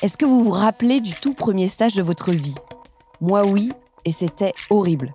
Est-ce 0.00 0.16
que 0.16 0.24
vous 0.24 0.44
vous 0.44 0.50
rappelez 0.50 1.00
du 1.00 1.12
tout 1.12 1.34
premier 1.34 1.66
stage 1.66 1.94
de 1.94 2.04
votre 2.04 2.30
vie? 2.30 2.54
Moi 3.20 3.44
oui, 3.44 3.70
et 4.04 4.12
c'était 4.12 4.54
horrible. 4.70 5.12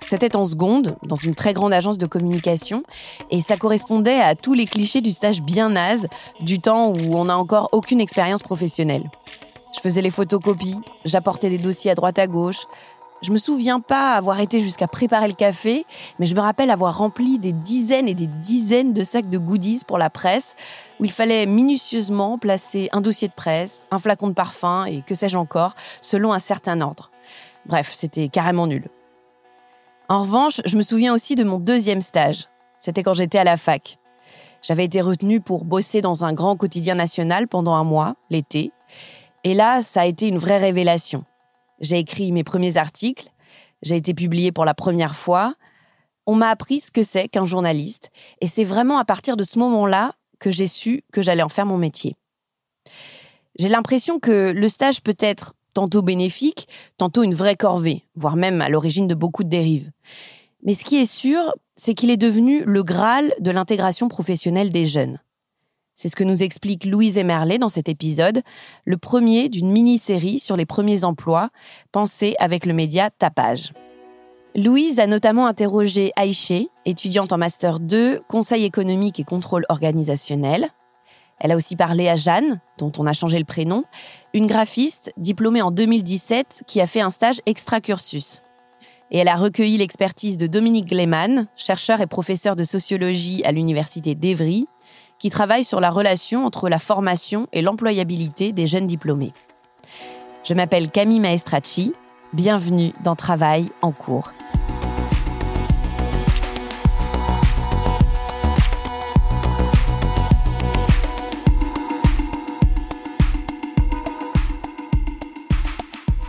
C'était 0.00 0.36
en 0.36 0.44
seconde, 0.44 0.96
dans 1.02 1.16
une 1.16 1.34
très 1.34 1.54
grande 1.54 1.72
agence 1.72 1.96
de 1.96 2.04
communication, 2.04 2.82
et 3.30 3.40
ça 3.40 3.56
correspondait 3.56 4.20
à 4.20 4.34
tous 4.34 4.52
les 4.52 4.66
clichés 4.66 5.00
du 5.00 5.12
stage 5.12 5.40
bien 5.40 5.70
naze, 5.70 6.08
du 6.40 6.58
temps 6.58 6.88
où 6.88 7.16
on 7.16 7.24
n'a 7.24 7.38
encore 7.38 7.70
aucune 7.72 8.02
expérience 8.02 8.42
professionnelle. 8.42 9.08
Je 9.74 9.80
faisais 9.80 10.02
les 10.02 10.10
photocopies, 10.10 10.78
j'apportais 11.06 11.48
des 11.48 11.56
dossiers 11.56 11.90
à 11.90 11.94
droite 11.94 12.18
à 12.18 12.26
gauche, 12.26 12.66
je 13.22 13.32
me 13.32 13.38
souviens 13.38 13.80
pas 13.80 14.14
avoir 14.14 14.40
été 14.40 14.60
jusqu'à 14.60 14.86
préparer 14.86 15.28
le 15.28 15.34
café, 15.34 15.84
mais 16.18 16.26
je 16.26 16.34
me 16.34 16.40
rappelle 16.40 16.70
avoir 16.70 16.98
rempli 16.98 17.38
des 17.38 17.52
dizaines 17.52 18.08
et 18.08 18.14
des 18.14 18.26
dizaines 18.26 18.92
de 18.92 19.02
sacs 19.02 19.28
de 19.28 19.38
goodies 19.38 19.82
pour 19.86 19.98
la 19.98 20.10
presse, 20.10 20.54
où 21.00 21.04
il 21.04 21.10
fallait 21.10 21.46
minutieusement 21.46 22.38
placer 22.38 22.88
un 22.92 23.00
dossier 23.00 23.28
de 23.28 23.32
presse, 23.32 23.86
un 23.90 23.98
flacon 23.98 24.28
de 24.28 24.34
parfum 24.34 24.84
et 24.84 25.02
que 25.02 25.14
sais-je 25.14 25.36
encore, 25.36 25.74
selon 26.00 26.32
un 26.32 26.38
certain 26.38 26.80
ordre. 26.80 27.10
Bref, 27.66 27.92
c'était 27.92 28.28
carrément 28.28 28.66
nul. 28.66 28.88
En 30.08 30.20
revanche, 30.20 30.60
je 30.64 30.76
me 30.76 30.82
souviens 30.82 31.12
aussi 31.12 31.34
de 31.34 31.44
mon 31.44 31.58
deuxième 31.58 32.00
stage. 32.00 32.46
C'était 32.78 33.02
quand 33.02 33.14
j'étais 33.14 33.38
à 33.38 33.44
la 33.44 33.56
fac. 33.56 33.98
J'avais 34.62 34.84
été 34.84 35.00
retenue 35.00 35.40
pour 35.40 35.64
bosser 35.64 36.00
dans 36.00 36.24
un 36.24 36.32
grand 36.32 36.56
quotidien 36.56 36.94
national 36.94 37.48
pendant 37.48 37.74
un 37.74 37.84
mois, 37.84 38.14
l'été. 38.30 38.72
Et 39.44 39.54
là, 39.54 39.82
ça 39.82 40.02
a 40.02 40.06
été 40.06 40.28
une 40.28 40.38
vraie 40.38 40.58
révélation. 40.58 41.24
J'ai 41.80 41.98
écrit 41.98 42.32
mes 42.32 42.44
premiers 42.44 42.76
articles, 42.76 43.30
j'ai 43.82 43.96
été 43.96 44.14
publié 44.14 44.52
pour 44.52 44.64
la 44.64 44.74
première 44.74 45.16
fois. 45.16 45.54
On 46.26 46.34
m'a 46.34 46.50
appris 46.50 46.80
ce 46.80 46.90
que 46.90 47.02
c'est 47.02 47.28
qu'un 47.28 47.44
journaliste, 47.44 48.10
et 48.40 48.46
c'est 48.46 48.64
vraiment 48.64 48.98
à 48.98 49.04
partir 49.04 49.36
de 49.36 49.44
ce 49.44 49.58
moment-là 49.58 50.14
que 50.38 50.50
j'ai 50.50 50.66
su 50.66 51.04
que 51.12 51.22
j'allais 51.22 51.42
en 51.42 51.48
faire 51.48 51.66
mon 51.66 51.78
métier. 51.78 52.16
J'ai 53.58 53.68
l'impression 53.68 54.20
que 54.20 54.52
le 54.54 54.68
stage 54.68 55.02
peut 55.02 55.16
être 55.18 55.54
tantôt 55.74 56.02
bénéfique, 56.02 56.68
tantôt 56.96 57.22
une 57.22 57.34
vraie 57.34 57.56
corvée, 57.56 58.04
voire 58.14 58.36
même 58.36 58.60
à 58.60 58.68
l'origine 58.68 59.06
de 59.06 59.14
beaucoup 59.14 59.44
de 59.44 59.48
dérives. 59.48 59.90
Mais 60.62 60.74
ce 60.74 60.84
qui 60.84 60.96
est 60.96 61.10
sûr, 61.10 61.54
c'est 61.76 61.94
qu'il 61.94 62.10
est 62.10 62.16
devenu 62.16 62.64
le 62.64 62.82
Graal 62.82 63.32
de 63.38 63.50
l'intégration 63.50 64.08
professionnelle 64.08 64.70
des 64.70 64.86
jeunes. 64.86 65.20
C'est 66.00 66.08
ce 66.08 66.14
que 66.14 66.22
nous 66.22 66.44
explique 66.44 66.84
Louise 66.84 67.18
Emerlet 67.18 67.58
dans 67.58 67.68
cet 67.68 67.88
épisode, 67.88 68.42
le 68.84 68.98
premier 68.98 69.48
d'une 69.48 69.68
mini-série 69.68 70.38
sur 70.38 70.56
les 70.56 70.64
premiers 70.64 71.02
emplois, 71.02 71.50
pensée 71.90 72.36
avec 72.38 72.66
le 72.66 72.72
média 72.72 73.10
Tapage. 73.10 73.72
Louise 74.54 75.00
a 75.00 75.08
notamment 75.08 75.48
interrogé 75.48 76.12
Aïché, 76.14 76.68
étudiante 76.86 77.32
en 77.32 77.38
Master 77.38 77.80
2, 77.80 78.20
Conseil 78.28 78.62
économique 78.62 79.18
et 79.18 79.24
contrôle 79.24 79.64
organisationnel. 79.68 80.68
Elle 81.40 81.50
a 81.50 81.56
aussi 81.56 81.74
parlé 81.74 82.08
à 82.08 82.14
Jeanne, 82.14 82.60
dont 82.78 82.92
on 82.96 83.06
a 83.06 83.12
changé 83.12 83.40
le 83.40 83.44
prénom, 83.44 83.82
une 84.34 84.46
graphiste 84.46 85.12
diplômée 85.16 85.62
en 85.62 85.72
2017 85.72 86.62
qui 86.68 86.80
a 86.80 86.86
fait 86.86 87.00
un 87.00 87.10
stage 87.10 87.40
extra-cursus. 87.44 88.40
Et 89.10 89.18
elle 89.18 89.28
a 89.28 89.34
recueilli 89.34 89.78
l'expertise 89.78 90.36
de 90.36 90.46
Dominique 90.46 90.90
Gleman, 90.90 91.48
chercheur 91.56 92.00
et 92.00 92.06
professeur 92.06 92.54
de 92.54 92.62
sociologie 92.62 93.42
à 93.44 93.50
l'université 93.50 94.14
d'Evry, 94.14 94.68
qui 95.18 95.30
travaille 95.30 95.64
sur 95.64 95.80
la 95.80 95.90
relation 95.90 96.44
entre 96.44 96.68
la 96.68 96.78
formation 96.78 97.48
et 97.52 97.62
l'employabilité 97.62 98.52
des 98.52 98.66
jeunes 98.66 98.86
diplômés. 98.86 99.32
Je 100.44 100.54
m'appelle 100.54 100.90
Camille 100.90 101.20
Maestracci. 101.20 101.92
Bienvenue 102.32 102.92
dans 103.02 103.16
Travail 103.16 103.70
en 103.82 103.92
cours. 103.92 104.32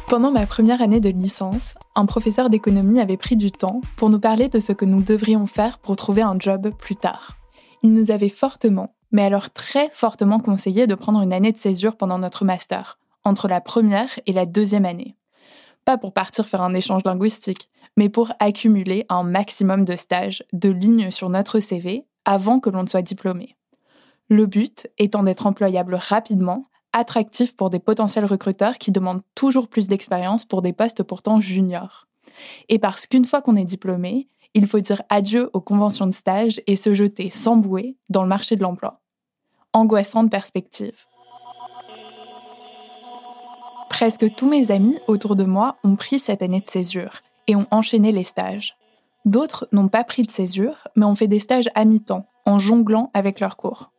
Pendant 0.08 0.32
ma 0.32 0.48
première 0.48 0.82
année 0.82 1.00
de 1.00 1.10
licence, 1.10 1.76
un 1.96 2.08
professeur 2.08 2.50
d'économie 2.50 3.00
avait 3.00 3.16
pris 3.16 3.36
du 3.36 3.52
temps 3.52 3.82
pour 3.96 4.10
nous 4.10 4.20
parler 4.20 4.50
de 4.50 4.60
ce 4.60 4.74
que 4.74 4.86
nous 4.86 5.04
devrions 5.04 5.46
faire 5.46 5.78
pour 5.78 5.96
trouver 5.98 6.24
un 6.24 6.36
job 6.40 6.72
plus 6.80 6.96
tard 6.96 7.39
il 7.84 7.94
nous 7.94 8.12
avait 8.12 8.30
fortement, 8.30 8.96
mais 9.12 9.24
alors 9.24 9.50
très 9.50 9.90
fortement 9.92 10.40
conseillé 10.40 10.88
de 10.88 10.96
prendre 10.96 11.22
une 11.22 11.34
année 11.34 11.52
de 11.52 11.58
césure 11.58 11.96
pendant 11.96 12.20
notre 12.20 12.46
master, 12.46 13.00
entre 13.24 13.48
la 13.48 13.62
première 13.62 14.20
et 14.26 14.34
la 14.34 14.46
deuxième 14.46 14.86
année. 14.86 15.16
Pas 15.86 15.98
pour 15.98 16.14
partir 16.14 16.48
faire 16.48 16.62
un 16.62 16.74
échange 16.74 17.04
linguistique, 17.06 17.70
mais 17.98 18.10
pour 18.10 18.32
accumuler 18.40 19.06
un 19.10 19.24
maximum 19.24 19.86
de 19.86 19.96
stages, 19.96 20.44
de 20.54 20.70
lignes 20.70 21.12
sur 21.12 21.30
notre 21.30 21.60
CV 21.60 22.06
avant 22.26 22.60
que 22.60 22.70
l'on 22.70 22.84
ne 22.84 22.88
soit 22.88 23.02
diplômé. 23.02 23.56
Le 24.28 24.46
but 24.46 24.88
étant 24.98 25.24
d'être 25.24 25.48
employable 25.48 25.96
rapidement, 25.96 26.68
attractif 26.94 27.56
pour 27.56 27.70
des 27.70 27.80
potentiels 27.80 28.26
recruteurs 28.26 28.78
qui 28.78 28.92
demandent 28.92 29.24
toujours 29.36 29.68
plus 29.68 29.88
d'expérience 29.88 30.46
pour 30.46 30.62
des 30.62 30.74
postes 30.74 31.04
pourtant 31.04 31.40
juniors. 31.40 32.08
Et 32.68 32.80
parce 32.80 33.06
qu'une 33.06 33.26
fois 33.26 33.42
qu'on 33.42 33.56
est 33.56 33.66
diplômé, 33.66 34.28
il 34.54 34.66
faut 34.66 34.80
dire 34.80 35.02
adieu 35.10 35.50
aux 35.54 35.62
conventions 35.62 36.08
de 36.08 36.14
stage 36.14 36.62
et 36.68 36.76
se 36.76 36.94
jeter 36.94 37.30
sans 37.30 37.58
bouée 37.58 37.98
dans 38.10 38.24
le 38.24 38.28
marché 38.28 38.56
de 38.56 38.62
l'emploi. 38.62 39.02
Angoissante 39.74 40.32
perspective. 40.32 41.06
Presque 43.90 44.34
tous 44.36 44.48
mes 44.48 44.72
amis 44.72 44.98
autour 45.08 45.36
de 45.36 45.46
moi 45.46 45.78
ont 45.84 45.96
pris 45.96 46.20
cette 46.20 46.42
année 46.42 46.62
de 46.62 46.70
césure 46.70 47.22
et 47.48 47.56
ont 47.56 47.68
enchaîné 47.72 48.12
les 48.12 48.24
stages. 48.24 48.78
D'autres 49.26 49.68
n'ont 49.72 49.90
pas 49.90 50.04
pris 50.04 50.24
de 50.24 50.32
césure, 50.32 50.88
mais 50.96 51.06
ont 51.06 51.16
fait 51.16 51.28
des 51.28 51.40
stages 51.40 51.70
à 51.76 51.86
mi-temps, 51.86 52.26
en 52.46 52.60
jonglant 52.60 53.12
avec 53.14 53.40
leurs 53.40 53.58
cours. 53.58 53.92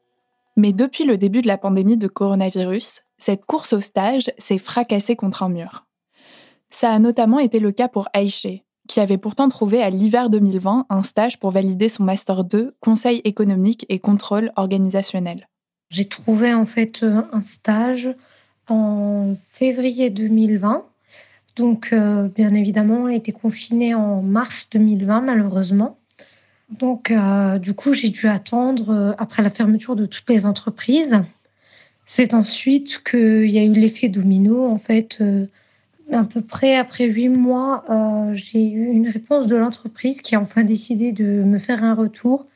Mais 0.56 0.72
depuis 0.72 1.04
le 1.04 1.18
début 1.18 1.42
de 1.42 1.46
la 1.46 1.58
pandémie 1.58 1.96
de 1.96 2.08
coronavirus, 2.08 3.02
cette 3.18 3.44
course 3.44 3.72
au 3.72 3.80
stage 3.80 4.32
s'est 4.38 4.58
fracassée 4.58 5.16
contre 5.16 5.42
un 5.42 5.48
mur. 5.48 5.86
Ça 6.70 6.90
a 6.90 6.98
notamment 6.98 7.38
été 7.38 7.60
le 7.60 7.72
cas 7.72 7.88
pour 7.88 8.08
Aïché, 8.12 8.64
qui 8.90 8.98
avait 8.98 9.18
pourtant 9.18 9.48
trouvé 9.48 9.80
à 9.84 9.88
l'hiver 9.88 10.30
2020 10.30 10.86
un 10.90 11.02
stage 11.04 11.38
pour 11.38 11.52
valider 11.52 11.88
son 11.88 12.02
Master 12.02 12.42
2, 12.42 12.74
Conseil 12.80 13.20
économique 13.22 13.86
et 13.88 14.00
contrôle 14.00 14.50
organisationnel. 14.56 15.48
J'ai 15.90 16.06
trouvé 16.06 16.52
en 16.52 16.66
fait 16.66 17.04
euh, 17.04 17.22
un 17.32 17.42
stage 17.42 18.10
en 18.66 19.36
février 19.52 20.10
2020. 20.10 20.84
Donc, 21.54 21.90
euh, 21.92 22.28
bien 22.34 22.52
évidemment, 22.52 23.06
a 23.06 23.14
été 23.14 23.30
confinée 23.30 23.94
en 23.94 24.22
mars 24.22 24.68
2020, 24.72 25.20
malheureusement. 25.20 25.96
Donc, 26.68 27.12
euh, 27.12 27.58
du 27.58 27.74
coup, 27.74 27.94
j'ai 27.94 28.10
dû 28.10 28.26
attendre 28.26 29.14
après 29.18 29.44
la 29.44 29.50
fermeture 29.50 29.94
de 29.94 30.06
toutes 30.06 30.28
les 30.28 30.46
entreprises. 30.46 31.20
C'est 32.06 32.34
ensuite 32.34 33.04
qu'il 33.04 33.50
y 33.50 33.58
a 33.58 33.62
eu 33.62 33.72
l'effet 33.72 34.08
domino. 34.08 34.66
En 34.66 34.78
fait, 34.78 35.22
à 36.12 36.24
peu 36.24 36.40
près 36.40 36.76
après 36.76 37.06
huit 37.06 37.28
mois, 37.28 37.84
j'ai 38.32 38.68
eu 38.68 38.86
une 38.86 39.08
réponse 39.08 39.46
de 39.46 39.56
l'entreprise 39.56 40.20
qui 40.20 40.34
a 40.34 40.40
enfin 40.40 40.64
décidé 40.64 41.12
de 41.12 41.24
me 41.24 41.58
faire 41.58 41.84
un 41.84 41.94
retour. 41.94 42.46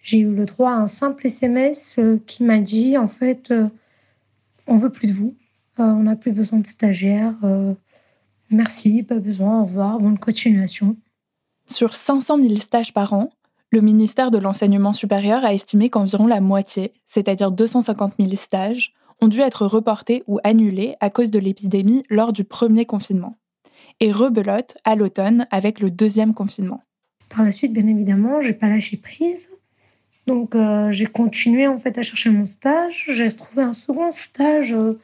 J'ai 0.00 0.20
eu 0.20 0.34
le 0.34 0.44
droit 0.44 0.70
à 0.70 0.74
un 0.74 0.86
simple 0.86 1.26
SMS 1.26 1.98
euh, 1.98 2.18
qui 2.26 2.44
m'a 2.44 2.60
dit 2.60 2.96
en 2.96 3.08
fait, 3.08 3.50
euh, 3.50 3.68
on 4.66 4.76
veut 4.76 4.90
plus 4.90 5.08
de 5.08 5.12
vous, 5.12 5.34
euh, 5.80 5.84
on 5.84 6.04
n'a 6.04 6.16
plus 6.16 6.32
besoin 6.32 6.60
de 6.60 6.66
stagiaires, 6.66 7.36
merci, 8.50 9.02
pas 9.02 9.18
besoin, 9.18 9.60
au 9.60 9.64
revoir, 9.64 9.98
bonne 9.98 10.18
continuation. 10.18 10.96
Sur 11.66 11.94
500 11.94 12.38
000 12.38 12.56
stages 12.56 12.94
par 12.94 13.12
an, 13.12 13.30
le 13.70 13.82
ministère 13.82 14.30
de 14.30 14.38
l'Enseignement 14.38 14.94
supérieur 14.94 15.44
a 15.44 15.52
estimé 15.52 15.90
qu'environ 15.90 16.26
la 16.26 16.40
moitié, 16.40 16.94
c'est-à-dire 17.04 17.50
250 17.50 18.14
000 18.18 18.36
stages, 18.36 18.94
ont 19.20 19.28
dû 19.28 19.40
être 19.40 19.66
reportés 19.66 20.22
ou 20.26 20.38
annulés 20.44 20.96
à 21.00 21.10
cause 21.10 21.30
de 21.30 21.38
l'épidémie 21.38 22.04
lors 22.08 22.32
du 22.32 22.44
premier 22.44 22.86
confinement. 22.86 23.38
Et 24.00 24.12
rebelote 24.12 24.76
à 24.84 24.94
l'automne 24.94 25.46
avec 25.50 25.80
le 25.80 25.90
deuxième 25.90 26.34
confinement. 26.34 26.82
Par 27.28 27.44
la 27.44 27.52
suite, 27.52 27.72
bien 27.72 27.86
évidemment, 27.86 28.40
j'ai 28.40 28.52
pas 28.52 28.68
lâché 28.68 28.96
prise. 28.96 29.48
Donc 30.26 30.54
euh, 30.54 30.92
j'ai 30.92 31.06
continué 31.06 31.66
en 31.66 31.78
fait 31.78 31.96
à 31.98 32.02
chercher 32.02 32.30
mon 32.30 32.46
stage. 32.46 33.06
J'ai 33.08 33.32
trouvé 33.32 33.62
un 33.62 33.74
second 33.74 34.12
stage 34.12 34.72
euh, 34.72 34.98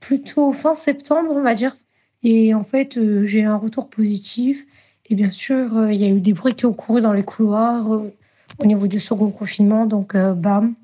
plutôt 0.00 0.52
fin 0.52 0.74
septembre, 0.74 1.32
on 1.34 1.42
va 1.42 1.54
dire. 1.54 1.76
Et 2.22 2.54
en 2.54 2.62
fait, 2.62 2.96
euh, 2.96 3.24
j'ai 3.24 3.44
un 3.44 3.56
retour 3.56 3.88
positif. 3.88 4.66
Et 5.08 5.14
bien 5.14 5.30
sûr, 5.30 5.90
il 5.90 6.00
y 6.00 6.04
a 6.04 6.08
eu 6.08 6.20
des 6.20 6.34
bruits 6.34 6.54
qui 6.54 6.66
ont 6.66 6.72
couru 6.72 7.00
dans 7.00 7.12
les 7.12 7.24
couloirs 7.24 7.90
au 7.90 8.64
niveau 8.64 8.86
du 8.86 9.00
second 9.00 9.30
confinement. 9.30 9.84
Donc, 9.84 10.16
bam, 10.16 10.74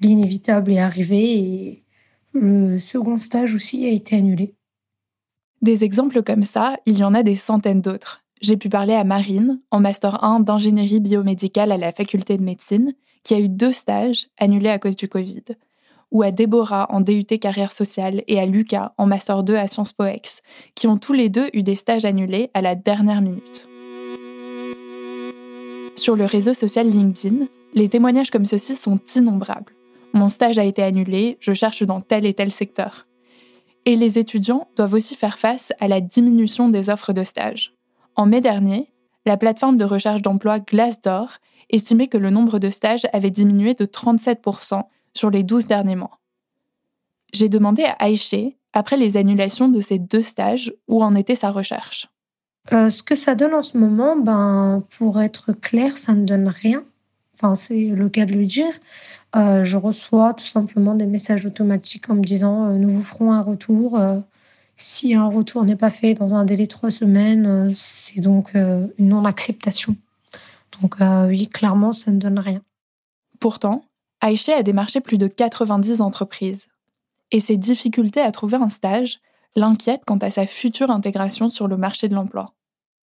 l'inévitable 0.00 0.72
est 0.72 0.78
arrivé 0.78 1.81
le 2.32 2.78
second 2.78 3.18
stage 3.18 3.54
aussi 3.54 3.86
a 3.86 3.90
été 3.90 4.16
annulé. 4.16 4.54
Des 5.60 5.84
exemples 5.84 6.22
comme 6.22 6.44
ça, 6.44 6.76
il 6.86 6.98
y 6.98 7.04
en 7.04 7.14
a 7.14 7.22
des 7.22 7.36
centaines 7.36 7.80
d'autres 7.80 8.22
j'ai 8.42 8.56
pu 8.56 8.68
parler 8.68 8.94
à 8.94 9.04
Marine, 9.04 9.60
en 9.70 9.80
Master 9.80 10.22
1 10.24 10.40
d'ingénierie 10.40 11.00
biomédicale 11.00 11.70
à 11.70 11.76
la 11.76 11.92
faculté 11.92 12.36
de 12.36 12.42
médecine, 12.42 12.92
qui 13.22 13.34
a 13.34 13.38
eu 13.38 13.48
deux 13.48 13.72
stages 13.72 14.26
annulés 14.36 14.68
à 14.68 14.80
cause 14.80 14.96
du 14.96 15.08
Covid, 15.08 15.44
ou 16.10 16.22
à 16.22 16.32
Déborah 16.32 16.88
en 16.90 17.00
DUT 17.00 17.24
carrière 17.24 17.70
sociale 17.70 18.24
et 18.26 18.40
à 18.40 18.46
Lucas 18.46 18.92
en 18.98 19.06
Master 19.06 19.44
2 19.44 19.54
à 19.54 19.68
Sciences 19.68 19.92
Po 19.92 20.04
qui 20.74 20.88
ont 20.88 20.98
tous 20.98 21.12
les 21.12 21.28
deux 21.28 21.48
eu 21.54 21.62
des 21.62 21.76
stages 21.76 22.04
annulés 22.04 22.50
à 22.52 22.62
la 22.62 22.74
dernière 22.74 23.22
minute. 23.22 23.68
Sur 25.94 26.16
le 26.16 26.24
réseau 26.24 26.52
social 26.52 26.88
LinkedIn, 26.88 27.46
les 27.74 27.88
témoignages 27.88 28.30
comme 28.30 28.46
ceux-ci 28.46 28.74
sont 28.74 28.98
innombrables. 29.14 29.72
Mon 30.12 30.28
stage 30.28 30.58
a 30.58 30.64
été 30.64 30.82
annulé, 30.82 31.38
je 31.40 31.52
cherche 31.52 31.82
dans 31.82 32.00
tel 32.00 32.26
et 32.26 32.34
tel 32.34 32.50
secteur. 32.50 33.06
Et 33.84 33.96
les 33.96 34.18
étudiants 34.18 34.68
doivent 34.76 34.94
aussi 34.94 35.16
faire 35.16 35.38
face 35.38 35.72
à 35.80 35.88
la 35.88 36.00
diminution 36.00 36.68
des 36.68 36.90
offres 36.90 37.12
de 37.12 37.24
stage. 37.24 37.74
En 38.14 38.26
mai 38.26 38.40
dernier, 38.40 38.92
la 39.24 39.36
plateforme 39.36 39.78
de 39.78 39.84
recherche 39.84 40.22
d'emploi 40.22 40.60
Glassdoor 40.60 41.38
estimait 41.70 42.08
que 42.08 42.18
le 42.18 42.30
nombre 42.30 42.58
de 42.58 42.70
stages 42.70 43.06
avait 43.12 43.30
diminué 43.30 43.74
de 43.74 43.86
37% 43.86 44.82
sur 45.14 45.30
les 45.30 45.42
12 45.42 45.66
derniers 45.66 45.96
mois. 45.96 46.18
J'ai 47.32 47.48
demandé 47.48 47.84
à 47.84 47.96
Aïché, 47.98 48.58
après 48.74 48.96
les 48.96 49.16
annulations 49.16 49.68
de 49.68 49.80
ces 49.80 49.98
deux 49.98 50.22
stages, 50.22 50.72
où 50.88 51.02
en 51.02 51.14
était 51.14 51.34
sa 51.34 51.50
recherche. 51.50 52.08
Euh, 52.72 52.90
ce 52.90 53.02
que 53.02 53.14
ça 53.14 53.34
donne 53.34 53.54
en 53.54 53.62
ce 53.62 53.76
moment, 53.76 54.16
ben, 54.16 54.82
pour 54.96 55.20
être 55.20 55.52
clair, 55.52 55.96
ça 55.98 56.12
ne 56.12 56.24
donne 56.24 56.48
rien. 56.48 56.84
Enfin, 57.42 57.54
c'est 57.54 57.86
le 57.86 58.08
cas 58.08 58.24
de 58.24 58.34
le 58.34 58.46
dire. 58.46 58.72
Euh, 59.34 59.64
je 59.64 59.76
reçois 59.76 60.34
tout 60.34 60.44
simplement 60.44 60.94
des 60.94 61.06
messages 61.06 61.44
automatiques 61.46 62.08
en 62.08 62.14
me 62.14 62.22
disant 62.22 62.66
euh, 62.66 62.76
nous 62.76 62.90
vous 62.90 63.02
ferons 63.02 63.32
un 63.32 63.42
retour 63.42 63.98
si 64.76 65.14
un 65.14 65.28
retour 65.28 65.64
n'est 65.64 65.76
pas 65.76 65.90
fait 65.90 66.14
dans 66.14 66.34
un 66.34 66.44
délai 66.44 66.64
de 66.64 66.68
trois 66.68 66.90
semaines, 66.90 67.46
euh, 67.46 67.72
c'est 67.74 68.20
donc 68.20 68.54
euh, 68.54 68.86
une 68.98 69.08
non-acceptation. 69.08 69.96
Donc 70.80 71.00
euh, 71.00 71.26
oui, 71.28 71.48
clairement, 71.48 71.92
ça 71.92 72.10
ne 72.10 72.18
donne 72.18 72.38
rien. 72.38 72.62
Pourtant, 73.40 73.84
Aïché 74.20 74.52
a 74.52 74.62
démarché 74.62 75.00
plus 75.00 75.18
de 75.18 75.26
90 75.26 76.00
entreprises. 76.00 76.66
Et 77.30 77.40
ses 77.40 77.56
difficultés 77.56 78.20
à 78.20 78.30
trouver 78.30 78.56
un 78.56 78.70
stage 78.70 79.20
l'inquiètent 79.56 80.04
quant 80.06 80.18
à 80.18 80.30
sa 80.30 80.46
future 80.46 80.90
intégration 80.90 81.48
sur 81.48 81.66
le 81.66 81.76
marché 81.76 82.08
de 82.08 82.14
l'emploi. 82.14 82.52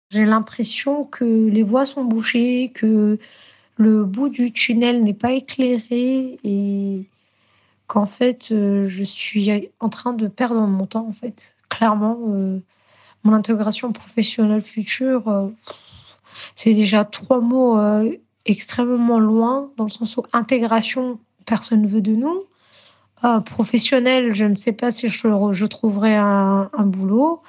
J'ai 0.10 0.26
l'impression 0.26 1.06
que 1.06 1.26
les 1.26 1.64
voies 1.64 1.86
sont 1.86 2.04
bouchées, 2.04 2.72
que 2.74 3.18
le 3.82 4.04
bout 4.04 4.30
du 4.30 4.54
tunnel 4.54 5.04
n'est 5.04 5.16
pas 5.16 5.32
éclairé 5.32 6.38
et 6.44 7.06
qu'en 7.88 8.06
fait, 8.06 8.50
euh, 8.52 8.88
je 8.88 9.04
suis 9.04 9.72
en 9.80 9.90
train 9.90 10.14
de 10.14 10.28
perdre 10.28 10.62
mon 10.62 10.86
temps, 10.86 11.08
en 11.08 11.12
fait. 11.12 11.56
Clairement, 11.68 12.20
euh, 12.30 12.60
mon 13.24 13.34
intégration 13.34 13.92
professionnelle 13.92 14.62
future, 14.62 15.28
euh, 15.30 15.48
c'est 16.56 16.76
déjà 16.76 17.06
trois 17.06 17.42
mots 17.42 17.80
extrêmement 18.46 19.20
loin, 19.20 19.72
dans 19.78 19.86
le 19.86 19.90
sens 19.90 20.16
où 20.18 20.24
intégration, 20.32 21.20
personne 21.46 21.82
ne 21.82 21.88
veut 21.88 22.02
de 22.02 22.14
nous. 22.14 22.44
professionnel, 23.46 24.34
je 24.34 24.46
ne 24.46 24.56
sais 24.56 24.74
pas 24.74 24.92
si 24.92 25.10
je, 25.10 25.66
trouverai 25.66 26.16
un 26.16 26.86
boulot. 26.86 27.42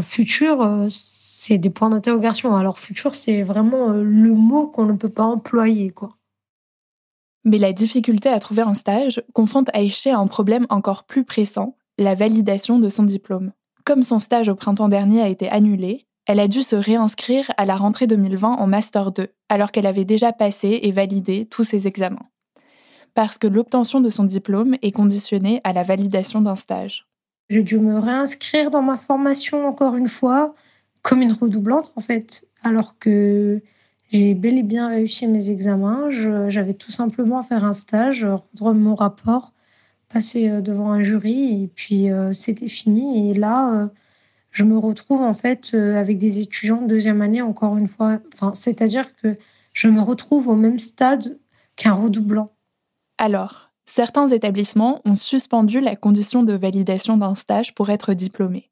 Futur, 0.00 0.86
c'est 0.88 1.58
des 1.58 1.70
points 1.70 1.90
d'interrogation. 1.90 2.56
Alors, 2.56 2.78
futur, 2.78 3.14
c'est 3.14 3.42
vraiment 3.42 3.88
le 3.88 4.32
mot 4.32 4.66
qu'on 4.66 4.86
ne 4.86 4.94
peut 4.94 5.08
pas 5.08 5.24
employer, 5.24 5.90
quoi. 5.90 6.16
Mais 7.44 7.58
la 7.58 7.72
difficulté 7.72 8.30
à 8.30 8.38
trouver 8.38 8.62
un 8.62 8.74
stage 8.74 9.22
confronte 9.34 9.68
Aïché 9.74 10.10
à 10.10 10.18
un 10.18 10.26
problème 10.26 10.66
encore 10.70 11.04
plus 11.04 11.24
pressant, 11.24 11.76
la 11.98 12.14
validation 12.14 12.78
de 12.78 12.88
son 12.88 13.02
diplôme. 13.04 13.52
Comme 13.84 14.02
son 14.02 14.18
stage 14.18 14.48
au 14.48 14.54
printemps 14.54 14.88
dernier 14.88 15.20
a 15.20 15.28
été 15.28 15.50
annulé, 15.50 16.06
elle 16.26 16.40
a 16.40 16.48
dû 16.48 16.62
se 16.62 16.74
réinscrire 16.74 17.50
à 17.58 17.66
la 17.66 17.76
rentrée 17.76 18.06
2020 18.06 18.54
en 18.54 18.66
Master 18.66 19.12
2, 19.12 19.28
alors 19.50 19.72
qu'elle 19.72 19.86
avait 19.86 20.06
déjà 20.06 20.32
passé 20.32 20.80
et 20.82 20.90
validé 20.90 21.46
tous 21.46 21.64
ses 21.64 21.86
examens. 21.86 22.30
Parce 23.12 23.36
que 23.36 23.46
l'obtention 23.46 24.00
de 24.00 24.08
son 24.08 24.24
diplôme 24.24 24.76
est 24.80 24.90
conditionnée 24.90 25.60
à 25.64 25.74
la 25.74 25.82
validation 25.82 26.40
d'un 26.40 26.56
stage. 26.56 27.06
J'ai 27.50 27.62
dû 27.62 27.78
me 27.78 27.98
réinscrire 27.98 28.70
dans 28.70 28.82
ma 28.82 28.96
formation 28.96 29.66
encore 29.66 29.96
une 29.96 30.08
fois, 30.08 30.54
comme 31.02 31.22
une 31.22 31.32
redoublante 31.32 31.92
en 31.96 32.00
fait, 32.00 32.48
alors 32.62 32.98
que 32.98 33.60
j'ai 34.10 34.34
bel 34.34 34.56
et 34.58 34.62
bien 34.62 34.88
réussi 34.88 35.26
mes 35.26 35.50
examens. 35.50 36.08
J'avais 36.48 36.74
tout 36.74 36.90
simplement 36.90 37.38
à 37.38 37.42
faire 37.42 37.64
un 37.64 37.72
stage, 37.72 38.26
rendre 38.58 38.74
mon 38.74 38.94
rapport, 38.94 39.52
passer 40.08 40.48
euh, 40.48 40.60
devant 40.60 40.92
un 40.92 41.02
jury 41.02 41.64
et 41.64 41.66
puis 41.66 42.10
euh, 42.10 42.32
c'était 42.32 42.68
fini. 42.68 43.30
Et 43.30 43.34
là, 43.34 43.74
euh, 43.74 43.86
je 44.52 44.64
me 44.64 44.78
retrouve 44.78 45.20
en 45.20 45.34
fait 45.34 45.74
avec 45.74 46.16
des 46.18 46.40
étudiants 46.40 46.80
de 46.80 46.86
deuxième 46.86 47.20
année 47.20 47.42
encore 47.42 47.76
une 47.76 47.88
fois. 47.88 48.20
Enfin, 48.32 48.54
c'est-à-dire 48.54 49.14
que 49.16 49.36
je 49.72 49.88
me 49.88 50.00
retrouve 50.00 50.48
au 50.48 50.54
même 50.54 50.78
stade 50.78 51.38
qu'un 51.74 51.94
redoublant. 51.94 52.52
Alors, 53.18 53.73
certains 53.86 54.28
établissements 54.28 55.00
ont 55.04 55.16
suspendu 55.16 55.80
la 55.80 55.96
condition 55.96 56.42
de 56.42 56.54
validation 56.54 57.16
d'un 57.16 57.34
stage 57.34 57.74
pour 57.74 57.90
être 57.90 58.14
diplômé, 58.14 58.70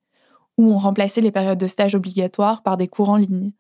ou 0.59 0.73
ont 0.73 0.79
remplacé 0.79 1.21
les 1.21 1.33
périodes 1.33 1.59
de 1.59 1.67
stage 1.67 1.95
obligatoires 1.95 2.63
par 2.63 2.77
des 2.77 2.89
cours 2.89 3.11
en 3.11 3.17
ligne 3.17 3.53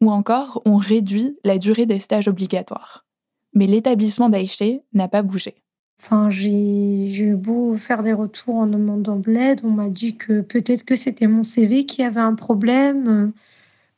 ou 0.00 0.10
encore 0.10 0.62
on 0.64 0.76
réduit 0.76 1.36
la 1.44 1.58
durée 1.58 1.86
des 1.86 1.98
stages 1.98 2.28
obligatoires. 2.28 3.04
Mais 3.54 3.66
l'établissement 3.66 4.28
d'Aïché 4.28 4.82
n'a 4.92 5.08
pas 5.08 5.22
bougé. 5.22 5.62
Enfin, 6.00 6.28
j'ai 6.28 7.22
eu 7.22 7.34
beau 7.34 7.76
faire 7.76 8.04
des 8.04 8.12
retours 8.12 8.56
en 8.56 8.66
demandant 8.66 9.16
de 9.16 9.32
l'aide, 9.32 9.62
on 9.64 9.70
m'a 9.70 9.88
dit 9.88 10.14
que 10.14 10.42
peut-être 10.42 10.84
que 10.84 10.94
c'était 10.94 11.26
mon 11.26 11.42
CV 11.42 11.86
qui 11.86 12.04
avait 12.04 12.20
un 12.20 12.34
problème, 12.34 13.32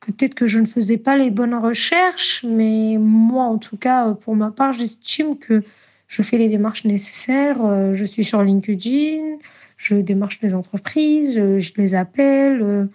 que 0.01 0.11
peut-être 0.11 0.35
que 0.35 0.47
je 0.47 0.61
ne 0.61 0.65
faisais 0.65 0.97
pas 0.97 1.19
les 1.19 1.31
bonnes 1.31 1.55
recherches, 1.55 2.43
mais 2.43 2.97
moi, 2.99 3.45
en 3.45 3.59
tout 3.59 3.77
cas, 3.77 4.15
pour 4.15 4.35
ma 4.35 4.51
part, 4.51 4.73
j'estime 4.73 5.37
que 5.37 5.63
je 6.11 6.23
fais 6.23 6.37
les 6.37 6.51
démarches 6.51 6.85
nécessaires. 6.85 7.95
Je 7.95 8.05
suis 8.05 8.25
sur 8.25 8.43
LinkedIn, 8.43 9.39
je 9.79 9.95
démarche 9.95 10.41
les 10.43 10.55
entreprises, 10.55 11.37
je 11.37 11.73
les 11.79 11.95
appelle 11.95 12.91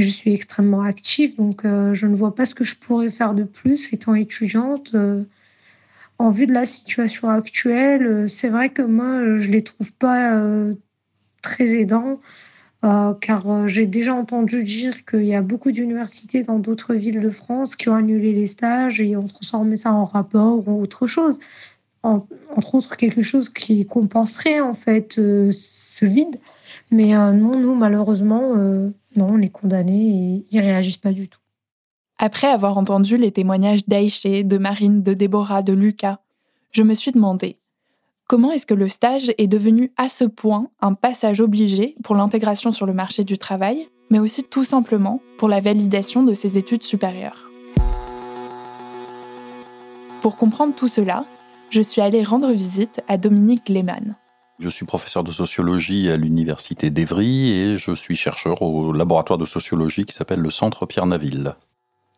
je 0.00 0.08
suis 0.08 0.32
extrêmement 0.32 0.82
active, 0.82 1.36
donc 1.36 1.64
euh, 1.64 1.94
je 1.94 2.06
ne 2.06 2.16
vois 2.16 2.34
pas 2.34 2.44
ce 2.44 2.54
que 2.54 2.64
je 2.64 2.76
pourrais 2.76 3.10
faire 3.10 3.34
de 3.34 3.44
plus 3.44 3.92
étant 3.92 4.14
étudiante. 4.14 4.92
Euh, 4.94 5.24
en 6.18 6.30
vue 6.30 6.46
de 6.46 6.54
la 6.54 6.66
situation 6.66 7.28
actuelle, 7.30 8.06
euh, 8.06 8.28
c'est 8.28 8.48
vrai 8.48 8.70
que 8.70 8.82
moi, 8.82 9.38
je 9.38 9.48
ne 9.48 9.52
les 9.52 9.62
trouve 9.62 9.92
pas 9.94 10.38
très 11.42 11.78
aidants. 11.78 12.20
euh, 12.84 13.14
car 13.20 13.66
j'ai 13.68 13.86
déjà 13.86 14.14
entendu 14.14 14.62
dire 14.62 15.04
qu'il 15.04 15.24
y 15.24 15.34
a 15.34 15.42
beaucoup 15.42 15.72
d'universités 15.72 16.44
dans 16.44 16.58
d'autres 16.60 16.94
villes 16.94 17.20
de 17.20 17.30
France 17.30 17.76
qui 17.76 17.88
ont 17.88 17.94
annulé 17.96 18.32
les 18.32 18.46
stages 18.46 19.00
et 19.00 19.16
ont 19.16 19.26
transformé 19.26 19.76
ça 19.76 19.92
en 19.92 20.04
rapport 20.04 20.68
ou 20.68 20.80
autre 20.82 21.06
chose. 21.08 21.40
Entre 22.02 22.74
autres, 22.74 22.96
quelque 22.96 23.22
chose 23.22 23.48
qui 23.48 23.84
compenserait 23.86 24.60
en 24.60 24.74
fait 24.74 25.14
ce 25.14 26.04
vide. 26.04 26.36
Mais 26.90 27.12
non, 27.12 27.58
nous, 27.58 27.74
malheureusement, 27.74 28.54
non, 28.54 28.92
on 29.30 29.40
est 29.40 29.48
condamnés 29.48 30.08
et 30.08 30.46
ils 30.50 30.60
réagissent 30.60 30.96
pas 30.96 31.12
du 31.12 31.28
tout. 31.28 31.40
Après 32.18 32.48
avoir 32.48 32.76
entendu 32.78 33.16
les 33.16 33.30
témoignages 33.30 33.86
d'Aïché, 33.86 34.42
de 34.42 34.58
Marine, 34.58 35.02
de 35.02 35.14
Déborah, 35.14 35.62
de 35.62 35.72
Lucas, 35.72 36.18
je 36.72 36.82
me 36.82 36.94
suis 36.94 37.12
demandé 37.12 37.58
comment 38.26 38.50
est-ce 38.50 38.66
que 38.66 38.74
le 38.74 38.88
stage 38.88 39.32
est 39.38 39.46
devenu 39.46 39.92
à 39.96 40.08
ce 40.08 40.24
point 40.24 40.68
un 40.80 40.94
passage 40.94 41.40
obligé 41.40 41.94
pour 42.02 42.14
l'intégration 42.14 42.72
sur 42.72 42.86
le 42.86 42.92
marché 42.92 43.24
du 43.24 43.38
travail, 43.38 43.88
mais 44.10 44.18
aussi 44.18 44.44
tout 44.44 44.64
simplement 44.64 45.20
pour 45.38 45.48
la 45.48 45.60
validation 45.60 46.22
de 46.22 46.34
ses 46.34 46.58
études 46.58 46.82
supérieures? 46.82 47.50
Pour 50.20 50.36
comprendre 50.36 50.74
tout 50.74 50.88
cela, 50.88 51.24
je 51.70 51.80
suis 51.80 52.00
allée 52.00 52.22
rendre 52.22 52.50
visite 52.52 53.02
à 53.08 53.18
Dominique 53.18 53.68
Lehmann. 53.68 54.16
Je 54.58 54.68
suis 54.68 54.86
professeur 54.86 55.22
de 55.22 55.30
sociologie 55.30 56.10
à 56.10 56.16
l'université 56.16 56.90
d'Evry 56.90 57.52
et 57.52 57.78
je 57.78 57.94
suis 57.94 58.16
chercheur 58.16 58.62
au 58.62 58.92
laboratoire 58.92 59.38
de 59.38 59.46
sociologie 59.46 60.04
qui 60.04 60.14
s'appelle 60.14 60.40
le 60.40 60.50
Centre 60.50 60.86
Pierre 60.86 61.06
Naville. 61.06 61.54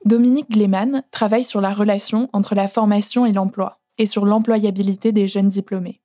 Dominique 0.07 0.51
Gleman 0.51 1.03
travaille 1.11 1.45
sur 1.45 1.61
la 1.61 1.75
relation 1.75 2.31
entre 2.33 2.55
la 2.55 2.69
formation 2.69 3.27
et 3.27 3.33
l'emploi 3.33 3.81
et 3.99 4.07
sur 4.07 4.25
l'employabilité 4.25 5.13
des 5.13 5.29
jeunes 5.29 5.51
diplômés. 5.51 6.01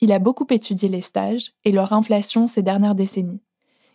Il 0.00 0.12
a 0.12 0.20
beaucoup 0.20 0.46
étudié 0.50 0.88
les 0.88 1.00
stages 1.00 1.52
et 1.64 1.72
leur 1.72 1.92
inflation 1.92 2.46
ces 2.46 2.62
dernières 2.62 2.94
décennies. 2.94 3.42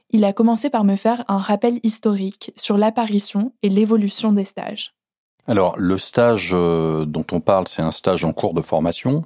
Il 0.10 0.26
a 0.26 0.34
commencé 0.34 0.70
par 0.70 0.84
me 0.84 0.98
faire 0.98 1.24
un 1.30 1.38
rappel 1.38 1.80
historique 1.84 2.52
sur 2.58 2.78
l'apparition 2.78 3.54
et 3.62 3.70
l'évolution 3.70 4.34
des 4.34 4.46
stages. 4.46 4.97
Alors, 5.50 5.80
le 5.80 5.98
stage 5.98 6.50
euh, 6.52 7.06
dont 7.06 7.26
on 7.32 7.40
parle, 7.40 7.70
c'est 7.70 7.82
un 7.82 7.92
stage 7.92 8.26
en 8.26 8.34
cours 8.34 8.54
de 8.54 8.62
formation, 8.62 9.24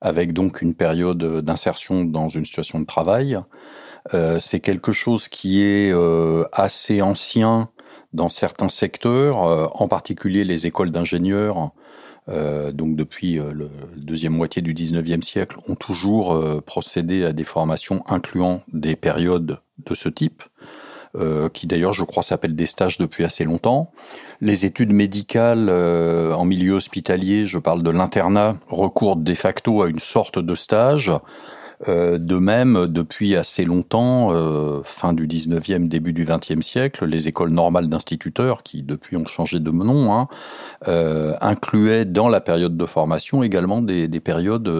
avec 0.00 0.32
donc 0.32 0.62
une 0.62 0.74
période 0.74 1.22
d'insertion 1.40 2.04
dans 2.04 2.30
une 2.30 2.46
situation 2.46 2.80
de 2.80 2.86
travail. 2.86 3.38
Euh, 4.14 4.40
c'est 4.40 4.60
quelque 4.60 4.92
chose 4.92 5.28
qui 5.28 5.62
est 5.62 5.92
euh, 5.92 6.44
assez 6.52 7.02
ancien 7.02 7.68
dans 8.14 8.30
certains 8.30 8.70
secteurs, 8.70 9.38
en 9.80 9.88
particulier 9.88 10.44
les 10.44 10.66
écoles 10.66 10.92
d'ingénieurs, 10.92 11.72
donc 12.28 12.94
depuis 12.94 13.34
le 13.34 13.68
deuxième 13.96 14.32
moitié 14.32 14.62
du 14.62 14.72
19e 14.72 15.22
siècle, 15.22 15.56
ont 15.68 15.74
toujours 15.74 16.40
procédé 16.64 17.24
à 17.24 17.32
des 17.32 17.42
formations 17.42 18.04
incluant 18.06 18.62
des 18.72 18.94
périodes 18.94 19.58
de 19.84 19.94
ce 19.96 20.08
type. 20.08 20.44
Qui 21.52 21.66
d'ailleurs, 21.66 21.92
je 21.92 22.04
crois, 22.04 22.22
s'appellent 22.22 22.56
des 22.56 22.66
stages 22.66 22.98
depuis 22.98 23.24
assez 23.24 23.44
longtemps. 23.44 23.92
Les 24.40 24.64
études 24.64 24.92
médicales 24.92 25.70
en 25.70 26.44
milieu 26.44 26.74
hospitalier, 26.74 27.46
je 27.46 27.58
parle 27.58 27.82
de 27.82 27.90
l'internat, 27.90 28.56
recourent 28.68 29.16
de 29.16 29.34
facto 29.34 29.82
à 29.82 29.88
une 29.88 29.98
sorte 29.98 30.38
de 30.38 30.54
stage. 30.54 31.12
Euh, 31.88 32.18
de 32.18 32.36
même, 32.36 32.86
depuis 32.86 33.36
assez 33.36 33.64
longtemps, 33.64 34.32
euh, 34.32 34.80
fin 34.84 35.12
du 35.12 35.26
19e, 35.26 35.88
début 35.88 36.12
du 36.12 36.24
20e 36.24 36.62
siècle, 36.62 37.04
les 37.04 37.28
écoles 37.28 37.50
normales 37.50 37.88
d'instituteurs, 37.88 38.62
qui 38.62 38.82
depuis 38.82 39.16
ont 39.16 39.26
changé 39.26 39.60
de 39.60 39.70
nom, 39.70 40.12
hein, 40.12 40.28
euh, 40.88 41.34
incluaient 41.40 42.04
dans 42.04 42.28
la 42.28 42.40
période 42.40 42.76
de 42.76 42.86
formation 42.86 43.42
également 43.42 43.82
des, 43.82 44.08
périodes 44.20 44.70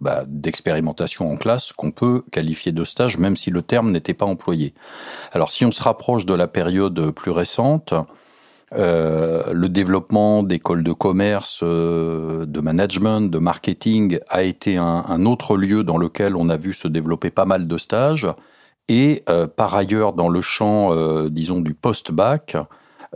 bah, 0.00 0.24
d'expérimentation 0.26 1.30
en 1.30 1.36
classe 1.36 1.72
qu'on 1.72 1.90
peut 1.90 2.22
qualifier 2.30 2.72
de 2.72 2.84
stage, 2.84 3.18
même 3.18 3.36
si 3.36 3.50
le 3.50 3.62
terme 3.62 3.90
n'était 3.90 4.14
pas 4.14 4.26
employé. 4.26 4.74
Alors 5.32 5.50
si 5.50 5.64
on 5.64 5.72
se 5.72 5.82
rapproche 5.82 6.24
de 6.24 6.34
la 6.34 6.46
période 6.46 7.10
plus 7.10 7.30
récente, 7.30 7.92
euh, 8.74 9.52
le 9.52 9.68
développement 9.68 10.42
d'écoles 10.42 10.82
de 10.82 10.92
commerce, 10.92 11.60
euh, 11.62 12.44
de 12.44 12.60
management, 12.60 13.30
de 13.30 13.38
marketing 13.38 14.18
a 14.28 14.42
été 14.42 14.76
un, 14.76 15.24
autre 15.24 15.56
lieu 15.56 15.84
dans 15.84 15.96
lequel 15.96 16.36
on 16.36 16.48
a 16.48 16.56
vu 16.56 16.74
se 16.74 16.88
développer 16.88 17.30
pas 17.30 17.44
mal 17.44 17.66
de 17.66 17.78
stages. 17.78 18.26
Et 18.88 19.22
euh, 19.28 19.46
par 19.46 19.74
ailleurs, 19.74 20.12
dans 20.12 20.28
le 20.28 20.40
champ, 20.40 20.94
disons, 21.28 21.60
du 21.60 21.74
post-bac, 21.74 22.56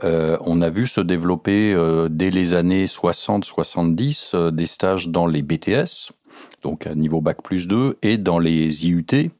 on 0.03 0.63
a 0.63 0.71
vu 0.71 0.87
se 0.87 1.01
développer 1.01 1.77
dès 2.11 2.31
les 2.31 2.55
années 2.55 2.87
60-70 2.87 4.51
des 4.51 4.67
stages 4.67 5.09
dans 5.09 5.27
les 5.27 5.43
BTS, 5.43 6.13
donc 6.63 6.87
à 6.87 6.95
niveau 6.95 7.21
bac 7.21 7.43
plus 7.43 7.69
2, 7.69 7.99
et 8.03 8.17
dans 8.17 8.39
les 8.39 8.87
IUT, 8.87 9.31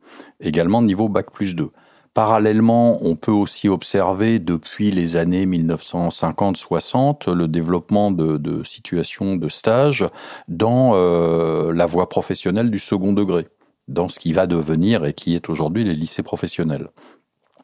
également 0.41 0.83
niveau 0.83 1.09
bac 1.09 1.31
plus 1.31 1.55
2. 1.55 1.71
Parallèlement, 2.15 2.99
on 3.03 3.17
peut 3.17 3.33
aussi 3.33 3.71
observer 3.71 4.39
depuis 4.39 4.91
les 4.91 5.17
années 5.17 5.47
1950-60 5.47 7.33
le 7.33 7.49
développement 7.49 8.11
de, 8.11 8.63
situations 8.65 9.37
de 9.37 9.49
stage 9.49 10.05
dans 10.47 10.93
euh, 10.95 11.73
la 11.73 11.87
voie 11.87 12.11
professionnelle 12.11 12.71
du 12.71 12.79
second 12.79 13.15
degré, 13.15 13.49
dans 13.89 14.11
ce 14.11 14.19
qui 14.19 14.35
va 14.35 14.47
devenir 14.47 15.07
et 15.07 15.15
qui 15.15 15.35
est 15.35 15.49
aujourd'hui 15.49 15.85
les 15.85 15.95
lycées 15.95 16.23
professionnels. 16.23 16.89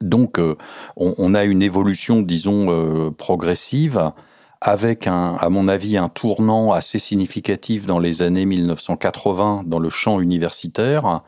Donc, 0.00 0.38
euh, 0.38 0.56
on, 0.96 1.34
a 1.34 1.44
une 1.44 1.60
évolution, 1.60 2.22
disons, 2.22 2.68
euh, 2.70 3.10
progressive 3.10 4.12
avec 4.60 5.06
à 5.06 5.48
mon 5.50 5.68
avis, 5.68 5.96
un 5.96 6.08
tournant 6.08 6.72
assez 6.72 6.98
significatif 6.98 7.86
dans 7.86 8.00
les 8.00 8.22
années 8.22 8.44
1980 8.44 9.62
dans 9.66 9.78
le 9.78 9.88
champ 9.88 10.20
universitaire, 10.20 11.22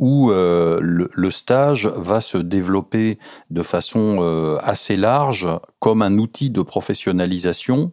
où 0.00 0.30
euh, 0.30 0.80
le, 0.80 1.30
stage 1.30 1.86
va 1.86 2.20
se 2.22 2.38
développer 2.38 3.18
de 3.50 3.62
façon 3.62 4.18
euh, 4.20 4.56
assez 4.62 4.96
large 4.96 5.46
comme 5.78 6.02
un 6.02 6.18
outil 6.18 6.50
de 6.50 6.62
professionnalisation 6.62 7.92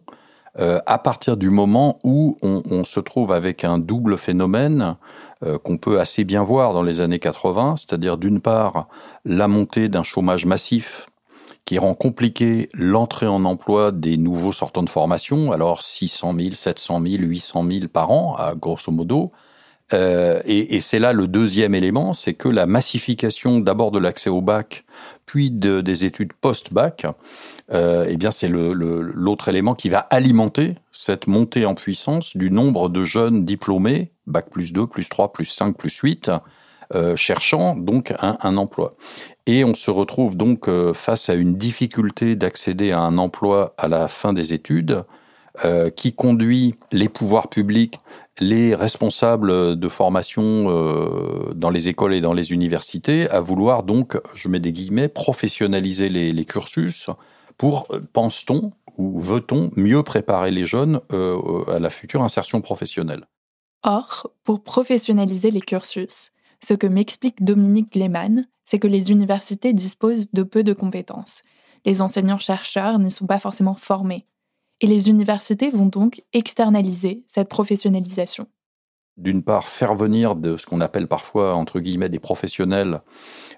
euh, 0.58 0.80
à 0.86 0.98
partir 0.98 1.36
du 1.36 1.50
moment 1.50 2.00
où 2.02 2.38
on, 2.42 2.84
se 2.84 2.98
trouve 2.98 3.30
avec 3.30 3.62
un 3.62 3.78
double 3.78 4.16
phénomène 4.16 4.96
qu'on 5.62 5.76
peut 5.76 6.00
assez 6.00 6.24
bien 6.24 6.42
voir 6.42 6.72
dans 6.72 6.82
les 6.82 7.00
années 7.00 7.20
80, 7.20 7.76
c'est-à-dire 7.76 8.18
d'une 8.18 8.40
part 8.40 8.88
la 9.24 9.46
montée 9.46 9.88
d'un 9.88 10.02
chômage 10.02 10.46
massif 10.46 11.06
qui 11.64 11.78
rend 11.78 11.94
compliqué 11.94 12.70
l'entrée 12.72 13.28
en 13.28 13.44
emploi 13.44 13.92
des 13.92 14.16
nouveaux 14.16 14.50
sortants 14.50 14.82
de 14.82 14.88
formation, 14.88 15.52
alors 15.52 15.82
600 15.82 16.34
000, 16.34 16.50
700 16.54 17.02
000, 17.02 17.22
800 17.22 17.66
000 17.70 17.88
par 17.92 18.10
an, 18.10 18.36
grosso 18.56 18.90
modo, 18.90 19.30
euh, 19.92 20.40
et, 20.44 20.76
et 20.76 20.80
c'est 20.80 20.98
là 20.98 21.12
le 21.12 21.26
deuxième 21.26 21.74
élément, 21.74 22.12
c'est 22.12 22.34
que 22.34 22.48
la 22.48 22.66
massification 22.66 23.60
d'abord 23.60 23.90
de 23.90 23.98
l'accès 23.98 24.30
au 24.30 24.40
bac, 24.40 24.84
puis 25.24 25.50
de, 25.50 25.80
des 25.80 26.04
études 26.04 26.32
post-bac, 26.34 27.06
euh, 27.72 28.06
eh 28.08 28.16
bien 28.16 28.30
c'est 28.30 28.48
l'autre 28.48 29.44
le, 29.46 29.50
élément 29.50 29.74
qui 29.74 29.88
va 29.88 29.98
alimenter 29.98 30.74
cette 30.92 31.26
montée 31.26 31.64
en 31.64 31.74
puissance 31.74 32.36
du 32.36 32.50
nombre 32.50 32.88
de 32.88 33.04
jeunes 33.04 33.44
diplômés, 33.44 34.12
bac 34.26 34.50
plus 34.50 34.72
2, 34.72 34.86
plus 34.86 35.08
3, 35.08 35.32
plus 35.32 35.46
5, 35.46 35.76
plus 35.76 35.96
8, 35.96 36.30
euh, 36.94 37.16
cherchant 37.16 37.74
donc 37.74 38.14
un, 38.18 38.38
un, 38.40 38.56
emploi. 38.56 38.94
Et 39.46 39.64
on 39.64 39.74
se 39.74 39.90
retrouve 39.90 40.36
donc 40.36 40.68
euh, 40.68 40.94
face 40.94 41.28
à 41.28 41.34
une 41.34 41.56
difficulté 41.56 42.34
d'accéder 42.34 42.92
à 42.92 43.00
un 43.00 43.18
emploi 43.18 43.74
à 43.78 43.88
la 43.88 44.08
fin 44.08 44.32
des 44.32 44.52
études, 44.52 45.04
euh, 45.64 45.90
qui 45.90 46.12
conduit 46.12 46.76
les 46.92 47.08
pouvoirs 47.08 47.48
publics 47.48 47.98
les 48.40 48.74
responsables 48.74 49.78
de 49.78 49.88
formation 49.88 50.42
euh, 50.68 51.52
dans 51.54 51.70
les 51.70 51.88
écoles 51.88 52.14
et 52.14 52.20
dans 52.20 52.32
les 52.32 52.52
universités 52.52 53.28
à 53.30 53.40
vouloir 53.40 53.82
donc, 53.82 54.18
je 54.34 54.48
mets 54.48 54.60
des 54.60 54.72
guillemets, 54.72 55.08
professionnaliser 55.08 56.08
les, 56.08 56.44
cursus 56.44 57.08
pour, 57.56 57.86
euh, 57.90 58.00
pense-t-on, 58.12 58.72
ou 58.96 59.20
veut-on 59.20 59.70
mieux 59.76 60.02
préparer 60.02 60.50
les 60.50 60.64
jeunes 60.64 61.00
euh, 61.12 61.64
à 61.66 61.78
la 61.78 61.90
future 61.90 62.22
insertion 62.22 62.60
professionnelle? 62.60 63.26
Or, 63.84 64.30
pour 64.44 64.62
professionnaliser 64.62 65.50
les 65.50 65.60
cursus, 65.60 66.30
ce 66.60 66.74
que 66.74 66.86
m'explique 66.86 67.44
Dominique 67.44 67.94
Lehmann, 67.94 68.46
c'est 68.64 68.78
que 68.78 68.88
les 68.88 69.10
universités 69.10 69.72
disposent 69.72 70.28
de 70.32 70.42
peu 70.42 70.64
de 70.64 70.72
compétences. 70.72 71.42
Les 71.84 72.02
enseignants-chercheurs 72.02 72.98
n'y 72.98 73.10
sont 73.10 73.26
pas 73.26 73.38
forcément 73.38 73.74
formés 73.74 74.26
et 74.80 74.86
les 74.86 75.08
universités 75.08 75.70
vont 75.70 75.86
donc 75.86 76.22
externaliser 76.32 77.24
cette 77.28 77.48
professionnalisation. 77.48 78.46
D'une 79.18 79.42
part, 79.42 79.66
faire 79.66 79.96
venir 79.96 80.36
de 80.36 80.56
ce 80.56 80.64
qu'on 80.64 80.80
appelle 80.80 81.08
parfois, 81.08 81.56
entre 81.56 81.80
guillemets, 81.80 82.08
des 82.08 82.20
professionnels 82.20 83.00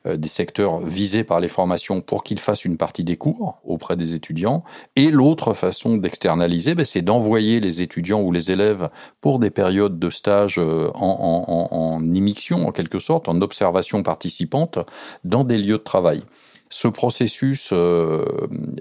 euh, 0.06 0.16
des 0.16 0.28
secteurs 0.28 0.80
visés 0.80 1.22
par 1.22 1.38
les 1.38 1.48
formations 1.48 2.00
pour 2.00 2.24
qu'ils 2.24 2.40
fassent 2.40 2.64
une 2.64 2.78
partie 2.78 3.04
des 3.04 3.18
cours 3.18 3.60
auprès 3.62 3.94
des 3.94 4.14
étudiants. 4.14 4.64
Et 4.96 5.10
l'autre 5.10 5.52
façon 5.52 5.98
d'externaliser, 5.98 6.74
ben, 6.74 6.86
c'est 6.86 7.02
d'envoyer 7.02 7.60
les 7.60 7.82
étudiants 7.82 8.22
ou 8.22 8.32
les 8.32 8.50
élèves 8.50 8.88
pour 9.20 9.38
des 9.38 9.50
périodes 9.50 9.98
de 9.98 10.08
stage 10.08 10.56
euh, 10.56 10.90
en, 10.94 11.44
en, 11.46 12.00
en 12.00 12.72
quelque 12.72 12.98
sorte, 12.98 13.28
en 13.28 13.42
observation 13.42 14.02
participante, 14.02 14.78
dans 15.24 15.44
des 15.44 15.58
lieux 15.58 15.76
de 15.76 15.82
travail 15.82 16.22
ce 16.70 16.86
processus 16.86 17.70
euh, 17.72 18.24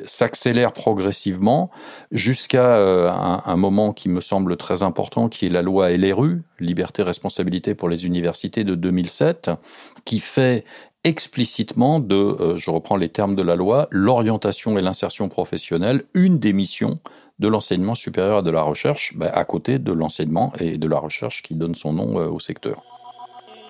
s'accélère 0.06 0.74
progressivement 0.74 1.72
jusqu'à 2.12 2.78
euh, 2.78 3.12
un, 3.12 3.56
moment 3.56 3.94
qui 3.94 4.10
me 4.10 4.22
semble 4.22 4.58
très 4.58 4.84
important, 4.84 5.28
qui 5.28 5.48
est 5.48 5.50
la 5.50 5.64
loi 5.64 5.90
LRU, 5.90 6.44
Liberté, 6.60 7.02
Responsabilité 7.02 7.74
pour 7.74 7.90
les 7.90 8.06
universités 8.06 8.64
de 8.64 8.76
2007, 8.76 9.50
qui 10.06 10.20
fait 10.20 10.66
explicitement 11.04 12.00
de, 12.00 12.16
euh, 12.16 12.58
je 12.58 12.70
reprends 12.70 12.96
les 12.96 13.10
termes 13.10 13.36
de 13.36 13.42
la 13.42 13.56
loi, 13.56 13.88
l'orientation 13.90 14.78
et 14.78 14.82
l'insertion 14.84 15.28
professionnelle, 15.28 16.04
une 16.14 16.38
des 16.38 16.54
missions 16.54 17.00
de 17.40 17.48
l'enseignement 17.48 17.96
supérieur 17.96 18.40
et 18.40 18.44
de 18.44 18.52
la 18.52 18.62
recherche, 18.62 19.14
bah, 19.16 19.32
à 19.34 19.46
côté 19.46 19.80
de 19.80 19.92
l'enseignement 19.92 20.54
et 20.60 20.78
de 20.78 20.88
la 20.88 21.00
recherche 21.00 21.42
qui 21.42 21.56
donne 21.56 21.74
son 21.74 21.94
nom 21.94 22.18
au 22.18 22.40
secteur. 22.40 22.99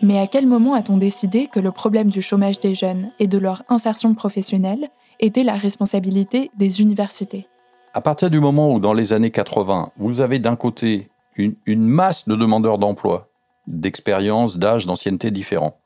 Mais 0.01 0.17
à 0.17 0.27
quel 0.27 0.47
moment 0.47 0.75
a-t-on 0.75 0.97
décidé 0.97 1.47
que 1.47 1.59
le 1.59 1.71
problème 1.71 2.09
du 2.09 2.21
chômage 2.21 2.59
des 2.59 2.73
jeunes 2.73 3.11
et 3.19 3.27
de 3.27 3.37
leur 3.37 3.63
insertion 3.67 4.13
professionnelle 4.13 4.89
était 5.19 5.43
la 5.43 5.55
responsabilité 5.55 6.51
des 6.57 6.79
universités? 6.81 7.47
À 7.93 8.01
partir 8.01 8.29
du 8.29 8.39
moment 8.39 8.71
où, 8.71 8.79
dans 8.79 8.93
les 8.93 9.11
années 9.11 9.31
80, 9.31 9.91
vous 9.97 10.21
avez 10.21 10.39
d'un 10.39 10.55
côté 10.55 11.09
une, 11.35 11.85
masse 11.85 12.27
de 12.27 12.35
demandeurs 12.35 12.77
d'emploi, 12.77 13.29
d'expérience, 13.67 14.57
d'âge, 14.57 14.85
d'ancienneté 14.85 15.31
différents, 15.31 15.77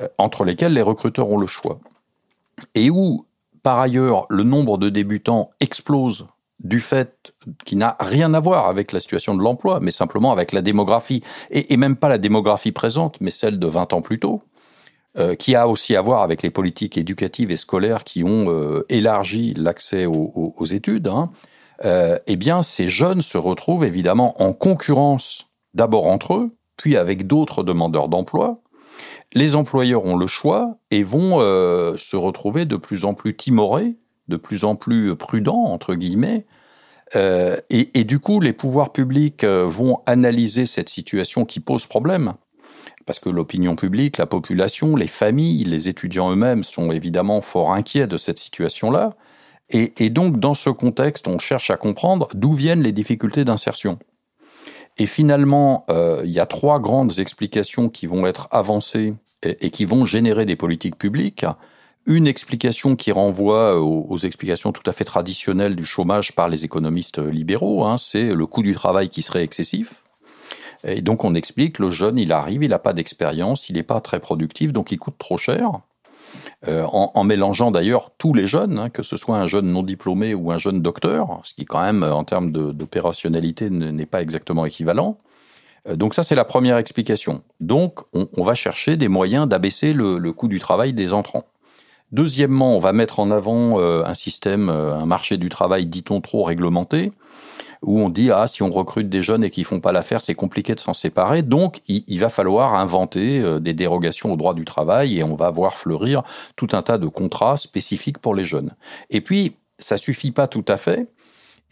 euh, 0.00 0.08
entre 0.18 0.44
lesquels 0.44 0.72
les 0.72 0.82
recruteurs 0.82 1.30
ont 1.30 1.38
le 1.38 1.46
choix, 1.46 1.78
et 2.74 2.90
où, 2.90 3.26
par 3.62 3.78
ailleurs, 3.78 4.26
le 4.28 4.42
nombre 4.42 4.76
de 4.78 4.88
débutants 4.88 5.50
explose 5.60 6.26
du 6.60 6.80
fait 6.80 7.32
qui 7.64 7.76
n'a 7.76 7.96
rien 8.00 8.34
à 8.34 8.40
voir 8.40 8.68
avec 8.68 8.92
la 8.92 9.00
situation 9.00 9.34
de 9.34 9.42
l'emploi, 9.42 9.80
mais 9.80 9.90
simplement 9.90 10.32
avec 10.32 10.52
la 10.52 10.62
démographie, 10.62 11.22
et, 11.50 11.76
même 11.76 11.96
pas 11.96 12.08
la 12.08 12.18
démographie 12.18 12.72
présente, 12.72 13.20
mais 13.20 13.30
celle 13.30 13.58
de 13.58 13.66
20 13.66 13.92
ans 13.92 14.02
plus 14.02 14.20
tôt, 14.20 14.42
euh, 15.18 15.34
qui 15.34 15.54
a 15.54 15.68
aussi 15.68 15.96
à 15.96 16.02
voir 16.02 16.22
avec 16.22 16.42
les 16.42 16.50
politiques 16.50 16.98
éducatives 16.98 17.50
et 17.50 17.56
scolaires 17.56 18.04
qui 18.04 18.22
ont 18.22 18.50
euh, 18.50 18.84
élargi 18.88 19.54
l'accès 19.54 20.06
aux, 20.06 20.64
études, 20.66 21.08
hein, 21.08 21.30
eh 21.82 22.36
bien, 22.36 22.62
ces 22.62 22.88
jeunes 22.88 23.22
se 23.22 23.38
retrouvent 23.38 23.84
évidemment 23.84 24.40
en 24.42 24.52
concurrence 24.52 25.46
d'abord 25.72 26.06
entre 26.06 26.34
eux, 26.34 26.56
puis 26.76 26.96
avec 26.96 27.26
d'autres 27.26 27.62
demandeurs 27.62 28.08
d'emploi, 28.08 28.60
les 29.32 29.56
employeurs 29.56 30.04
ont 30.04 30.16
le 30.16 30.26
choix 30.26 30.78
et 30.90 31.02
vont 31.02 31.40
euh, 31.40 31.96
se 31.96 32.16
retrouver 32.16 32.64
de 32.64 32.76
plus 32.76 33.04
en 33.04 33.14
plus 33.14 33.36
timorés, 33.36 33.96
de 34.30 34.36
plus 34.36 34.64
en 34.64 34.76
plus 34.76 35.14
prudents, 35.14 35.64
entre 35.64 35.94
guillemets. 35.94 36.46
Euh, 37.16 37.56
et, 37.68 38.04
du 38.04 38.18
coup, 38.20 38.40
les 38.40 38.52
pouvoirs 38.52 38.92
publics 38.92 39.44
euh, 39.44 39.64
vont 39.66 39.98
analyser 40.06 40.64
cette 40.64 40.88
situation 40.88 41.44
qui 41.44 41.60
pose 41.60 41.86
problème. 41.86 42.34
Parce 43.04 43.18
que 43.18 43.28
l'opinion 43.28 43.76
publique, 43.76 44.16
la 44.16 44.26
population, 44.26 44.96
les 44.96 45.08
familles, 45.08 45.64
les 45.64 45.88
étudiants 45.88 46.30
eux-mêmes 46.30 46.62
sont 46.62 46.92
évidemment 46.92 47.40
fort 47.40 47.72
inquiets 47.72 48.06
de 48.06 48.16
cette 48.16 48.38
situation-là. 48.38 49.16
et 49.70 50.10
donc, 50.10 50.38
dans 50.38 50.54
ce 50.54 50.70
contexte, 50.70 51.28
on 51.28 51.38
cherche 51.38 51.70
à 51.70 51.76
comprendre 51.76 52.28
d'où 52.34 52.52
viennent 52.52 52.82
les 52.82 52.92
difficultés 52.92 53.44
d'insertion. 53.44 53.98
Et 54.98 55.06
finalement, 55.06 55.86
euh, 55.90 56.20
il 56.24 56.30
y 56.30 56.40
a 56.40 56.46
trois 56.46 56.78
grandes 56.78 57.18
explications 57.18 57.88
qui 57.88 58.06
vont 58.06 58.26
être 58.26 58.48
avancées 58.50 59.14
et, 59.42 59.70
qui 59.70 59.86
vont 59.86 60.04
générer 60.04 60.44
des 60.44 60.56
politiques 60.56 60.96
publiques. 60.96 61.46
Une 62.06 62.26
explication 62.26 62.96
qui 62.96 63.12
renvoie 63.12 63.80
aux, 63.80 64.16
explications 64.16 64.72
tout 64.72 64.88
à 64.88 64.92
fait 64.92 65.04
traditionnelles 65.04 65.76
du 65.76 65.84
chômage 65.84 66.34
par 66.34 66.48
les 66.48 66.64
économistes 66.64 67.18
libéraux, 67.18 67.84
hein, 67.84 67.98
c'est 67.98 68.34
le 68.34 68.46
coût 68.46 68.62
du 68.62 68.74
travail 68.74 69.10
qui 69.10 69.22
serait 69.22 69.44
excessif. 69.44 70.02
Et 70.82 71.02
donc 71.02 71.24
on 71.24 71.34
explique, 71.34 71.78
le 71.78 71.90
jeune, 71.90 72.18
il 72.18 72.32
arrive, 72.32 72.62
il 72.62 72.70
n'a 72.70 72.78
pas 72.78 72.94
d'expérience, 72.94 73.68
il 73.68 73.74
n'est 73.74 73.82
pas 73.82 74.00
très 74.00 74.18
productif, 74.18 74.72
donc 74.72 74.92
il 74.92 74.98
coûte 74.98 75.18
trop 75.18 75.36
cher. 75.36 75.80
Euh, 76.68 76.84
en, 76.84 77.24
mélangeant 77.24 77.70
d'ailleurs 77.70 78.12
tous 78.18 78.34
les 78.34 78.46
jeunes, 78.46 78.78
hein, 78.78 78.90
que 78.90 79.02
ce 79.02 79.16
soit 79.16 79.36
un 79.36 79.46
jeune 79.46 79.72
non 79.72 79.82
diplômé 79.82 80.34
ou 80.34 80.52
un 80.52 80.58
jeune 80.58 80.82
docteur, 80.82 81.40
ce 81.42 81.54
qui 81.54 81.64
quand 81.64 81.80
même 81.80 82.02
en 82.02 82.24
termes 82.24 82.52
d'opérationnalité 82.52 83.70
n'est 83.70 84.06
pas 84.06 84.22
exactement 84.22 84.64
équivalent. 84.66 85.18
Euh, 85.88 85.96
donc 85.96 86.14
ça, 86.14 86.22
c'est 86.22 86.34
la 86.34 86.44
première 86.44 86.76
explication. 86.76 87.42
Donc 87.60 88.00
on, 88.12 88.42
va 88.42 88.54
chercher 88.54 88.96
des 88.96 89.08
moyens 89.08 89.48
d'abaisser 89.48 89.92
le, 89.92 90.32
coût 90.32 90.48
du 90.48 90.60
travail 90.60 90.92
des 90.92 91.12
entrants. 91.12 91.46
Deuxièmement, 92.12 92.76
on 92.76 92.80
va 92.80 92.92
mettre 92.92 93.20
en 93.20 93.30
avant 93.30 93.80
euh, 93.80 94.04
un 94.04 94.14
système, 94.14 94.68
un 94.68 95.06
marché 95.06 95.36
du 95.36 95.48
travail, 95.48 95.86
dit-on, 95.86 96.20
trop 96.20 96.42
réglementé 96.42 97.12
où 97.82 98.00
on 98.00 98.08
dit 98.08 98.30
ah 98.30 98.46
si 98.46 98.62
on 98.62 98.70
recrute 98.70 99.08
des 99.08 99.22
jeunes 99.22 99.44
et 99.44 99.50
qu'ils 99.50 99.64
font 99.64 99.80
pas 99.80 99.92
l'affaire, 99.92 100.20
c'est 100.20 100.34
compliqué 100.34 100.74
de 100.74 100.80
s'en 100.80 100.94
séparer. 100.94 101.42
Donc 101.42 101.80
il, 101.88 102.18
va 102.18 102.28
falloir 102.28 102.74
inventer 102.74 103.40
euh, 103.40 103.58
des 103.58 103.72
dérogations 103.72 104.32
au 104.32 104.36
droit 104.36 104.54
du 104.54 104.64
travail 104.64 105.18
et 105.18 105.24
on 105.24 105.34
va 105.34 105.50
voir 105.50 105.78
fleurir 105.78 106.22
tout 106.56 106.68
un 106.72 106.82
tas 106.82 106.98
de 106.98 107.06
contrats 107.06 107.56
spécifiques 107.56 108.18
pour 108.18 108.34
les 108.34 108.44
jeunes. 108.44 108.74
Et 109.08 109.20
puis 109.20 109.56
ça 109.78 109.96
suffit 109.96 110.30
pas 110.30 110.46
tout 110.46 110.64
à 110.68 110.76
fait. 110.76 111.08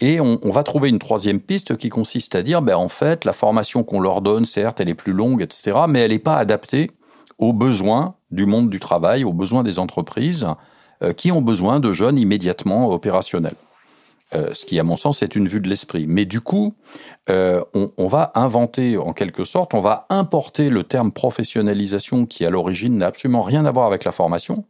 Et 0.01 0.21
on, 0.21 0.39
va 0.53 0.63
trouver 0.63 0.91
une 0.91 1.01
troisième 1.01 1.41
piste 1.41 1.77
qui 1.77 1.89
consiste 1.89 2.37
à 2.37 2.45
dire, 2.45 2.63
ben 2.63 2.77
en 2.77 2.89
fait, 2.89 3.25
la 3.25 3.33
formation 3.33 3.83
qu'on 3.83 3.99
leur 3.99 4.21
donne, 4.21 4.45
certes, 4.45 4.81
elle 4.81 4.89
est 4.89 4.95
plus 4.95 5.13
longue, 5.13 5.43
etc., 5.43 5.77
mais 5.89 5.99
elle 5.99 6.13
n'est 6.13 6.21
pas 6.21 6.37
adaptée 6.37 6.93
aux 7.39 7.53
besoins 7.53 8.17
du 8.31 8.47
monde 8.47 8.69
du 8.71 8.81
travail, 8.81 9.25
aux 9.25 9.33
besoins 9.33 9.63
des 9.63 9.79
entreprises 9.79 10.47
euh, 11.03 11.13
qui 11.13 11.33
ont 11.33 11.43
besoin 11.43 11.81
de 11.81 11.93
jeunes 11.93 12.19
immédiatement 12.19 12.91
opérationnels. 12.91 13.55
Euh, 14.35 14.51
ce 14.53 14.67
qui, 14.67 14.79
à 14.79 14.83
mon 14.83 14.97
sens, 14.97 15.23
est 15.23 15.37
une 15.37 15.49
vue 15.49 15.61
de 15.61 15.69
l'esprit. 15.69 16.07
Mais 16.07 16.27
du 16.27 16.43
coup, 16.43 16.75
euh, 17.31 17.65
on, 17.73 18.09
va 18.09 18.31
inventer, 18.35 18.99
en 18.99 19.15
quelque 19.15 19.45
sorte, 19.45 19.73
on 19.73 19.81
va 19.81 20.07
importer 20.11 20.69
le 20.69 20.83
terme 20.83 21.13
professionnalisation 21.13 22.27
qui, 22.27 22.45
à 22.45 22.51
l'origine, 22.51 22.99
n'a 22.99 23.07
absolument 23.07 23.41
rien 23.41 23.65
à 23.65 23.71
voir 23.71 23.87
avec 23.87 24.05
la 24.05 24.13
formation. 24.13 24.67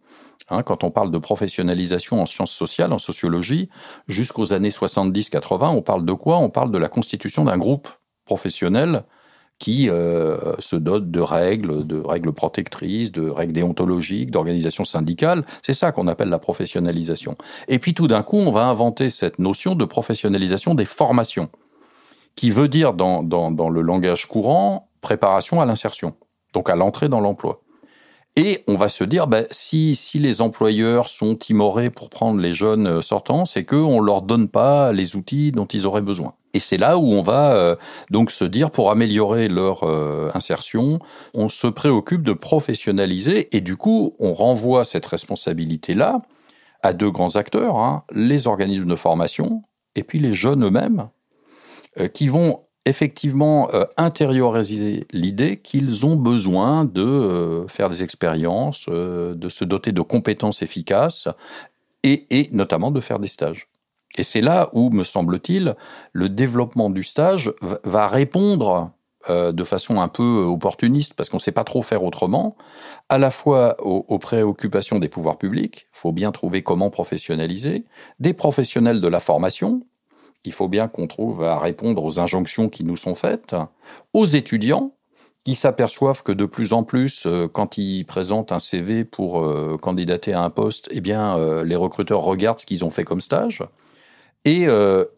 Hein, 0.50 0.62
quand 0.62 0.84
on 0.84 0.90
parle 0.90 1.10
de 1.10 1.18
professionnalisation 1.18 2.22
en 2.22 2.26
sciences 2.26 2.52
sociales, 2.52 2.92
en 2.92 2.98
sociologie, 2.98 3.68
jusqu'aux 4.06 4.52
années 4.52 4.70
70-80, 4.70 5.70
on 5.70 5.82
parle 5.82 6.04
de 6.04 6.12
quoi? 6.12 6.38
On 6.38 6.50
parle 6.50 6.70
de 6.70 6.78
la 6.78 6.88
constitution 6.88 7.44
d'un 7.44 7.58
groupe 7.58 7.88
professionnel 8.24 9.02
qui 9.58 9.90
euh, 9.90 10.54
se 10.58 10.76
dote 10.76 11.10
de 11.10 11.20
règles, 11.20 11.86
de 11.86 12.00
règles 12.00 12.32
protectrices, 12.32 13.10
de 13.10 13.28
règles 13.28 13.52
déontologiques, 13.52 14.30
d'organisations 14.30 14.84
syndicales. 14.84 15.44
C'est 15.62 15.74
ça 15.74 15.92
qu'on 15.92 16.06
appelle 16.06 16.28
la 16.28 16.38
professionnalisation. 16.38 17.36
Et 17.66 17.78
puis 17.78 17.94
tout 17.94 18.06
d'un 18.06 18.22
coup, 18.22 18.36
on 18.36 18.52
va 18.52 18.66
inventer 18.66 19.10
cette 19.10 19.38
notion 19.38 19.74
de 19.74 19.84
professionnalisation 19.84 20.74
des 20.74 20.84
formations, 20.84 21.48
qui 22.36 22.50
veut 22.50 22.68
dire 22.68 22.94
dans, 22.94 23.22
dans, 23.22 23.50
dans 23.50 23.68
le 23.68 23.80
langage 23.80 24.26
courant 24.26 24.88
préparation 25.00 25.60
à 25.60 25.66
l'insertion, 25.66 26.14
donc 26.52 26.70
à 26.70 26.76
l'entrée 26.76 27.08
dans 27.08 27.20
l'emploi. 27.20 27.62
Et 28.36 28.62
on 28.68 28.76
va 28.76 28.88
se 28.88 29.02
dire, 29.02 29.26
ben, 29.26 29.46
si, 29.50 29.96
si 29.96 30.20
les 30.20 30.40
employeurs 30.40 31.08
sont 31.08 31.34
timorés 31.34 31.90
pour 31.90 32.08
prendre 32.08 32.40
les 32.40 32.52
jeunes 32.52 33.02
sortants, 33.02 33.44
c'est 33.44 33.64
qu'on 33.64 34.00
ne 34.00 34.06
leur 34.06 34.22
donne 34.22 34.48
pas 34.48 34.92
les 34.92 35.16
outils 35.16 35.50
dont 35.50 35.66
ils 35.66 35.86
auraient 35.86 36.02
besoin. 36.02 36.34
Et 36.54 36.58
c'est 36.60 36.76
là 36.76 36.98
où 36.98 37.12
on 37.12 37.22
va 37.22 37.52
euh, 37.52 37.76
donc 38.10 38.30
se 38.30 38.44
dire, 38.44 38.70
pour 38.70 38.90
améliorer 38.90 39.48
leur 39.48 39.84
euh, 39.84 40.30
insertion, 40.34 40.98
on 41.34 41.48
se 41.48 41.66
préoccupe 41.66 42.22
de 42.22 42.32
professionnaliser 42.32 43.54
et 43.56 43.60
du 43.60 43.76
coup, 43.76 44.14
on 44.18 44.32
renvoie 44.32 44.84
cette 44.84 45.06
responsabilité-là 45.06 46.22
à 46.82 46.92
deux 46.92 47.10
grands 47.10 47.36
acteurs, 47.36 47.76
hein, 47.76 48.04
les 48.12 48.46
organismes 48.46 48.86
de 48.86 48.96
formation 48.96 49.62
et 49.94 50.04
puis 50.04 50.18
les 50.18 50.32
jeunes 50.32 50.64
eux-mêmes, 50.64 51.08
euh, 51.98 52.08
qui 52.08 52.28
vont 52.28 52.62
effectivement 52.86 53.68
intérioriser 53.98 55.06
l'idée 55.12 55.58
qu'ils 55.58 56.06
ont 56.06 56.16
besoin 56.16 56.86
de 56.86 57.66
faire 57.68 57.90
des 57.90 58.02
expériences, 58.02 58.88
de 58.88 59.48
se 59.50 59.66
doter 59.66 59.92
de 59.92 60.00
compétences 60.00 60.62
efficaces 60.62 61.28
et, 62.02 62.48
notamment 62.52 62.90
de 62.90 63.02
faire 63.02 63.18
des 63.18 63.28
stages. 63.28 63.68
Et 64.16 64.22
c'est 64.22 64.40
là 64.40 64.70
où, 64.72 64.90
me 64.90 65.04
semble-t-il, 65.04 65.76
le 66.12 66.28
développement 66.28 66.90
du 66.90 67.02
stage 67.02 67.52
va 67.84 68.08
répondre 68.08 68.90
de 69.28 69.64
façon 69.64 70.00
un 70.00 70.08
peu 70.08 70.44
opportuniste, 70.48 71.12
parce 71.12 71.28
qu'on 71.28 71.36
ne 71.36 71.42
sait 71.42 71.52
pas 71.52 71.64
trop 71.64 71.82
faire 71.82 72.02
autrement, 72.02 72.56
à 73.10 73.18
la 73.18 73.30
fois 73.30 73.76
aux 73.84 74.18
préoccupations 74.18 74.98
des 74.98 75.08
pouvoirs 75.08 75.36
publics, 75.36 75.86
il 75.94 75.98
faut 75.98 76.12
bien 76.12 76.32
trouver 76.32 76.62
comment 76.62 76.88
professionnaliser, 76.88 77.84
des 78.20 78.32
professionnels 78.32 79.02
de 79.02 79.08
la 79.08 79.20
formation, 79.20 79.82
il 80.44 80.52
faut 80.52 80.68
bien 80.68 80.88
qu'on 80.88 81.06
trouve 81.06 81.42
à 81.42 81.58
répondre 81.58 82.02
aux 82.02 82.20
injonctions 82.20 82.68
qui 82.68 82.84
nous 82.84 82.96
sont 82.96 83.14
faites, 83.14 83.54
aux 84.14 84.24
étudiants 84.24 84.94
qui 85.44 85.54
s'aperçoivent 85.54 86.22
que 86.22 86.32
de 86.32 86.44
plus 86.44 86.72
en 86.72 86.82
plus, 86.82 87.24
euh, 87.26 87.48
quand 87.48 87.78
ils 87.78 88.04
présentent 88.04 88.52
un 88.52 88.58
CV 88.58 89.04
pour 89.04 89.42
euh, 89.42 89.78
candidater 89.80 90.32
à 90.32 90.42
un 90.42 90.50
poste, 90.50 90.88
eh 90.90 91.00
bien, 91.00 91.38
euh, 91.38 91.64
les 91.64 91.76
recruteurs 91.76 92.20
regardent 92.20 92.60
ce 92.60 92.66
qu'ils 92.66 92.84
ont 92.84 92.90
fait 92.90 93.04
comme 93.04 93.20
stage, 93.20 93.62
et, 94.44 94.66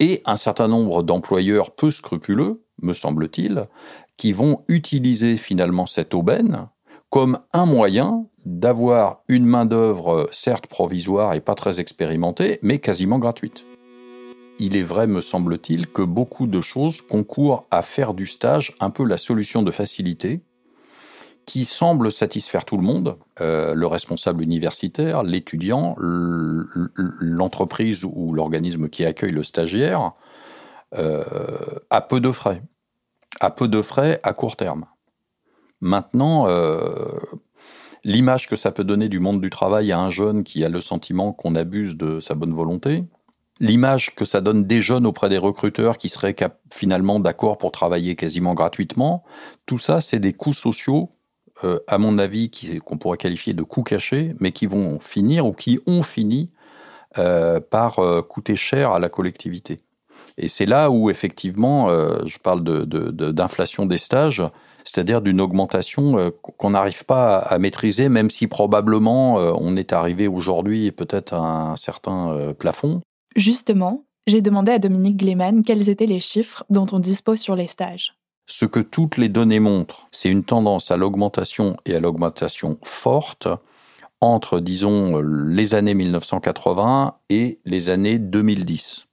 et 0.01 0.23
un 0.25 0.37
certain 0.37 0.69
nombre 0.69 1.03
d'employeurs 1.03 1.71
peu 1.71 1.91
scrupuleux, 1.91 2.65
me 2.83 2.93
semble-t-il, 2.93 3.69
qui 4.17 4.33
vont 4.33 4.63
utiliser 4.69 5.37
finalement 5.37 5.87
cette 5.87 6.15
aubaine 6.15 6.69
comme 7.11 7.41
un 7.53 7.67
moyen 7.67 8.27
d'avoir 8.47 9.23
une 9.29 9.45
main-d'œuvre 9.45 10.29
certes 10.33 10.67
provisoire 10.67 11.35
et 11.35 11.41
pas 11.41 11.55
très 11.55 11.81
expérimentée, 11.81 12.59
mais 12.63 12.79
quasiment 12.79 13.19
gratuite. 13.19 13.67
Il 14.59 14.77
est 14.77 14.83
vrai, 14.83 15.07
me 15.07 15.21
semble-t-il, 15.21 15.87
que 15.87 16.03
beaucoup 16.03 16.47
de 16.47 16.61
choses 16.61 17.01
concourent 17.01 17.67
à 17.71 17.83
faire 17.83 18.15
du 18.15 18.27
stage 18.27 18.75
un 18.81 18.91
peu 18.91 19.05
la 19.05 19.17
solution 19.17 19.63
de 19.63 19.71
facilité 19.71 20.43
qui 21.51 21.65
semble 21.65 22.13
satisfaire 22.13 22.65
tout 22.65 22.77
le 22.77 22.85
monde, 22.85 23.17
euh, 23.41 23.75
le 23.75 23.89
responsable 23.89 24.41
universitaire, 24.41 25.25
l'étudiant, 25.25 25.97
l'entreprise 25.99 28.05
ou 28.05 28.33
l'organisme 28.33 28.89
qui 28.89 29.05
accueille 29.05 29.33
le 29.33 29.43
stagiaire, 29.43 30.13
euh, 30.97 31.25
à 31.91 32.03
peu 32.03 32.21
de 32.21 32.31
frais. 32.31 32.63
À 33.41 33.51
peu 33.51 33.67
de 33.67 33.83
frais 33.83 34.21
à 34.23 34.33
court 34.33 34.55
terme. 34.55 34.85
Maintenant, 35.81 36.47
euh, 36.47 37.19
l'image 38.05 38.47
que 38.47 38.55
ça 38.55 38.71
peut 38.71 38.85
donner 38.85 39.09
du 39.09 39.19
monde 39.19 39.41
du 39.41 39.51
travail 39.51 39.91
à 39.91 39.99
un 39.99 40.13
jeune 40.13 40.45
qui 40.45 40.65
a 40.65 40.69
le 40.69 40.81
sentiment 40.81 41.33
qu'on 41.33 41.57
abuse 41.57 41.97
de 41.97 42.21
sa 42.21 42.37
bonne 42.37 42.55
volonté, 42.55 43.03
l'image 43.59 44.15
que 44.15 44.25
ça 44.25 44.41
donne 44.41 44.69
des 44.69 44.83
jeunes 44.83 45.05
auprès 45.05 45.29
des 45.29 45.39
recruteurs 45.39 45.99
qui 45.99 46.11
seraient 46.11 46.37
finalement 46.73 47.19
d'accord 47.19 47.59
pour 47.59 47.73
travailler 47.73 48.15
quasiment 48.15 48.55
gratuitement, 48.55 49.25
tout 49.67 49.81
ça, 49.81 50.01
c'est 50.01 50.21
des 50.21 50.33
coûts 50.33 50.53
sociaux, 50.53 51.11
euh, 51.65 51.79
à 51.87 51.99
mon 51.99 52.19
avis, 52.19 52.51
qu'on 52.85 52.99
pourrait 52.99 53.19
qualifier 53.19 53.53
de 53.53 53.63
coûts 53.63 53.83
cachés, 53.83 54.35
mais 54.41 54.53
qui 54.53 54.67
vont 54.67 55.01
finir 55.01 55.47
ou 55.47 55.53
qui 55.53 55.79
ont 55.87 56.03
fini 56.03 56.51
euh, 57.19 57.61
par 57.61 57.99
euh, 57.99 58.23
coûter 58.23 58.57
cher 58.57 58.93
à 58.93 58.99
la 58.99 59.09
collectivité. 59.09 59.81
Et 60.39 60.49
c'est 60.49 60.67
là 60.67 60.91
où, 60.91 61.11
effectivement, 61.11 61.91
je 62.25 62.39
parle 62.39 62.63
d'inflation 62.63 63.85
de, 63.85 63.91
des 63.91 63.99
stages, 63.99 64.43
c'est-à-dire 64.85 65.21
d'une 65.21 65.39
augmentation 65.41 66.33
qu'on 66.41 66.71
n'arrive 66.71 67.05
pas 67.05 67.39
à, 67.39 67.59
maîtriser, 67.59 68.09
même 68.09 68.31
si 68.31 68.47
probablement 68.47 69.35
on 69.35 69.77
est 69.77 69.93
arrivé 69.93 70.29
aujourd'hui 70.29 70.93
peut-être 70.93 71.35
à 71.35 71.73
un 71.73 71.77
certain 71.77 72.55
plafond. 72.59 73.03
Justement, 73.37 74.05
j'ai 74.27 74.41
demandé 74.41 74.73
à 74.73 74.79
Dominique 74.79 75.19
Gleman 75.19 75.63
quels 75.63 75.91
étaient 75.91 76.07
les 76.07 76.21
chiffres 76.21 76.65
dont 76.71 76.87
on 76.93 77.01
dispose 77.01 77.41
sur 77.41 77.57
les 77.57 77.67
stages. 77.67 78.15
Ce 78.53 78.65
que 78.65 78.81
toutes 78.81 79.17
les 79.17 79.29
données 79.29 79.61
montrent, 79.61 80.09
c'est 80.11 80.29
une 80.29 80.43
tendance 80.43 80.91
à 80.91 80.97
l'augmentation 80.97 81.77
et 81.87 81.95
à 81.95 82.01
l'augmentation 82.01 82.79
forte 82.83 83.47
entre, 84.21 84.59
disons, 84.59 85.21
les 85.21 85.77
années 85.77 85.95
1980 85.95 87.15
et 87.29 87.61
les 87.65 87.91
années 87.91 88.19
2010. 88.19 89.07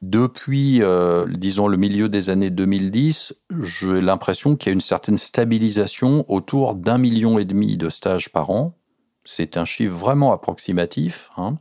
Depuis, 0.00 0.82
euh, 0.82 1.26
disons, 1.28 1.68
le 1.68 1.76
milieu 1.76 2.08
des 2.08 2.30
années 2.30 2.48
2010, 2.48 3.34
j'ai 3.60 4.00
l'impression 4.00 4.56
qu'il 4.56 4.70
y 4.70 4.72
a 4.72 4.72
une 4.72 4.80
certaine 4.80 5.18
stabilisation 5.18 6.24
autour 6.32 6.74
d'un 6.74 6.96
million 6.96 7.38
et 7.38 7.44
demi 7.44 7.76
de 7.76 7.90
stages 7.90 8.30
par 8.30 8.48
an. 8.48 8.78
C'est 9.26 9.58
un 9.58 9.66
chiffre 9.66 9.94
vraiment 9.94 10.32
approximatif. 10.32 11.30
Hein 11.36 11.58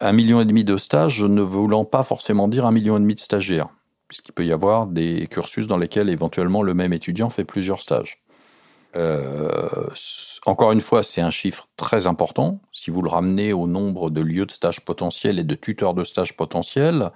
un 0.00 0.12
million 0.12 0.40
et 0.40 0.44
demi 0.44 0.64
de 0.64 0.76
stages 0.76 1.22
ne 1.22 1.42
voulant 1.42 1.84
pas 1.84 2.04
forcément 2.04 2.48
dire 2.48 2.66
un 2.66 2.72
million 2.72 2.96
et 2.96 3.00
demi 3.00 3.14
de 3.14 3.20
stagiaires, 3.20 3.68
puisqu'il 4.08 4.32
peut 4.32 4.44
y 4.44 4.52
avoir 4.52 4.86
des 4.86 5.26
cursus 5.28 5.66
dans 5.66 5.78
lesquels 5.78 6.08
éventuellement 6.08 6.62
le 6.62 6.74
même 6.74 6.92
étudiant 6.92 7.30
fait 7.30 7.44
plusieurs 7.44 7.82
stages. 7.82 8.22
Euh, 8.94 9.88
encore 10.46 10.72
une 10.72 10.80
fois, 10.80 11.02
c'est 11.02 11.20
un 11.20 11.30
chiffre 11.30 11.68
très 11.76 12.06
important. 12.06 12.60
Si 12.72 12.90
vous 12.90 13.02
le 13.02 13.10
ramenez 13.10 13.52
au 13.52 13.66
nombre 13.66 14.10
de 14.10 14.20
lieux 14.20 14.46
de 14.46 14.52
stage 14.52 14.80
potentiels 14.80 15.38
et 15.38 15.44
de 15.44 15.54
tuteurs 15.54 15.92
de 15.92 16.04
stage 16.04 16.36
potentiels, 16.36 17.10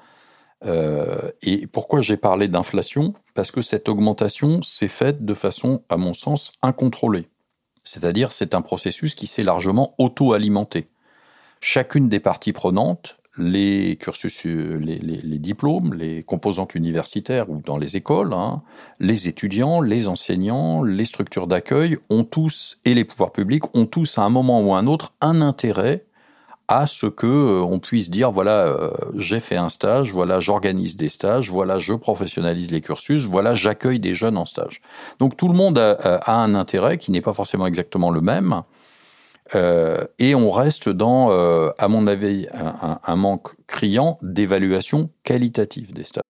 euh, 0.66 1.30
et 1.40 1.66
pourquoi 1.66 2.02
j'ai 2.02 2.18
parlé 2.18 2.48
d'inflation? 2.48 3.14
Parce 3.34 3.50
que 3.50 3.62
cette 3.62 3.88
augmentation 3.88 4.62
s'est 4.62 4.88
faite 4.88 5.24
de 5.24 5.32
façon, 5.32 5.82
à 5.88 5.96
mon 5.96 6.12
sens, 6.12 6.52
incontrôlée. 6.60 7.28
C'est-à-dire, 7.82 8.32
c'est 8.32 8.54
un 8.54 8.60
processus 8.60 9.14
qui 9.14 9.26
s'est 9.26 9.42
largement 9.42 9.94
auto-alimenté 9.96 10.90
chacune 11.60 12.08
des 12.08 12.20
parties 12.20 12.52
prenantes, 12.52 13.18
les 13.38 13.96
cursus, 13.96 14.44
euh, 14.46 14.78
les, 14.78 15.38
diplômes, 15.38 15.94
les 15.94 16.22
composantes 16.22 16.74
universitaires 16.74 17.48
ou 17.48 17.62
dans 17.64 17.78
les 17.78 17.96
écoles, 17.96 18.32
hein, 18.32 18.62
les 18.98 19.28
étudiants, 19.28 19.80
les 19.80 20.08
enseignants, 20.08 20.82
les 20.82 21.04
structures 21.04 21.46
d'accueil 21.46 21.98
ont 22.08 22.24
tous, 22.24 22.78
et 22.84 22.94
les 22.94 23.04
pouvoirs 23.04 23.32
publics, 23.32 23.64
ont 23.74 23.86
tous 23.86 24.18
à 24.18 24.22
un 24.22 24.30
moment 24.30 24.60
ou 24.60 24.74
à 24.74 24.78
un 24.78 24.86
autre 24.86 25.12
un 25.20 25.42
intérêt 25.42 26.04
à 26.66 26.86
ce 26.86 27.06
que 27.06 27.26
euh, 27.26 27.62
on 27.62 27.80
puisse 27.80 28.10
dire 28.10 28.30
voilà 28.30 28.66
euh, 28.66 28.90
j'ai 29.16 29.40
fait 29.40 29.56
un 29.56 29.68
stage, 29.68 30.12
voilà 30.12 30.38
j'organise 30.38 30.96
des 30.96 31.08
stages, 31.08 31.50
voilà 31.50 31.78
je 31.78 31.94
professionnalise 31.94 32.70
les 32.70 32.80
cursus, 32.80 33.26
voilà 33.26 33.54
j'accueille 33.54 33.98
des 33.98 34.14
jeunes 34.14 34.36
en 34.36 34.46
stage. 34.46 34.80
Donc 35.18 35.36
tout 35.36 35.48
le 35.48 35.54
monde 35.54 35.78
a 35.78 36.32
un 36.32 36.54
intérêt 36.54 36.98
qui 36.98 37.10
n'est 37.10 37.20
pas 37.20 37.32
forcément 37.32 37.66
exactement 37.66 38.10
le 38.10 38.20
même, 38.20 38.62
euh, 39.54 40.04
et 40.18 40.34
on 40.34 40.50
reste 40.50 40.88
dans, 40.88 41.30
euh, 41.30 41.70
à 41.78 41.88
mon 41.88 42.06
avis, 42.06 42.46
un, 42.52 43.00
un 43.04 43.16
manque 43.16 43.54
criant 43.66 44.18
d'évaluation 44.22 45.10
qualitative 45.24 45.92
des 45.92 46.04
stages. 46.04 46.22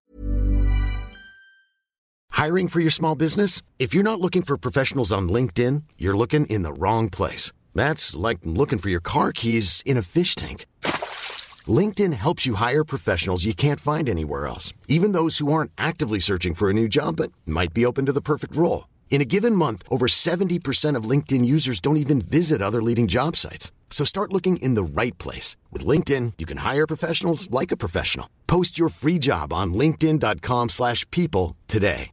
Hiring 2.32 2.68
for 2.68 2.80
your 2.80 2.90
small 2.90 3.14
business? 3.14 3.60
If 3.78 3.92
you're 3.92 4.02
not 4.02 4.20
looking 4.20 4.42
for 4.42 4.56
professionals 4.56 5.12
on 5.12 5.28
LinkedIn, 5.28 5.82
you're 5.98 6.16
looking 6.16 6.46
in 6.46 6.62
the 6.62 6.72
wrong 6.72 7.10
place. 7.10 7.52
That's 7.74 8.16
like 8.16 8.38
looking 8.44 8.78
for 8.78 8.88
your 8.88 9.02
car 9.02 9.32
keys 9.32 9.82
in 9.84 9.98
a 9.98 10.02
fish 10.02 10.34
tank. 10.34 10.64
LinkedIn 11.68 12.14
helps 12.14 12.46
you 12.46 12.54
hire 12.54 12.82
professionals 12.84 13.44
you 13.44 13.52
can't 13.52 13.78
find 13.78 14.08
anywhere 14.08 14.46
else, 14.46 14.72
even 14.88 15.12
those 15.12 15.36
who 15.38 15.52
aren't 15.52 15.72
actively 15.76 16.18
searching 16.18 16.54
for 16.54 16.70
a 16.70 16.72
new 16.72 16.88
job 16.88 17.16
but 17.16 17.30
might 17.46 17.74
be 17.74 17.84
open 17.84 18.06
to 18.06 18.12
the 18.12 18.22
perfect 18.22 18.56
role. 18.56 18.84
In 19.10 19.20
a 19.20 19.24
given 19.24 19.56
month, 19.56 19.82
over 19.90 20.06
70% 20.06 20.96
of 20.96 21.04
LinkedIn 21.04 21.44
users 21.44 21.80
don't 21.80 21.98
even 21.98 22.22
visit 22.22 22.62
other 22.62 22.80
leading 22.80 23.08
job 23.08 23.36
sites. 23.36 23.70
So 23.90 24.04
start 24.04 24.32
looking 24.32 24.56
in 24.62 24.74
the 24.74 24.84
right 24.84 25.18
place. 25.18 25.56
With 25.70 25.84
LinkedIn, 25.84 26.34
you 26.38 26.46
can 26.46 26.58
hire 26.58 26.86
professionals 26.86 27.50
like 27.50 27.70
a 27.70 27.76
professional. 27.76 28.30
Post 28.46 28.78
your 28.78 28.88
free 28.88 29.18
job 29.18 29.52
on 29.52 29.74
linkedin.com 29.74 30.70
slash 30.70 31.04
people 31.10 31.56
today. 31.68 32.12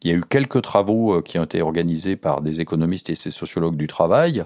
Il 0.00 0.12
y 0.12 0.14
a 0.14 0.16
eu 0.16 0.22
quelques 0.22 0.62
travaux 0.62 1.14
euh, 1.16 1.22
qui 1.22 1.40
ont 1.40 1.44
été 1.44 1.60
organisés 1.60 2.14
par 2.14 2.40
des 2.40 2.60
économistes 2.60 3.10
et 3.10 3.14
des 3.14 3.32
sociologues 3.32 3.76
du 3.76 3.88
travail 3.88 4.44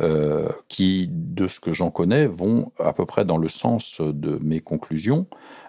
euh, 0.00 0.48
qui, 0.68 1.08
de 1.10 1.48
ce 1.48 1.60
que 1.60 1.72
j'en 1.72 1.90
connais, 1.90 2.26
vont 2.26 2.72
à 2.78 2.92
peu 2.92 3.04
près 3.06 3.24
dans 3.24 3.36
le 3.36 3.48
sens 3.48 4.00
de 4.00 4.38
mes 4.42 4.60
conclusions, 4.60 5.26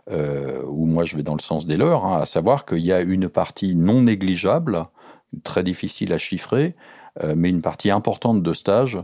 euh, 0.09 0.61
ou 0.65 0.85
moi 0.85 1.03
je 1.03 1.17
vais 1.17 1.23
dans 1.23 1.35
le 1.35 1.41
sens 1.41 1.65
des 1.65 1.77
leurs, 1.77 2.05
hein, 2.05 2.21
à 2.21 2.25
savoir 2.25 2.65
qu'il 2.65 2.85
y 2.85 2.93
a 2.93 3.01
une 3.01 3.29
partie 3.29 3.75
non 3.75 4.03
négligeable, 4.03 4.87
très 5.43 5.63
difficile 5.63 6.13
à 6.13 6.17
chiffrer, 6.17 6.75
euh, 7.23 7.33
mais 7.35 7.49
une 7.49 7.61
partie 7.61 7.91
importante 7.91 8.41
de 8.41 8.53
stages 8.53 8.99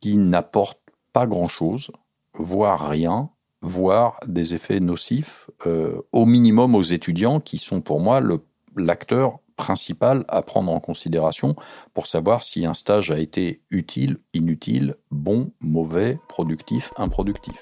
qui 0.00 0.16
n'apporte 0.16 0.78
pas 1.12 1.26
grand-chose, 1.26 1.90
voire 2.34 2.88
rien, 2.88 3.30
voire 3.62 4.18
des 4.26 4.54
effets 4.54 4.80
nocifs, 4.80 5.50
au 6.12 6.24
minimum 6.24 6.74
aux 6.74 6.82
étudiants 6.82 7.40
qui 7.40 7.58
sont 7.58 7.82
pour 7.82 8.00
moi 8.00 8.22
l'acteur 8.76 9.40
principal 9.60 10.24
à 10.28 10.40
prendre 10.42 10.72
en 10.72 10.80
considération 10.80 11.54
pour 11.92 12.06
savoir 12.06 12.42
si 12.42 12.64
un 12.64 12.74
stage 12.74 13.10
a 13.10 13.18
été 13.18 13.62
utile, 13.70 14.18
inutile, 14.32 14.96
bon, 15.10 15.52
mauvais, 15.60 16.18
productif, 16.28 16.90
improductif. 16.96 17.60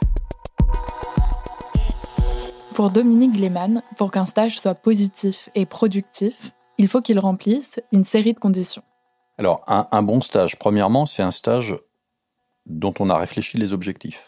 Pour 2.75 2.91
Dominique 2.91 3.33
Gleman, 3.33 3.83
pour 3.97 4.13
qu'un 4.13 4.27
stage 4.27 4.61
soit 4.61 4.77
positif 4.77 5.51
et 5.57 5.67
productif, 5.67 6.53
il 6.79 6.87
faut 6.87 7.03
qu'il 7.03 7.19
remplisse 7.19 7.81
une 7.91 8.05
série 8.05 8.35
de 8.35 8.39
conditions. 8.39 8.85
Alors, 9.37 9.63
un, 9.67 9.89
un 9.91 10.03
bon 10.03 10.21
stage, 10.21 10.57
premièrement, 10.57 11.05
c'est 11.05 11.23
un 11.23 11.33
stage 11.33 11.77
dont 12.67 12.95
on 13.01 13.11
a 13.11 13.17
réfléchi 13.17 13.59
les 13.59 13.73
objectifs. 13.73 14.28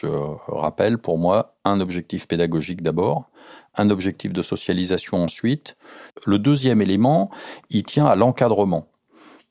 Je 0.00 0.06
rappelle 0.46 0.96
pour 0.98 1.18
moi 1.18 1.56
un 1.64 1.80
objectif 1.80 2.28
pédagogique 2.28 2.82
d'abord, 2.82 3.30
un 3.74 3.90
objectif 3.90 4.32
de 4.32 4.42
socialisation 4.42 5.24
ensuite. 5.24 5.76
Le 6.24 6.38
deuxième 6.38 6.80
élément, 6.80 7.30
il 7.70 7.82
tient 7.82 8.06
à 8.06 8.14
l'encadrement. 8.14 8.86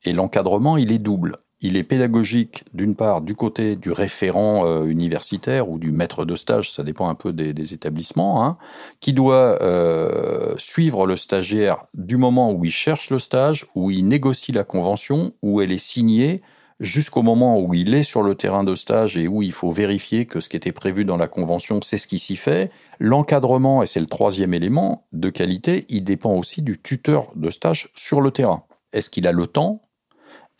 Et 0.03 0.13
l'encadrement, 0.13 0.77
il 0.77 0.93
est 0.93 0.99
double. 0.99 1.39
Il 1.59 1.75
est 1.75 1.83
pédagogique, 1.83 2.63
d'une 2.73 2.95
part, 2.95 3.21
du 3.21 3.35
côté 3.35 3.75
du 3.75 3.91
référent 3.91 4.65
euh, 4.65 4.85
universitaire 4.85 5.69
ou 5.69 5.79
du 5.79 5.91
maître 5.91 6.23
de 6.23 6.35
stage, 6.35 6.71
ça 6.71 6.83
dépend 6.83 7.09
un 7.09 7.15
peu 7.15 7.33
des, 7.33 7.73
établissements, 7.73 8.45
hein, 8.45 8.57
qui 9.01 9.11
doit 9.11 9.61
euh, 9.61 10.53
suivre 10.57 11.07
le 11.07 11.17
stagiaire 11.17 11.87
du 11.93 12.15
moment 12.15 12.53
où 12.53 12.63
il 12.63 12.71
cherche 12.71 13.09
le 13.09 13.19
stage, 13.19 13.65
où 13.75 13.91
il 13.91 14.07
négocie 14.07 14.53
la 14.53 14.63
convention, 14.63 15.33
où 15.41 15.59
elle 15.59 15.71
est 15.71 15.77
signée, 15.77 16.41
jusqu'au 16.79 17.21
moment 17.21 17.59
où 17.59 17.73
il 17.73 17.93
est 17.95 18.03
sur 18.03 18.21
le 18.21 18.35
terrain 18.35 18.63
de 18.63 18.75
stage 18.75 19.17
et 19.17 19.27
où 19.27 19.41
il 19.41 19.51
faut 19.51 19.71
vérifier 19.71 20.25
que 20.25 20.39
ce 20.39 20.49
qui 20.49 20.57
était 20.57 20.71
prévu 20.71 21.05
dans 21.05 21.17
la 21.17 21.27
convention, 21.27 21.81
c'est 21.81 21.97
ce 21.97 22.07
qui 22.07 22.19
s'y 22.19 22.35
fait. 22.35 22.71
L'encadrement, 22.99 23.83
et 23.83 23.85
c'est 23.85 23.99
le 23.99 24.05
troisième 24.05 24.53
élément 24.53 25.07
de 25.11 25.29
qualité, 25.29 25.85
il 25.89 26.03
dépend 26.03 26.33
aussi 26.33 26.61
du 26.61 26.79
tuteur 26.79 27.31
de 27.35 27.49
stage 27.49 27.89
sur 27.95 28.21
le 28.21 28.31
terrain. 28.31 28.63
Est-ce 28.93 29.09
qu'il 29.09 29.27
a 29.27 29.31
le 29.31 29.47
temps? 29.47 29.81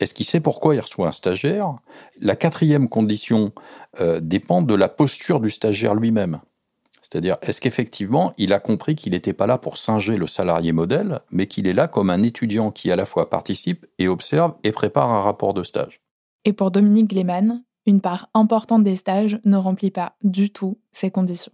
Est-ce 0.00 0.14
qu'il 0.14 0.26
sait 0.26 0.40
pourquoi 0.40 0.74
il 0.74 0.80
reçoit 0.80 1.08
un 1.08 1.12
stagiaire? 1.12 1.74
La 2.20 2.36
quatrième 2.36 2.88
condition 2.88 3.52
euh, 4.00 4.20
dépend 4.20 4.62
de 4.62 4.74
la 4.74 4.88
posture 4.88 5.40
du 5.40 5.50
stagiaire 5.50 5.94
lui-même. 5.94 6.40
C'est-à-dire, 7.00 7.38
est-ce 7.40 7.60
qu'effectivement, 7.60 8.34
il 8.36 8.52
a 8.52 8.60
compris 8.60 8.94
qu'il 8.94 9.12
n'était 9.12 9.32
pas 9.32 9.46
là 9.46 9.56
pour 9.56 9.78
singer 9.78 10.16
le 10.16 10.26
salarié 10.26 10.72
modèle, 10.72 11.20
mais 11.30 11.46
qu'il 11.46 11.66
est 11.66 11.72
là 11.72 11.88
comme 11.88 12.10
un 12.10 12.22
étudiant 12.22 12.70
qui 12.70 12.92
à 12.92 12.96
la 12.96 13.06
fois 13.06 13.30
participe 13.30 13.86
et 13.98 14.08
observe 14.08 14.54
et 14.62 14.72
prépare 14.72 15.10
un 15.10 15.22
rapport 15.22 15.54
de 15.54 15.62
stage? 15.62 16.02
Et 16.44 16.52
pour 16.52 16.70
Dominique 16.70 17.10
Gleman, 17.10 17.62
une 17.86 18.00
part 18.00 18.28
importante 18.34 18.84
des 18.84 18.96
stages 18.96 19.40
ne 19.44 19.56
remplit 19.56 19.90
pas 19.90 20.16
du 20.22 20.50
tout 20.50 20.78
ces 20.92 21.10
conditions. 21.10 21.52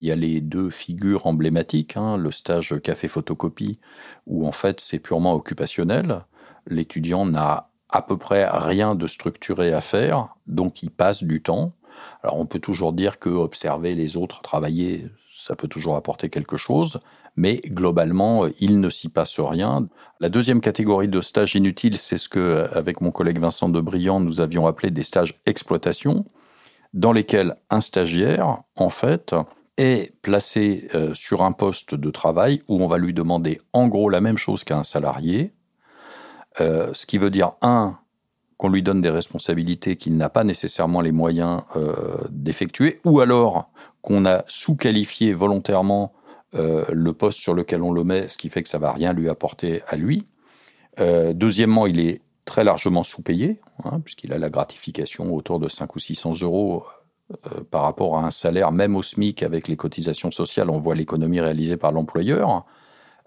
Il 0.00 0.08
y 0.08 0.12
a 0.12 0.16
les 0.16 0.40
deux 0.40 0.70
figures 0.70 1.26
emblématiques, 1.26 1.96
hein, 1.96 2.16
le 2.16 2.30
stage 2.30 2.80
café-photocopie, 2.82 3.78
où 4.26 4.46
en 4.46 4.52
fait 4.52 4.80
c'est 4.80 4.98
purement 4.98 5.34
occupationnel. 5.34 6.24
L'étudiant 6.66 7.26
n'a 7.26 7.70
à 7.90 8.00
peu 8.00 8.16
près 8.16 8.48
rien 8.48 8.94
de 8.94 9.06
structuré 9.06 9.74
à 9.74 9.82
faire, 9.82 10.36
donc 10.46 10.82
il 10.82 10.90
passe 10.90 11.22
du 11.22 11.42
temps. 11.42 11.74
Alors 12.22 12.38
on 12.38 12.46
peut 12.46 12.60
toujours 12.60 12.94
dire 12.94 13.18
que 13.18 13.28
observer 13.28 13.94
les 13.94 14.16
autres 14.16 14.40
travailler, 14.40 15.10
ça 15.32 15.56
peut 15.56 15.68
toujours 15.68 15.96
apporter 15.96 16.30
quelque 16.30 16.56
chose, 16.56 17.00
mais 17.36 17.60
globalement, 17.66 18.46
il 18.60 18.80
ne 18.80 18.90
s'y 18.90 19.08
passe 19.08 19.40
rien. 19.40 19.88
La 20.20 20.28
deuxième 20.28 20.60
catégorie 20.60 21.08
de 21.08 21.20
stages 21.20 21.54
inutiles, 21.54 21.96
c'est 21.96 22.18
ce 22.18 22.28
que, 22.28 22.68
avec 22.72 23.00
mon 23.00 23.10
collègue 23.10 23.38
Vincent 23.38 23.68
Debriand, 23.68 24.20
nous 24.20 24.40
avions 24.40 24.66
appelé 24.66 24.90
des 24.90 25.02
stages 25.02 25.40
exploitation, 25.46 26.24
dans 26.92 27.12
lesquels 27.12 27.56
un 27.70 27.80
stagiaire, 27.80 28.62
en 28.76 28.90
fait, 28.90 29.34
est 29.76 30.14
placé 30.22 30.88
euh, 30.94 31.14
sur 31.14 31.42
un 31.42 31.52
poste 31.52 31.94
de 31.94 32.10
travail 32.10 32.62
où 32.68 32.82
on 32.82 32.86
va 32.86 32.98
lui 32.98 33.14
demander 33.14 33.60
en 33.72 33.88
gros 33.88 34.10
la 34.10 34.20
même 34.20 34.36
chose 34.36 34.64
qu'à 34.64 34.78
un 34.78 34.84
salarié, 34.84 35.54
euh, 36.60 36.90
ce 36.92 37.06
qui 37.06 37.16
veut 37.16 37.30
dire, 37.30 37.52
un, 37.62 37.98
qu'on 38.58 38.68
lui 38.68 38.82
donne 38.82 39.00
des 39.00 39.10
responsabilités 39.10 39.96
qu'il 39.96 40.16
n'a 40.18 40.28
pas 40.28 40.44
nécessairement 40.44 41.00
les 41.00 41.12
moyens 41.12 41.62
euh, 41.76 41.94
d'effectuer, 42.28 43.00
ou 43.04 43.20
alors 43.20 43.70
qu'on 44.02 44.26
a 44.26 44.44
sous-qualifié 44.48 45.32
volontairement 45.32 46.12
euh, 46.54 46.84
le 46.92 47.12
poste 47.12 47.38
sur 47.38 47.54
lequel 47.54 47.82
on 47.82 47.92
le 47.92 48.04
met, 48.04 48.28
ce 48.28 48.38
qui 48.38 48.48
fait 48.48 48.62
que 48.62 48.68
ça 48.68 48.78
va 48.78 48.92
rien 48.92 49.12
lui 49.12 49.28
apporter 49.28 49.82
à 49.86 49.96
lui. 49.96 50.26
Euh, 50.98 51.32
deuxièmement, 51.32 51.86
il 51.86 52.00
est 52.00 52.22
très 52.44 52.64
largement 52.64 53.04
sous-payé, 53.04 53.60
hein, 53.84 54.00
puisqu'il 54.00 54.32
a 54.32 54.38
la 54.38 54.50
gratification 54.50 55.34
autour 55.34 55.58
de 55.58 55.68
5 55.68 55.94
ou 55.94 55.98
600 55.98 56.40
euros 56.42 56.84
par 57.70 57.82
rapport 57.82 58.18
à 58.18 58.26
un 58.26 58.32
salaire, 58.32 58.72
même 58.72 58.96
au 58.96 59.02
SMIC 59.02 59.44
avec 59.44 59.68
les 59.68 59.76
cotisations 59.76 60.32
sociales, 60.32 60.68
on 60.68 60.78
voit 60.78 60.96
l'économie 60.96 61.40
réalisée 61.40 61.76
par 61.76 61.92
l'employeur. 61.92 62.64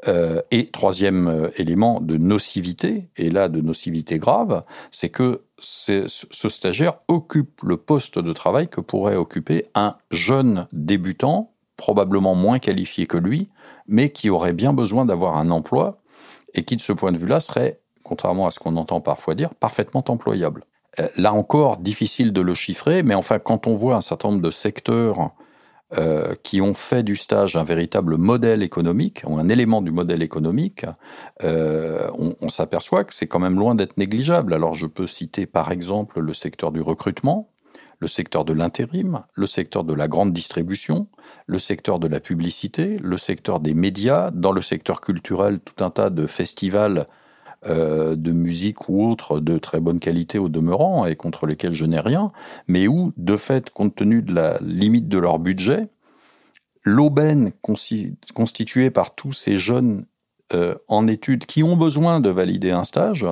Euh, 0.08 0.42
et 0.52 0.70
troisième 0.70 1.28
euh, 1.28 1.50
élément 1.56 2.02
de 2.02 2.18
nocivité, 2.18 3.10
et 3.16 3.30
là 3.30 3.48
de 3.48 3.62
nocivité 3.62 4.18
grave, 4.18 4.64
c'est 4.92 5.10
que 5.10 5.44
ce 5.60 6.10
stagiaire 6.50 6.96
occupe 7.08 7.62
le 7.64 7.78
poste 7.78 8.20
de 8.20 8.34
travail 8.34 8.68
que 8.68 8.82
pourrait 8.82 9.16
occuper 9.16 9.68
un 9.76 9.96
jeune 10.12 10.68
débutant, 10.74 11.53
probablement 11.84 12.34
moins 12.34 12.60
qualifié 12.60 13.08
que 13.08 13.18
lui, 13.18 13.50
mais 13.90 14.10
qui 14.10 14.30
aurait 14.30 14.54
bien 14.54 14.72
besoin 14.72 15.04
d'avoir 15.04 15.36
un 15.36 15.52
emploi 15.52 16.02
et 16.54 16.64
qui, 16.64 16.78
de 16.78 16.82
ce 16.82 16.94
point 16.94 17.12
de 17.12 17.18
vue-là, 17.18 17.42
serait, 17.42 17.82
contrairement 18.04 18.48
à 18.48 18.52
ce 18.52 18.60
qu'on 18.60 18.78
entend 18.78 19.02
parfois 19.02 19.36
dire, 19.36 19.54
parfaitement 19.54 20.02
employable. 20.08 20.64
Euh, 21.02 21.10
là 21.18 21.34
encore, 21.34 21.76
difficile 21.76 22.32
de 22.32 22.40
le 22.40 22.54
chiffrer, 22.54 23.04
mais 23.04 23.16
enfin, 23.16 23.38
quand 23.38 23.68
on 23.68 23.76
voit 23.76 23.96
un 23.96 24.02
certain 24.02 24.30
nombre 24.30 24.42
de 24.42 24.50
secteurs 24.50 25.32
euh, 25.98 26.36
qui 26.44 26.62
ont 26.62 26.74
fait 26.74 27.04
du 27.04 27.18
stage 27.18 27.58
un 27.58 27.66
véritable 27.66 28.16
modèle 28.16 28.64
économique, 28.64 29.22
ou 29.28 29.38
un 29.38 29.50
élément 29.50 29.82
du 29.82 29.92
modèle 29.92 30.24
économique, 30.24 30.86
euh, 31.44 32.08
on, 32.40 32.48
s'aperçoit 32.48 33.04
que 33.04 33.14
c'est 33.14 33.28
quand 33.28 33.40
même 33.40 33.60
loin 33.60 33.76
d'être 33.76 33.98
négligeable. 33.98 34.54
Alors 34.54 34.74
je 34.74 34.88
peux 34.88 35.06
citer 35.06 35.48
par 35.48 35.70
exemple 35.70 36.22
le 36.22 36.34
secteur 36.34 36.72
du 36.72 36.80
recrutement, 36.80 37.53
le 38.04 38.08
secteur 38.08 38.44
de 38.44 38.52
l'intérim, 38.52 39.24
le 39.34 39.48
secteur 39.48 39.86
de 39.86 39.94
la 39.94 40.10
grande 40.10 40.34
distribution, 40.34 41.08
le 41.48 41.58
secteur 41.58 42.00
de 42.00 42.08
la 42.08 42.20
publicité, 42.20 42.98
le 43.02 43.18
secteur 43.18 43.62
des 43.62 43.74
médias, 43.74 44.30
dans 44.32 44.52
le 44.52 44.62
secteur 44.62 45.00
culturel, 45.00 45.62
tout 45.62 45.82
un 45.82 45.90
tas 45.90 46.10
de 46.10 46.28
festivals 46.28 47.08
euh, 47.66 48.18
de 48.18 48.34
musique 48.34 48.90
ou 48.90 49.10
autres 49.10 49.40
de 49.40 49.58
très 49.58 49.80
bonne 49.80 50.02
qualité 50.02 50.38
au 50.38 50.50
demeurant 50.50 51.06
et 51.06 51.16
contre 51.16 51.46
lesquels 51.46 51.74
je 51.74 51.86
n'ai 51.86 52.02
rien, 52.02 52.34
mais 52.68 52.90
où, 52.90 53.14
de 53.16 53.38
fait, 53.38 53.70
compte 53.70 53.96
tenu 53.96 54.22
de 54.22 54.36
la 54.36 54.58
limite 54.60 55.08
de 55.08 55.18
leur 55.18 55.40
budget, 55.40 55.88
l'aubaine 56.84 57.54
constituée 57.62 58.90
par 58.90 59.16
tous 59.16 59.32
ces 59.32 59.56
jeunes 59.56 60.06
euh, 60.54 60.76
en 60.90 61.08
études 61.08 61.46
qui 61.46 61.64
ont 61.64 61.78
besoin 61.78 62.20
de 62.20 62.30
valider 62.30 62.72
un 62.72 62.84
stage 62.84 63.26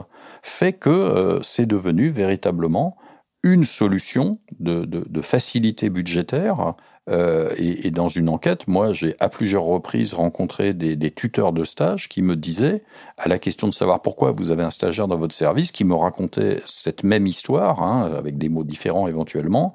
fait 0.43 0.71
que 0.71 0.89
euh, 0.89 1.41
c'est 1.41 1.65
devenu 1.65 2.10
véritablement 2.10 2.95
une 3.43 3.65
solution 3.65 4.39
de, 4.60 5.21
facilité 5.21 5.89
budgétaire. 5.89 6.75
Euh, 7.10 7.49
et, 7.58 7.89
dans 7.89 8.08
une 8.08 8.30
enquête, 8.30 8.67
moi, 8.67 8.93
j'ai 8.93 9.15
à 9.19 9.30
plusieurs 9.30 9.63
reprises 9.63 10.13
rencontré 10.13 10.73
des, 10.73 11.12
tuteurs 11.12 11.51
de 11.51 11.63
stage 11.63 12.10
qui 12.10 12.21
me 12.21 12.36
disaient, 12.36 12.84
à 13.17 13.27
la 13.27 13.39
question 13.39 13.67
de 13.67 13.73
savoir 13.73 14.01
pourquoi 14.01 14.32
vous 14.32 14.51
avez 14.51 14.63
un 14.63 14.71
stagiaire 14.71 15.08
dans 15.08 15.17
votre 15.17 15.36
service, 15.36 15.71
qui 15.71 15.84
me 15.84 15.95
racontait 15.95 16.62
cette 16.65 17.04
même 17.04 17.25
histoire, 17.25 17.82
hein, 17.82 18.12
avec 18.15 18.38
des 18.38 18.49
mots 18.49 18.63
différents 18.63 19.08
éventuellement. 19.08 19.73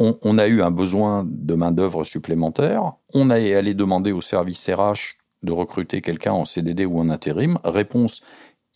On, 0.00 0.38
a 0.38 0.46
eu 0.46 0.62
un 0.62 0.70
besoin 0.70 1.26
de 1.28 1.54
main-d'œuvre 1.54 2.04
supplémentaire. 2.04 2.92
On 3.14 3.30
a 3.30 3.34
allé 3.34 3.74
demander 3.74 4.12
au 4.12 4.20
service 4.20 4.64
RH 4.70 5.16
de 5.42 5.50
recruter 5.50 6.02
quelqu'un 6.02 6.30
en 6.34 6.44
CDD 6.44 6.86
ou 6.86 7.00
en 7.00 7.10
intérim. 7.10 7.58
Réponse 7.64 8.22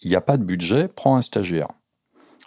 il 0.03 0.11
n'y 0.11 0.17
a 0.17 0.21
pas 0.21 0.37
de 0.37 0.45
budget, 0.45 0.89
prends 0.89 1.17
un 1.17 1.21
stagiaire. 1.21 1.69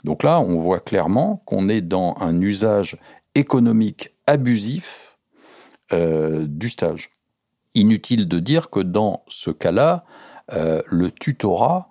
Donc 0.06 0.22
là, 0.22 0.40
on 0.40 0.58
voit 0.58 0.80
clairement 0.80 1.42
qu'on 1.46 1.68
est 1.68 1.82
dans 1.82 2.16
un 2.20 2.40
usage 2.40 2.96
économique 3.34 4.14
abusif 4.28 5.18
euh, 5.94 6.46
du 6.48 6.70
stage. 6.70 7.10
Inutile 7.74 8.28
de 8.28 8.38
dire 8.38 8.70
que 8.70 8.80
dans 8.80 9.24
ce 9.28 9.50
cas-là, 9.50 10.06
euh, 10.54 10.84
le 10.86 11.10
tutorat 11.10 11.90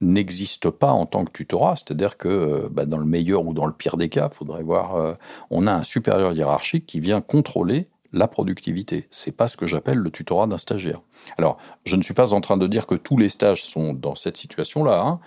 n'existe 0.00 0.70
pas 0.70 0.92
en 0.92 1.04
tant 1.04 1.26
que 1.26 1.30
tutorat, 1.30 1.76
c'est-à-dire 1.76 2.16
que 2.16 2.28
euh, 2.28 2.68
bah, 2.70 2.86
dans 2.86 2.98
le 2.98 3.04
meilleur 3.04 3.46
ou 3.46 3.52
dans 3.52 3.66
le 3.66 3.74
pire 3.74 3.98
des 3.98 4.08
cas, 4.08 4.30
faudrait 4.30 4.62
voir, 4.62 5.18
on 5.50 5.66
a 5.66 5.74
un 5.74 5.82
supérieur 5.82 6.32
hiérarchique 6.32 6.86
qui 6.86 7.00
vient 7.00 7.20
contrôler 7.20 7.90
la 8.16 8.28
productivité. 8.28 9.06
C'est 9.10 9.32
pas 9.32 9.48
ce 9.48 9.56
que 9.56 9.66
j'appelle 9.66 9.98
le 9.98 10.10
tutorat 10.10 10.46
d'un 10.46 10.58
stagiaire. 10.58 11.00
Alors, 11.38 11.58
je 11.84 11.96
ne 11.96 12.02
suis 12.02 12.14
pas 12.14 12.34
en 12.34 12.40
train 12.40 12.56
de 12.56 12.66
dire 12.66 12.86
que 12.86 12.94
tous 12.94 13.16
les 13.16 13.28
stages 13.28 13.64
sont 13.64 13.92
dans 13.92 14.14
cette 14.14 14.36
situation-là, 14.36 15.00
hein, 15.00 15.20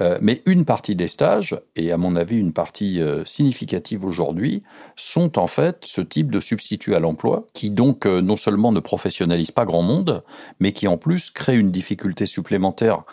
euh, 0.00 0.18
mais 0.20 0.42
une 0.46 0.64
partie 0.64 0.94
des 0.94 1.08
stages, 1.08 1.58
et 1.76 1.92
à 1.92 1.96
mon 1.96 2.16
avis 2.16 2.38
une 2.38 2.52
partie 2.52 3.00
euh, 3.00 3.24
significative 3.24 4.04
aujourd'hui, 4.04 4.62
sont 4.96 5.38
en 5.38 5.46
fait 5.46 5.78
ce 5.84 6.00
type 6.00 6.30
de 6.30 6.40
substitut 6.40 6.94
à 6.94 7.00
l'emploi, 7.00 7.46
qui 7.52 7.70
donc 7.70 8.06
euh, 8.06 8.20
non 8.20 8.36
seulement 8.36 8.72
ne 8.72 8.80
professionnalise 8.80 9.50
pas 9.50 9.64
grand 9.64 9.82
monde, 9.82 10.22
mais 10.60 10.72
qui 10.72 10.88
en 10.88 10.98
plus 10.98 11.30
crée 11.30 11.56
une 11.56 11.70
difficulté 11.70 12.26
supplémentaire 12.26 13.04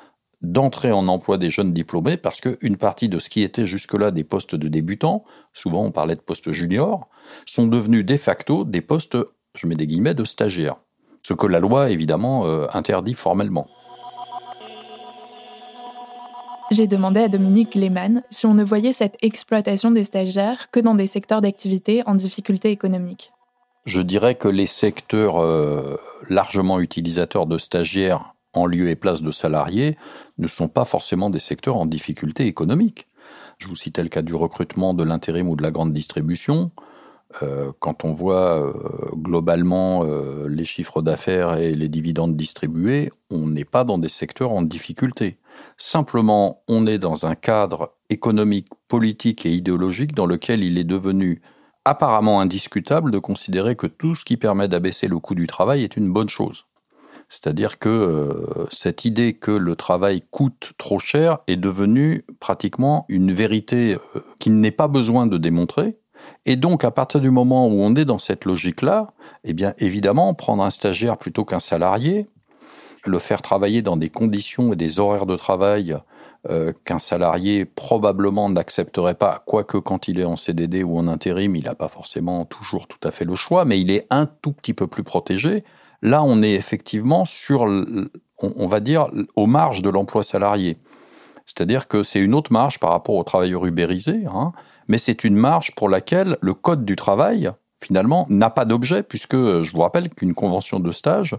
d'entrer 0.44 0.92
en 0.92 1.08
emploi 1.08 1.38
des 1.38 1.50
jeunes 1.50 1.74
diplômés 1.74 2.18
parce 2.18 2.42
qu'une 2.42 2.78
partie 2.78 3.10
de 3.10 3.18
ce 3.18 3.30
qui 3.30 3.42
était 3.42 3.66
jusque-là 3.66 4.12
des 4.12 4.26
postes 4.26 4.56
de 4.56 4.68
débutants, 4.68 5.24
souvent 5.54 5.84
on 5.84 5.92
parlait 5.92 6.16
de 6.16 6.22
postes 6.22 6.52
juniors, 6.52 7.08
sont 7.46 7.68
devenus 7.68 8.06
de 8.06 8.18
facto 8.18 8.66
des 8.66 8.82
postes, 8.82 9.18
je 9.56 9.68
mets 9.68 9.76
des 9.76 9.88
guillemets, 9.88 10.14
de 10.14 10.26
stagiaires. 10.26 10.76
Ce 11.26 11.34
que 11.34 11.48
la 11.48 11.60
loi, 11.60 11.90
évidemment, 11.90 12.46
euh, 12.46 12.68
interdit 12.74 13.14
formellement. 13.14 13.68
J'ai 16.72 16.88
demandé 16.88 17.22
à 17.22 17.30
Dominique 17.30 17.76
Lehmann 17.76 18.24
si 18.30 18.46
on 18.46 18.54
ne 18.54 18.64
voyait 18.64 18.94
cette 18.94 19.16
exploitation 19.22 19.92
des 19.92 20.04
stagiaires 20.04 20.72
que 20.72 20.80
dans 20.80 20.96
des 20.96 21.08
secteurs 21.08 21.42
d'activité 21.42 22.04
en 22.06 22.16
difficulté 22.16 22.72
économique. 22.72 23.32
Je 23.86 24.02
dirais 24.02 24.36
que 24.36 24.48
les 24.48 24.66
secteurs 24.66 25.42
euh, 25.42 25.98
largement 26.30 26.80
utilisateurs 26.80 27.46
de 27.46 27.58
stagiaires 27.58 28.33
en 28.54 28.66
lieu 28.66 28.89
et 28.89 28.96
place 28.96 29.22
de 29.22 29.32
salariés 29.32 29.98
ne 30.38 30.48
sont 30.48 30.68
pas 30.68 30.86
forcément 30.86 31.30
des 31.30 31.39
secteurs 31.39 31.78
en 31.78 31.86
difficulté 31.86 32.46
économique. 32.46 33.08
Je 33.58 33.68
vous 33.68 33.76
citais 33.76 34.04
le 34.04 34.10
cas 34.10 34.22
du 34.22 34.36
recrutement, 34.36 34.94
de 34.94 35.04
l'intérim 35.04 35.50
ou 35.50 35.56
de 35.56 35.63
la 35.63 35.72
grande 35.72 35.94
distribution. 35.94 36.72
Euh, 37.42 37.72
quand 37.80 38.06
on 38.06 38.13
voit 38.13 38.62
euh, 38.62 38.74
globalement 39.16 40.04
euh, 40.04 40.48
les 40.48 40.66
chiffres 40.66 41.02
d'affaires 41.02 41.58
et 41.58 41.74
les 41.74 41.89
dividendes 41.89 42.36
distribués, 42.36 43.12
on 43.32 43.48
n'est 43.48 43.66
pas 43.66 43.84
dans 43.84 43.98
des 43.98 44.10
secteurs 44.10 44.52
en 44.52 44.62
difficulté. 44.62 45.39
Simplement, 45.78 46.63
on 46.68 46.86
est 46.86 47.00
dans 47.00 47.26
un 47.26 47.36
cadre 47.36 47.96
économique, 48.10 48.68
politique 48.88 49.46
et 49.46 49.54
idéologique 49.54 50.13
dans 50.13 50.28
lequel 50.28 50.63
il 50.63 50.78
est 50.78 50.84
devenu 50.84 51.42
apparemment 51.86 52.39
indiscutable 52.39 53.12
de 53.12 53.20
considérer 53.20 53.76
que 53.76 53.88
tout 53.88 54.16
ce 54.16 54.26
qui 54.26 54.38
permet 54.38 54.68
d'abaisser 54.68 55.08
le 55.08 55.20
coût 55.20 55.36
du 55.36 55.48
travail 55.48 55.84
est 55.84 55.98
une 55.98 56.12
bonne 56.12 56.30
chose. 56.30 56.66
C'est-à-dire 57.30 57.80
que 57.80 57.90
euh, 57.90 58.66
cette 58.72 59.06
idée 59.06 59.34
que 59.34 59.52
le 59.52 59.76
travail 59.76 60.24
coûte 60.30 60.74
trop 60.78 61.00
cher 61.00 61.40
est 61.48 61.56
devenue 61.56 62.26
pratiquement 62.40 63.06
une 63.10 63.32
vérité 63.32 63.98
euh, 64.16 64.20
qu'il 64.40 64.60
n'est 64.60 64.72
pas 64.72 64.88
besoin 64.88 65.26
de 65.26 65.38
démontrer. 65.38 65.98
Et 66.46 66.56
donc, 66.56 66.84
à 66.84 66.92
partir 66.92 67.20
du 67.20 67.32
moment 67.32 67.68
où 67.68 67.82
on 67.82 67.96
est 67.96 68.06
dans 68.06 68.20
cette 68.20 68.46
logique-là, 68.46 69.14
eh 69.44 69.54
bien, 69.54 69.74
évidemment, 69.80 70.34
prendre 70.34 70.64
un 70.64 70.70
stagiaire 70.70 71.18
plutôt 71.18 71.44
qu'un 71.44 71.60
salarié, 71.60 72.28
le 73.06 73.20
faire 73.20 73.42
travailler 73.42 73.82
dans 73.82 73.98
des 73.98 74.10
conditions 74.10 74.74
et 74.74 74.76
des 74.76 75.00
horaires 75.00 75.26
de 75.26 75.36
travail 75.36 75.98
euh, 76.50 76.74
qu'un 76.86 77.00
salarié 77.00 77.64
probablement 77.64 78.50
n'accepterait 78.50 79.16
pas, 79.16 79.44
quoique 79.46 79.78
quand 79.78 80.08
il 80.08 80.20
est 80.20 80.26
en 80.26 80.36
CDD 80.36 80.84
ou 80.84 80.98
en 80.98 81.08
intérim, 81.08 81.56
il 81.56 81.64
n'a 81.64 81.76
pas 81.76 81.88
forcément 81.88 82.46
toujours 82.46 82.88
tout 82.88 83.00
à 83.08 83.12
fait 83.12 83.26
le 83.26 83.36
choix, 83.36 83.66
mais 83.66 83.80
il 83.80 83.92
est 83.92 84.08
un 84.10 84.26
tout 84.26 84.52
petit 84.52 84.74
peu 84.74 84.88
plus 84.88 85.04
protégé. 85.04 85.64
Là, 86.04 86.22
on 86.22 86.44
est 86.44 86.52
effectivement 86.52 87.24
sur, 87.24 87.62
on, 87.62 88.68
va 88.68 88.80
dire, 88.82 89.08
aux 89.38 89.48
marges 89.48 89.82
de 89.82 89.89
l'emploi 89.89 90.22
salarié. 90.22 90.78
C'est-à-dire 91.46 91.88
que 91.88 92.04
c'est 92.04 92.20
une 92.20 92.34
autre 92.34 92.52
marge 92.52 92.78
par 92.78 92.92
rapport 92.92 93.16
aux 93.16 93.24
travailleurs 93.24 93.66
ubérisés, 93.66 94.26
hein, 94.28 94.52
mais 94.89 94.98
c'est 94.98 95.24
une 95.24 95.36
marge 95.36 95.74
pour 95.76 95.88
laquelle 95.88 96.38
le 96.42 96.54
code 96.54 96.84
du 96.84 96.98
travail, 96.98 97.52
finalement, 97.82 98.26
n'a 98.30 98.50
pas 98.50 98.66
d'objet, 98.66 99.02
puisque 99.02 99.36
je 99.36 99.72
vous 99.72 99.80
rappelle 99.80 100.10
qu'une 100.10 100.34
convention 100.34 100.82
de 100.82 100.92
stage 100.92 101.38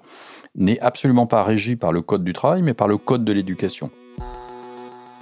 n'est 0.55 0.81
absolument 0.81 1.27
pas 1.27 1.44
régie 1.44 1.77
par 1.77 1.92
le 1.92 2.00
code 2.00 2.24
du 2.24 2.33
travail, 2.33 2.62
mais 2.62 2.74
par 2.74 2.88
le 2.88 2.96
code 2.96 3.22
de 3.22 3.33
l'éducation. 3.35 3.90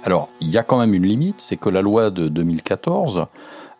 Alors, 0.03 0.29
il 0.41 0.49
y 0.49 0.57
a 0.57 0.63
quand 0.63 0.79
même 0.79 0.93
une 0.93 1.05
limite, 1.05 1.39
c'est 1.39 1.57
que 1.57 1.69
la 1.69 1.81
loi 1.81 2.09
de 2.09 2.27
2014 2.27 3.27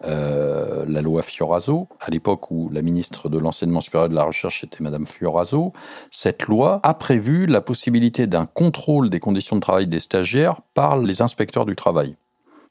euh, 0.05 0.83
la 0.87 1.01
loi 1.01 1.21
Fioraso, 1.21 1.87
à 2.01 2.11
l'époque 2.11 2.51
où 2.51 2.69
la 2.73 2.81
ministre 2.81 3.29
de 3.29 3.37
l'Enseignement 3.37 3.79
supérieur 3.79 4.07
et 4.07 4.09
de 4.09 4.15
la 4.15 4.25
Recherche 4.25 4.63
était 4.63 4.83
Madame 4.83 5.05
Fioraso. 5.05 5.71
Cette 6.11 6.43
loi 6.43 6.81
a 6.83 6.93
prévu 6.93 7.45
la 7.45 7.61
possibilité 7.61 8.27
d'un 8.27 8.45
contrôle 8.45 9.09
des 9.09 9.21
conditions 9.21 9.55
de 9.55 9.61
travail 9.61 9.87
des 9.87 10.01
stagiaires 10.01 10.59
par 10.73 10.97
les 10.97 11.21
inspecteurs 11.21 11.65
du 11.65 11.75
travail. 11.75 12.17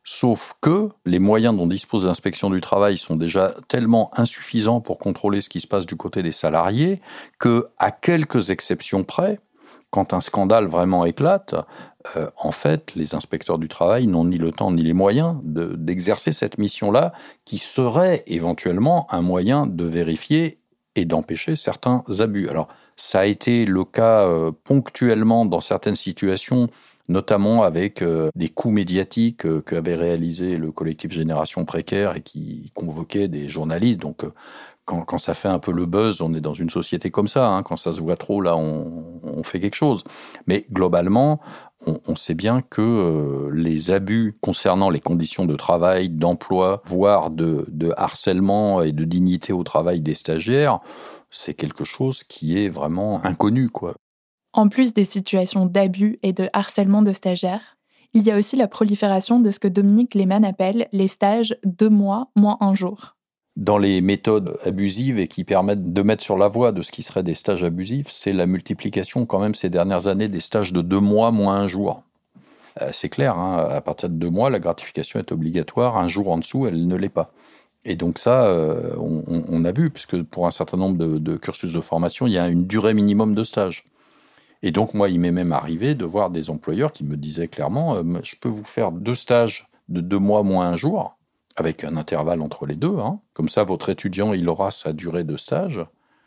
Sauf 0.05 0.55
que 0.61 0.91
les 1.07 1.21
moyens 1.21 1.57
dont 1.57 1.67
dispose 1.67 2.05
l'inspection 2.05 2.51
du 2.51 2.61
travail 2.61 2.99
sont 2.99 3.17
déjà 3.17 3.55
tellement 3.69 4.11
insuffisants 4.19 4.81
pour 4.81 4.99
contrôler 4.99 5.41
ce 5.41 5.49
qui 5.49 5.61
se 5.61 5.67
passe 5.67 5.87
du 5.87 5.97
côté 5.97 6.23
des 6.23 6.33
salariés 6.33 7.01
que, 7.39 7.69
à 7.79 7.93
quelques 7.93 8.51
exceptions 8.51 9.05
près, 9.05 9.39
quand 9.93 10.15
un 10.15 10.23
scandale 10.23 10.67
vraiment 10.67 11.05
éclate, 11.05 11.55
euh, 12.17 12.29
en 12.39 12.51
fait, 12.51 12.95
les 12.97 13.15
inspecteurs 13.15 13.59
du 13.59 13.69
travail 13.69 14.07
n'ont 14.07 14.25
ni 14.25 14.39
le 14.39 14.51
temps 14.51 14.73
ni 14.73 14.83
les 14.83 14.95
moyens 14.95 15.37
d'exercer 15.45 16.33
cette 16.33 16.57
mission-là, 16.57 17.13
qui 17.45 17.59
serait 17.59 18.25
éventuellement 18.27 19.07
un 19.13 19.21
moyen 19.21 19.67
de 19.67 19.85
vérifier 19.85 20.59
et 20.97 21.05
d'empêcher 21.05 21.57
certains 21.57 22.05
abus. 22.21 22.49
Alors, 22.49 22.69
ça 22.97 23.21
a 23.21 23.27
été 23.27 23.67
le 23.67 23.85
cas 23.85 24.27
euh, 24.27 24.51
ponctuellement 24.65 25.45
dans 25.45 25.61
certaines 25.61 25.95
situations 25.95 26.69
notamment 27.09 27.63
avec 27.63 28.01
euh, 28.01 28.31
des 28.35 28.49
coups 28.49 28.75
médiatiques 28.75 29.45
qu'avait 29.65 29.97
réalisé 29.97 30.57
le 30.57 30.73
collectif 30.73 31.13
Génération 31.13 31.65
Précaire 31.65 32.17
et 32.17 32.23
qui 32.23 32.71
convoquait 32.75 33.29
des 33.29 33.49
journalistes. 33.49 34.01
Donc, 34.01 34.25
quand, 35.01 35.19
ça 35.19 35.35
fait 35.35 35.49
un 35.49 35.59
peu 35.59 35.73
le 35.73 35.87
buzz, 35.87 36.21
on 36.21 36.35
est 36.35 36.41
dans 36.41 36.55
une 36.55 36.71
société 36.71 37.11
comme 37.11 37.29
ça. 37.29 37.49
Hein. 37.49 37.63
Quand 37.63 37.77
ça 37.77 37.93
se 37.93 38.01
voit 38.01 38.17
trop, 38.17 38.41
là, 38.41 38.57
on, 38.57 39.43
fait 39.43 39.59
quelque 39.59 39.75
chose. 39.75 40.05
Mais 40.47 40.67
globalement, 40.71 41.41
on, 42.07 42.15
sait 42.15 42.35
bien 42.35 42.63
que 42.63 43.51
les 43.53 43.91
abus 43.91 44.39
concernant 44.41 44.89
les 44.89 45.01
conditions 45.01 45.47
de 45.47 45.57
travail, 45.57 46.11
d'emploi, 46.11 46.81
voire 46.85 47.31
de, 47.31 47.67
de 47.69 47.93
harcèlement 47.97 48.83
et 48.83 48.93
de 48.93 49.05
dignité 49.05 49.53
au 49.53 49.65
travail 49.65 50.01
des 50.01 50.15
stagiaires, 50.15 50.79
c'est 51.29 51.55
quelque 51.55 51.85
chose 51.85 52.23
qui 52.23 52.63
est 52.63 52.69
vraiment 52.69 53.25
inconnu, 53.25 53.69
quoi. 53.69 53.95
En 54.53 54.69
plus 54.69 54.93
des 54.93 55.07
situations 55.07 55.67
d'abus 55.67 56.19
et 56.23 56.33
de 56.33 56.49
harcèlement 56.53 57.03
de 57.03 57.13
stagiaires, 57.13 57.79
il 58.13 58.23
y 58.23 58.31
a 58.31 58.37
aussi 58.37 58.57
la 58.57 58.69
prolifération 58.69 59.41
de 59.41 59.51
ce 59.51 59.59
que 59.59 59.69
Dominique 59.69 60.15
Lehmann 60.15 60.45
appelle 60.45 60.89
les 60.93 61.09
stages 61.09 61.57
deux 61.65 61.89
mois 61.89 62.29
moins 62.37 62.59
un 62.61 62.75
jour. 62.75 63.17
Dans 63.57 63.77
les 63.77 64.01
méthodes 64.01 64.59
abusives 64.65 65.19
et 65.19 65.29
qui 65.29 65.45
permettent 65.45 65.93
de 65.93 66.03
mettre 66.03 66.23
sur 66.23 66.39
la 66.39 66.49
voie 66.49 66.73
de 66.73 66.81
ce 66.81 66.91
qui 66.91 67.03
serait 67.03 67.23
des 67.23 67.35
stages 67.35 67.65
abusifs, 67.65 68.11
c'est 68.11 68.33
la 68.33 68.47
multiplication 68.47 69.27
quand 69.27 69.39
même 69.41 69.55
ces 69.55 69.69
dernières 69.69 70.07
années 70.07 70.29
des 70.29 70.41
stages 70.41 70.73
de 70.73 70.81
deux 70.81 71.01
mois 71.01 71.31
moins 71.33 71.57
un 71.57 71.69
jour. 71.69 72.03
Euh, 72.81 72.89
c'est 72.93 73.11
clair, 73.11 73.37
hein, 73.37 73.69
à 73.71 73.81
partir 73.83 74.09
de 74.09 74.15
deux 74.15 74.31
mois, 74.31 74.49
la 74.49 74.59
gratification 74.59 75.19
est 75.19 75.33
obligatoire, 75.33 75.99
un 75.99 76.09
jour 76.09 76.31
en 76.31 76.39
dessous, 76.39 76.67
elle 76.67 76.87
ne 76.87 76.97
l'est 76.97 77.11
pas. 77.11 77.33
Et 77.85 77.97
donc 77.97 78.19
ça, 78.19 78.47
euh, 78.47 78.95
on, 78.97 79.65
a 79.65 79.73
vu, 79.73 79.91
puisque 79.91 80.23
pour 80.23 80.47
un 80.47 80.51
certain 80.51 80.77
nombre 80.77 80.97
de, 80.97 81.37
cursus 81.37 81.73
de 81.73 81.81
formation, 81.81 82.27
il 82.27 82.33
y 82.33 82.39
a 82.39 82.49
une 82.49 82.67
durée 82.67 82.95
minimum 82.95 83.35
de 83.35 83.45
stage. 83.45 83.85
Et 84.63 84.71
donc, 84.71 84.95
moi, 84.95 85.09
il 85.09 85.19
m'est 85.19 85.33
même 85.33 85.53
arrivé 85.53 85.97
de 85.97 86.05
voir 86.05 86.31
des 86.31 86.49
employeurs 86.49 86.93
qui 86.93 87.03
me 87.03 87.17
disaient 87.17 87.49
clairement, 87.49 87.97
euh, 87.97 88.03
je 88.23 88.37
peux 88.41 88.49
vous 88.49 88.65
faire 88.65 88.93
deux 88.93 89.17
stages 89.17 89.69
de 89.89 90.01
deux 90.01 90.21
mois 90.21 90.45
moins 90.45 90.69
un 90.69 90.77
jour, 90.77 91.17
avec 91.57 91.85
un 91.85 91.97
intervalle 91.97 92.43
entre 92.43 92.67
les 92.67 92.77
deux. 92.77 92.99
Hein. 92.99 93.21
Comme 93.35 93.49
ça, 93.49 93.65
votre 93.65 93.89
étudiant, 93.89 94.33
il 94.33 94.49
aura 94.49 94.71
sa 94.71 94.93
durée 94.93 95.25
de 95.25 95.37
stage. 95.37 95.81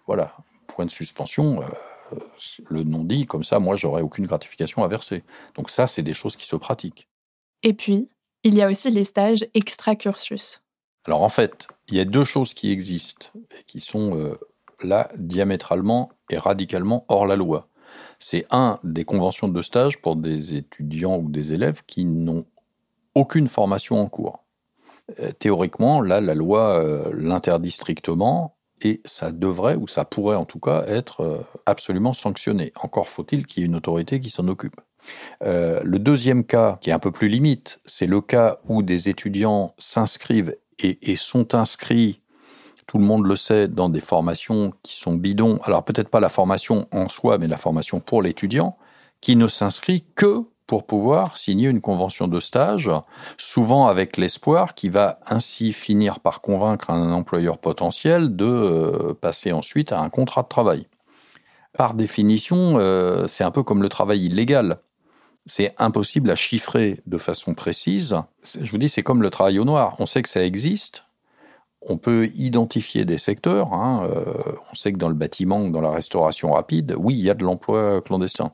Voilà, 0.08 0.36
point 0.68 0.86
de 0.86 0.92
suspension, 0.92 1.62
euh, 1.62 2.18
le 2.70 2.84
nom 2.84 3.04
dit, 3.04 3.26
comme 3.26 3.44
ça, 3.44 3.60
moi, 3.60 3.76
j'aurai 3.76 4.02
aucune 4.02 4.28
gratification 4.28 4.84
à 4.84 4.88
verser. 4.88 5.24
Donc 5.56 5.70
ça, 5.70 5.88
c'est 5.88 6.04
des 6.04 6.14
choses 6.14 6.36
qui 6.36 6.46
se 6.46 6.56
pratiquent. 6.56 7.08
Et 7.64 7.74
puis, 7.74 8.10
il 8.44 8.54
y 8.54 8.62
a 8.62 8.70
aussi 8.70 8.92
les 8.92 9.04
stages 9.04 9.46
extra-cursus. 9.54 10.62
Alors 11.06 11.22
en 11.22 11.30
fait, 11.30 11.68
il 11.88 11.96
y 11.96 12.00
a 12.00 12.06
deux 12.06 12.26
choses 12.26 12.54
qui 12.54 12.72
existent 12.72 13.28
et 13.60 13.64
qui 13.64 13.80
sont 13.80 14.18
euh, 14.18 14.40
là 14.82 15.10
diamétralement 15.18 16.12
et 16.30 16.38
radicalement 16.38 17.06
hors 17.10 17.28
la 17.28 17.36
loi 17.36 17.70
c'est 18.20 18.46
un 18.52 18.80
des 18.84 19.06
conventions 19.06 19.48
de 19.48 19.62
stage 19.62 20.02
pour 20.02 20.16
des 20.16 20.56
étudiants 20.56 21.18
ou 21.18 21.30
des 21.30 21.54
élèves 21.54 21.82
qui 21.86 22.06
n'ont 22.06 22.46
aucune 23.14 23.48
formation 23.48 24.02
en 24.02 24.08
cours. 24.08 24.45
Euh, 25.20 25.32
théoriquement, 25.38 26.02
là, 26.02 26.20
la 26.20 26.34
loi 26.34 26.80
euh, 26.80 27.12
l'interdit 27.14 27.72
strictement 27.72 28.58
et 28.82 29.02
ça 29.06 29.32
devrait, 29.32 29.76
ou 29.76 29.88
ça 29.88 30.04
pourrait 30.04 30.36
en 30.36 30.46
tout 30.46 30.60
cas, 30.60 30.84
être 30.88 31.22
euh, 31.22 31.40
absolument 31.66 32.14
sanctionné. 32.14 32.74
Encore 32.82 33.08
faut-il 33.08 33.46
qu'il 33.46 33.62
y 33.62 33.64
ait 33.64 33.68
une 33.68 33.76
autorité 33.76 34.20
qui 34.20 34.30
s'en 34.30 34.48
occupe. 34.48 34.76
le 35.42 35.98
deuxième 35.98 36.44
cas, 36.44 36.80
qui 36.82 36.90
est 36.90 36.94
un 36.94 37.00
peu 37.00 37.12
plus 37.12 37.28
limite, 37.28 37.80
c'est 37.86 38.08
le 38.08 38.22
cas 38.22 38.58
où 38.68 38.82
des 38.82 39.08
étudiants 39.08 39.76
s'inscrivent 39.78 40.56
et, 40.80 41.16
sont 41.16 41.56
inscrits 41.56 42.22
tout 42.88 42.98
le 42.98 43.04
monde 43.04 43.26
le 43.26 43.36
sait, 43.36 43.68
dans 43.68 43.90
des 43.90 44.00
formations 44.00 44.72
qui 44.84 44.96
sont 44.96 45.16
bidons. 45.16 45.60
Alors 45.64 45.84
peut-être 45.84 46.10
pas 46.10 46.20
la 46.20 46.30
formation 46.30 46.88
en 46.92 47.10
soi, 47.10 47.38
mais 47.38 47.48
la 47.48 47.58
formation 47.58 48.00
pour 48.00 48.22
l'étudiant, 48.22 48.78
qui 49.22 49.36
ne 49.36 49.48
s'inscrit 49.48 50.06
que 50.16 50.46
pour 50.68 50.86
pouvoir 50.86 51.38
signer 51.38 51.70
une 51.70 51.82
convention 51.82 52.28
de 52.28 52.40
stage, 52.40 52.90
souvent 53.38 53.88
avec 53.88 54.18
l'espoir 54.18 54.74
qui 54.74 54.90
va 54.90 55.20
ainsi 55.28 55.74
finir 55.74 56.20
par 56.20 56.42
convaincre 56.42 56.90
un 56.90 57.12
employeur 57.12 57.58
potentiel 57.58 58.36
de 58.36 58.46
euh, 58.46 59.14
passer 59.14 59.52
ensuite 59.52 59.92
à 59.92 60.00
un 60.00 60.10
contrat 60.10 60.44
de 60.44 60.48
travail. 60.48 60.88
Par 61.74 61.94
définition, 61.94 62.78
euh, 62.78 63.28
c'est 63.28 63.44
un 63.44 63.52
peu 63.52 63.64
comme 63.64 63.84
le 63.84 63.90
travail 63.90 64.26
illégal. 64.26 64.80
C'est 65.46 65.76
impossible 65.78 66.32
à 66.32 66.36
chiffrer 66.36 67.02
de 67.06 67.18
façon 67.18 67.54
précise. 67.54 68.16
Je 68.60 68.72
vous 68.72 68.80
dis, 68.80 68.90
c'est 68.90 69.04
comme 69.04 69.22
le 69.22 69.30
travail 69.30 69.60
au 69.60 69.66
noir. 69.66 69.96
On 70.00 70.08
sait 70.08 70.24
que 70.24 70.30
ça 70.30 70.44
existe, 70.44 71.04
on 71.82 71.98
peut 71.98 72.32
identifier 72.36 73.06
des 73.06 73.20
secteurs. 73.20 73.74
Hein, 73.74 74.10
euh, 74.10 74.54
on 74.72 74.76
sait 74.76 74.92
que 74.92 74.98
dans 74.98 75.10
le 75.10 75.14
bâtiment 75.14 75.68
dans 75.70 75.82
la 75.82 75.92
restauration 75.92 76.54
rapide, 76.54 76.96
oui, 76.98 77.14
il 77.14 77.24
y 77.24 77.30
a 77.30 77.36
de 77.36 77.44
l'emploi 77.44 78.02
clandestin. 78.02 78.54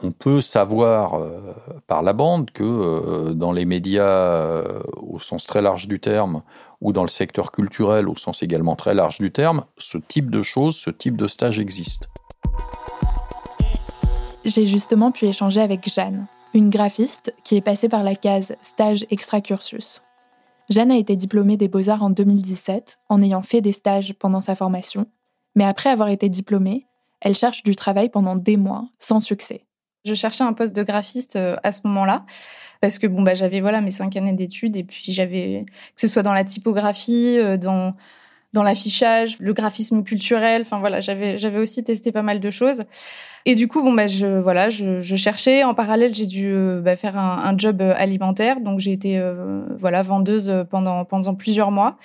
On 0.00 0.12
peut 0.12 0.40
savoir 0.40 1.14
euh, 1.14 1.54
par 1.88 2.02
la 2.02 2.12
bande 2.12 2.52
que 2.52 2.62
euh, 2.62 3.34
dans 3.34 3.50
les 3.50 3.64
médias 3.64 4.62
au 4.96 5.18
sens 5.18 5.44
très 5.44 5.60
large 5.60 5.88
du 5.88 5.98
terme 5.98 6.42
ou 6.80 6.92
dans 6.92 7.02
le 7.02 7.08
secteur 7.08 7.50
culturel 7.50 8.08
au 8.08 8.16
sens 8.16 8.42
également 8.42 8.76
très 8.76 8.94
large 8.94 9.18
du 9.18 9.32
terme, 9.32 9.64
ce 9.76 9.98
type 9.98 10.30
de 10.30 10.42
choses, 10.42 10.76
ce 10.76 10.90
type 10.90 11.16
de 11.16 11.26
stage 11.26 11.58
existe. 11.58 12.08
J'ai 14.44 14.66
justement 14.66 15.10
pu 15.10 15.26
échanger 15.26 15.60
avec 15.60 15.92
Jeanne, 15.92 16.26
une 16.54 16.70
graphiste 16.70 17.34
qui 17.44 17.56
est 17.56 17.60
passée 17.60 17.88
par 17.88 18.04
la 18.04 18.14
case 18.14 18.54
stage 18.62 19.04
extra-cursus. 19.10 20.00
Jeanne 20.70 20.90
a 20.90 20.96
été 20.96 21.16
diplômée 21.16 21.56
des 21.56 21.68
beaux-arts 21.68 22.02
en 22.02 22.10
2017 22.10 22.98
en 23.08 23.22
ayant 23.22 23.42
fait 23.42 23.60
des 23.60 23.72
stages 23.72 24.14
pendant 24.14 24.40
sa 24.40 24.54
formation, 24.54 25.06
mais 25.54 25.64
après 25.64 25.90
avoir 25.90 26.08
été 26.08 26.28
diplômée, 26.28 26.86
elle 27.20 27.34
cherche 27.34 27.62
du 27.62 27.74
travail 27.74 28.10
pendant 28.10 28.36
des 28.36 28.56
mois, 28.56 28.88
sans 28.98 29.20
succès. 29.20 29.64
Je 30.08 30.14
cherchais 30.14 30.44
un 30.44 30.54
poste 30.54 30.74
de 30.74 30.82
graphiste 30.82 31.36
euh, 31.36 31.56
à 31.62 31.72
ce 31.72 31.80
moment-là 31.84 32.24
parce 32.80 32.98
que 32.98 33.06
bon 33.06 33.22
bah 33.22 33.34
j'avais 33.34 33.60
voilà 33.60 33.80
mes 33.80 33.90
cinq 33.90 34.16
années 34.16 34.32
d'études 34.32 34.76
et 34.76 34.84
puis 34.84 35.12
j'avais 35.12 35.66
que 35.66 36.00
ce 36.00 36.08
soit 36.08 36.22
dans 36.22 36.32
la 36.32 36.44
typographie, 36.44 37.36
euh, 37.38 37.56
dans 37.56 37.94
dans 38.54 38.62
l'affichage, 38.62 39.38
le 39.40 39.52
graphisme 39.52 40.02
culturel. 40.02 40.62
Enfin 40.62 40.78
voilà, 40.78 41.00
j'avais 41.00 41.36
j'avais 41.36 41.58
aussi 41.58 41.84
testé 41.84 42.12
pas 42.12 42.22
mal 42.22 42.40
de 42.40 42.50
choses. 42.50 42.84
Et 43.44 43.54
du 43.54 43.68
coup, 43.68 43.82
bon 43.82 43.92
bah 43.92 44.06
je 44.06 44.40
voilà, 44.40 44.70
je, 44.70 45.02
cherchais. 45.16 45.64
En 45.64 45.74
parallèle, 45.74 46.14
j'ai 46.14 46.26
dû 46.26 46.50
euh, 46.54 46.80
bah, 46.80 46.96
faire 46.96 47.18
un, 47.18 47.56
job 47.58 47.82
alimentaire, 47.82 48.60
donc 48.60 48.80
j'ai 48.80 48.92
été 48.92 49.22
voilà 49.78 50.02
vendeuse 50.02 50.64
pendant 50.70 51.04
pendant 51.04 51.34
plusieurs 51.34 51.70
mois. 51.70 51.98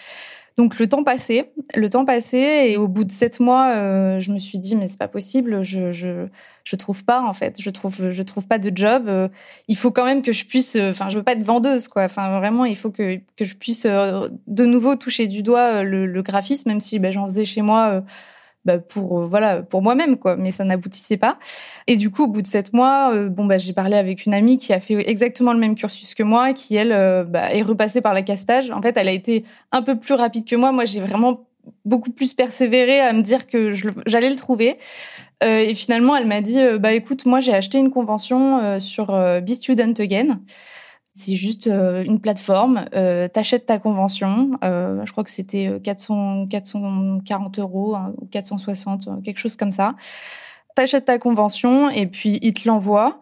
Donc 0.58 0.78
le 0.78 0.88
temps 0.88 1.04
passait, 1.04 1.52
le 1.76 1.90
temps 1.90 2.06
passait, 2.06 2.72
et 2.72 2.78
au 2.78 2.88
bout 2.88 3.04
de 3.04 3.12
sept 3.12 3.40
mois, 3.40 3.76
euh, 3.76 4.20
je 4.20 4.32
me 4.32 4.38
suis 4.38 4.60
dit 4.60 4.76
mais 4.76 4.88
c'est 4.88 5.00
pas 5.00 5.08
possible, 5.08 5.64
je, 5.64 5.92
je 5.92 6.28
je 6.64 6.76
trouve 6.76 7.04
pas 7.04 7.22
en 7.22 7.34
fait, 7.34 7.60
je 7.60 7.70
trouve 7.72 8.12
je 8.12 8.22
trouve 8.22 8.48
pas 8.48 8.60
de 8.60 8.72
job. 8.76 9.06
Euh, 9.08 9.28
il 9.68 9.76
faut 9.76 9.90
quand 9.92 10.06
même 10.06 10.22
que 10.22 10.32
je 10.32 10.46
puisse, 10.46 10.76
euh, 10.76 10.92
enfin 10.92 11.10
je 11.10 11.18
veux 11.18 11.24
pas 11.24 11.34
être 11.34 11.44
vendeuse 11.44 11.88
quoi. 11.88 12.04
Enfin 12.04 12.38
vraiment 12.40 12.66
il 12.66 12.78
faut 12.78 12.92
que 12.92 13.20
que 13.36 13.46
je 13.46 13.56
puisse 13.56 13.86
de 13.86 14.66
nouveau 14.66 14.96
toucher 14.96 15.28
du 15.28 15.42
doigt 15.42 15.84
le, 15.84 16.06
le 16.06 16.22
graphisme, 16.22 16.70
même 16.70 16.82
si 16.82 17.00
ben, 17.00 17.12
j'en 17.12 17.26
faisais 17.26 17.46
chez 17.46 17.62
moi 17.64 18.04
bah, 18.66 18.80
pour 18.80 19.20
euh, 19.20 19.26
voilà 19.26 19.62
pour 19.62 19.82
moi-même 19.82 20.18
quoi 20.18 20.38
mais 20.38 20.52
ça 20.52 20.64
n'aboutissait 20.64 21.18
pas. 21.18 21.38
Et 21.88 21.98
du 21.98 22.10
coup 22.10 22.24
au 22.24 22.28
bout 22.28 22.42
de 22.42 22.48
sept 22.48 22.74
mois 22.74 23.14
euh, 23.14 23.30
bon 23.30 23.46
bah 23.46 23.58
j'ai 23.58 23.74
parlé 23.74 23.96
avec 23.96 24.26
une 24.26 24.34
amie 24.34 24.58
qui 24.58 24.72
a 24.72 24.80
fait 24.80 25.10
exactement 25.10 25.54
le 25.54 25.60
même 25.60 25.76
cursus 25.76 26.16
que 26.16 26.24
moi 26.24 26.54
qui 26.54 26.76
elle 26.76 26.94
euh, 26.94 27.24
bah, 27.26 27.54
est 27.54 27.62
repassée 27.62 28.02
par 28.02 28.14
la 28.14 28.22
castage. 28.22 28.72
En 28.72 28.82
fait 28.82 28.96
elle 28.96 29.10
a 29.10 29.12
été 29.12 29.44
un 29.72 29.82
peu 29.82 30.00
plus 30.00 30.14
rapide 30.14 30.46
que 30.46 30.56
moi. 30.56 30.72
Moi 30.72 30.86
j'ai 30.86 31.02
vraiment 31.02 31.46
beaucoup 31.86 32.12
plus 32.12 32.34
persévéré 32.34 33.02
à 33.02 33.14
me 33.14 33.22
dire 33.22 33.48
que 33.48 33.74
j'allais 34.06 34.30
le 34.30 34.36
trouver. 34.36 34.78
Et 35.42 35.74
finalement 35.76 36.16
elle 36.16 36.28
m'a 36.28 36.40
dit 36.40 36.58
bah 36.80 36.94
écoute 36.94 37.26
moi 37.26 37.42
j'ai 37.42 37.54
acheté 37.54 37.78
une 37.78 37.90
convention 37.90 38.80
sur 38.80 39.08
Be 39.08 39.50
Student 39.50 39.94
Again 40.00 40.40
c'est 41.16 41.36
juste 41.36 41.68
euh, 41.68 42.04
une 42.04 42.20
plateforme. 42.20 42.86
Euh, 42.96 43.28
T'achètes 43.28 43.68
ta 43.68 43.78
convention. 43.78 44.58
Euh, 44.64 45.06
je 45.06 45.12
crois 45.12 45.24
que 45.24 45.30
c'était 45.30 45.80
400, 45.84 46.44
euh, 46.44 46.46
440 46.48 47.60
euros 47.60 47.96
hein, 47.96 48.14
ou 48.20 48.26
460, 48.26 49.24
quelque 49.24 49.38
chose 49.38 49.56
comme 49.56 49.72
ça. 49.72 49.94
T'achètes 50.76 51.06
ta 51.06 51.20
convention 51.20 51.90
et 51.92 52.08
puis 52.08 52.40
il 52.42 52.54
te 52.54 52.68
l'envoie. 52.68 53.22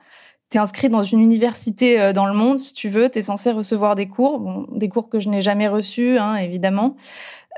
tu 0.50 0.58
es 0.58 0.62
inscrit 0.62 0.88
dans 0.88 1.02
une 1.02 1.20
université 1.20 2.14
dans 2.14 2.28
le 2.28 2.34
monde, 2.34 2.58
si 2.58 2.74
tu 2.74 2.88
veux, 2.88 3.10
tu 3.10 3.20
es 3.20 3.22
censé 3.22 3.52
recevoir 3.52 3.96
des 3.96 4.08
cours, 4.08 4.39
bon, 4.39 4.68
des 4.72 4.88
cours 4.88 5.10
que 5.10 5.20
je 5.20 5.28
n'ai 5.28 5.42
jamais 5.42 5.68
reçus, 5.68 6.18
hein, 6.18 6.36
évidemment. 6.38 6.96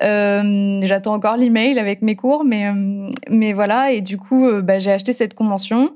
J'attends 0.02 1.14
encore 1.14 1.38
l'email 1.38 1.78
avec 1.78 2.02
mes 2.02 2.16
cours, 2.16 2.44
mais, 2.44 2.72
mais 3.30 3.54
voilà. 3.54 3.92
Et 3.92 4.02
du 4.02 4.18
coup, 4.18 4.50
bah, 4.64 4.80
j'ai 4.80 4.92
acheté 4.92 5.14
cette 5.14 5.36
convention 5.36 5.94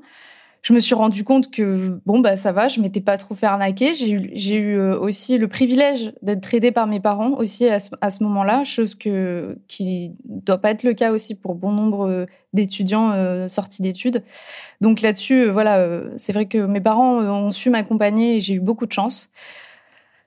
je 0.62 0.72
me 0.72 0.80
suis 0.80 0.94
rendu 0.94 1.24
compte 1.24 1.50
que 1.50 2.00
bon 2.04 2.18
bah 2.18 2.36
ça 2.36 2.52
va, 2.52 2.68
je 2.68 2.80
m'étais 2.80 3.00
pas 3.00 3.16
trop 3.16 3.34
fait 3.34 3.46
arnaquer. 3.46 3.94
J'ai 3.94 4.56
eu, 4.56 4.78
euh, 4.78 4.98
aussi 4.98 5.38
le 5.38 5.48
privilège 5.48 6.12
d'être 6.22 6.52
aidée 6.52 6.72
par 6.72 6.86
mes 6.86 7.00
parents 7.00 7.32
aussi 7.34 7.66
à 7.68 7.80
ce, 7.80 8.22
moment-là, 8.22 8.64
chose 8.64 8.94
que 8.94 9.58
qui 9.68 10.12
doit 10.24 10.58
pas 10.58 10.70
être 10.70 10.82
le 10.82 10.94
cas 10.94 11.12
aussi 11.12 11.34
pour 11.34 11.54
bon 11.54 11.72
nombre 11.72 12.26
d'étudiants 12.52 13.12
euh, 13.12 13.48
sortis 13.48 13.82
d'études. 13.82 14.24
Donc 14.80 15.00
là-dessus, 15.00 15.44
euh, 15.44 15.52
voilà, 15.52 15.88
c'est 16.16 16.32
vrai 16.32 16.46
que 16.46 16.58
mes 16.58 16.80
parents 16.80 17.18
ont 17.18 17.50
su 17.52 17.70
m'accompagner 17.70 18.36
et 18.36 18.40
j'ai 18.40 18.54
eu 18.54 18.60
beaucoup 18.60 18.86
de 18.86 18.92
chance. 18.92 19.30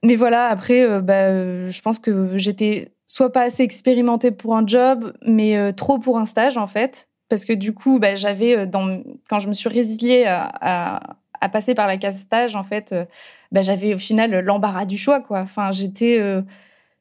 Mais 0.04 0.16
voilà, 0.16 0.48
après, 0.48 1.02
bah, 1.02 1.70
je 1.70 1.82
pense 1.82 2.00
que 2.00 2.38
j'étais 2.38 2.94
soit 3.06 3.32
pas 3.32 3.44
assez 3.44 3.64
expérimentée 3.64 4.32
pour 4.32 4.56
un 4.56 4.66
job, 4.66 5.14
mais 5.22 5.74
trop 5.74 6.00
pour 6.00 6.18
un 6.18 6.26
stage 6.26 6.58
en 6.58 6.68
fait 6.68 7.08
parce 7.32 7.46
que 7.46 7.54
du 7.54 7.74
coup, 7.74 7.98
bah, 7.98 8.18
j'avais, 8.18 8.58
euh, 8.58 8.66
quand 9.30 9.40
je 9.40 9.48
me 9.48 9.54
suis 9.54 9.70
résiliée 9.70 10.26
à, 10.26 11.16
passer 11.54 11.74
par 11.74 11.88
la 11.88 11.96
case 11.96 12.20
stage, 12.20 12.58
en 12.58 12.66
fait, 12.66 12.92
euh, 12.92 13.06
bah, 13.54 13.62
j'avais 13.62 13.94
au 13.94 13.98
final 13.98 14.38
l'embarras 14.44 14.86
du 14.86 14.98
choix, 14.98 15.22
quoi. 15.22 15.40
Enfin, 15.40 15.72
j'étais, 15.72 16.20
euh, 16.20 16.42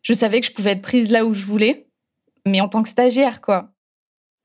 je 0.03 0.13
savais 0.13 0.41
que 0.41 0.47
je 0.47 0.53
pouvais 0.53 0.71
être 0.71 0.83
prise 0.83 1.11
là 1.11 1.27
où 1.27 1.35
je 1.35 1.45
voulais, 1.45 1.89
mais 2.47 2.61
en 2.61 2.69
tant 2.69 2.85
que 2.85 2.89
stagiaire, 2.89 3.41
quoi. 3.41 3.71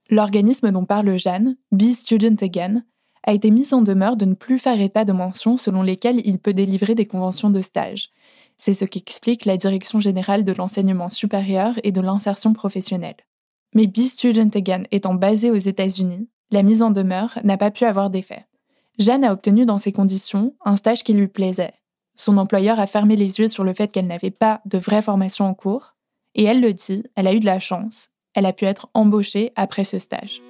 L'organisme 0.09 0.71
dont 0.71 0.85
parle 0.85 1.19
Jeanne, 1.19 1.55
Be 1.71 1.91
Student 1.91 2.37
Again, 2.41 2.83
a 3.21 3.33
été 3.33 3.51
mis 3.51 3.71
en 3.71 3.83
demeure 3.83 4.17
de 4.17 4.25
ne 4.25 4.33
plus 4.33 4.57
faire 4.57 4.81
état 4.81 5.05
de 5.05 5.13
mentions 5.13 5.55
selon 5.55 5.83
lesquelles 5.83 6.21
il 6.25 6.39
peut 6.39 6.55
délivrer 6.55 6.95
des 6.95 7.05
conventions 7.05 7.51
de 7.51 7.61
stage. 7.61 8.09
C'est 8.57 8.73
ce 8.73 8.85
qu'explique 8.85 9.45
la 9.45 9.57
Direction 9.57 9.99
générale 9.99 10.45
de 10.45 10.53
l'enseignement 10.53 11.09
supérieur 11.09 11.75
et 11.83 11.91
de 11.91 12.01
l'insertion 12.01 12.53
professionnelle. 12.53 13.17
Mais 13.75 13.87
Be 13.87 14.05
Student 14.05 14.49
Again 14.55 14.83
étant 14.91 15.13
basé 15.13 15.51
aux 15.51 15.55
États-Unis, 15.55 16.29
la 16.49 16.63
mise 16.63 16.81
en 16.81 16.91
demeure 16.91 17.37
n'a 17.43 17.57
pas 17.57 17.71
pu 17.71 17.83
avoir 17.83 18.09
d'effet. 18.09 18.45
Jeanne 18.97 19.25
a 19.25 19.33
obtenu 19.33 19.65
dans 19.65 19.77
ces 19.77 19.91
conditions 19.91 20.55
un 20.63 20.77
stage 20.77 21.03
qui 21.03 21.13
lui 21.13 21.27
plaisait. 21.27 21.73
Son 22.15 22.37
employeur 22.37 22.79
a 22.79 22.87
fermé 22.87 23.17
les 23.17 23.39
yeux 23.39 23.49
sur 23.49 23.65
le 23.65 23.73
fait 23.73 23.91
qu'elle 23.91 24.07
n'avait 24.07 24.31
pas 24.31 24.61
de 24.65 24.77
vraie 24.77 25.01
formation 25.01 25.43
en 25.45 25.53
cours, 25.53 25.95
et 26.33 26.45
elle 26.45 26.61
le 26.61 26.73
dit, 26.73 27.03
elle 27.15 27.27
a 27.27 27.33
eu 27.33 27.41
de 27.41 27.45
la 27.45 27.59
chance, 27.59 28.09
elle 28.33 28.45
a 28.45 28.53
pu 28.53 28.63
être 28.63 28.87
embauchée 28.93 29.51
après 29.57 29.83
ce 29.83 29.99
stage. 29.99 30.41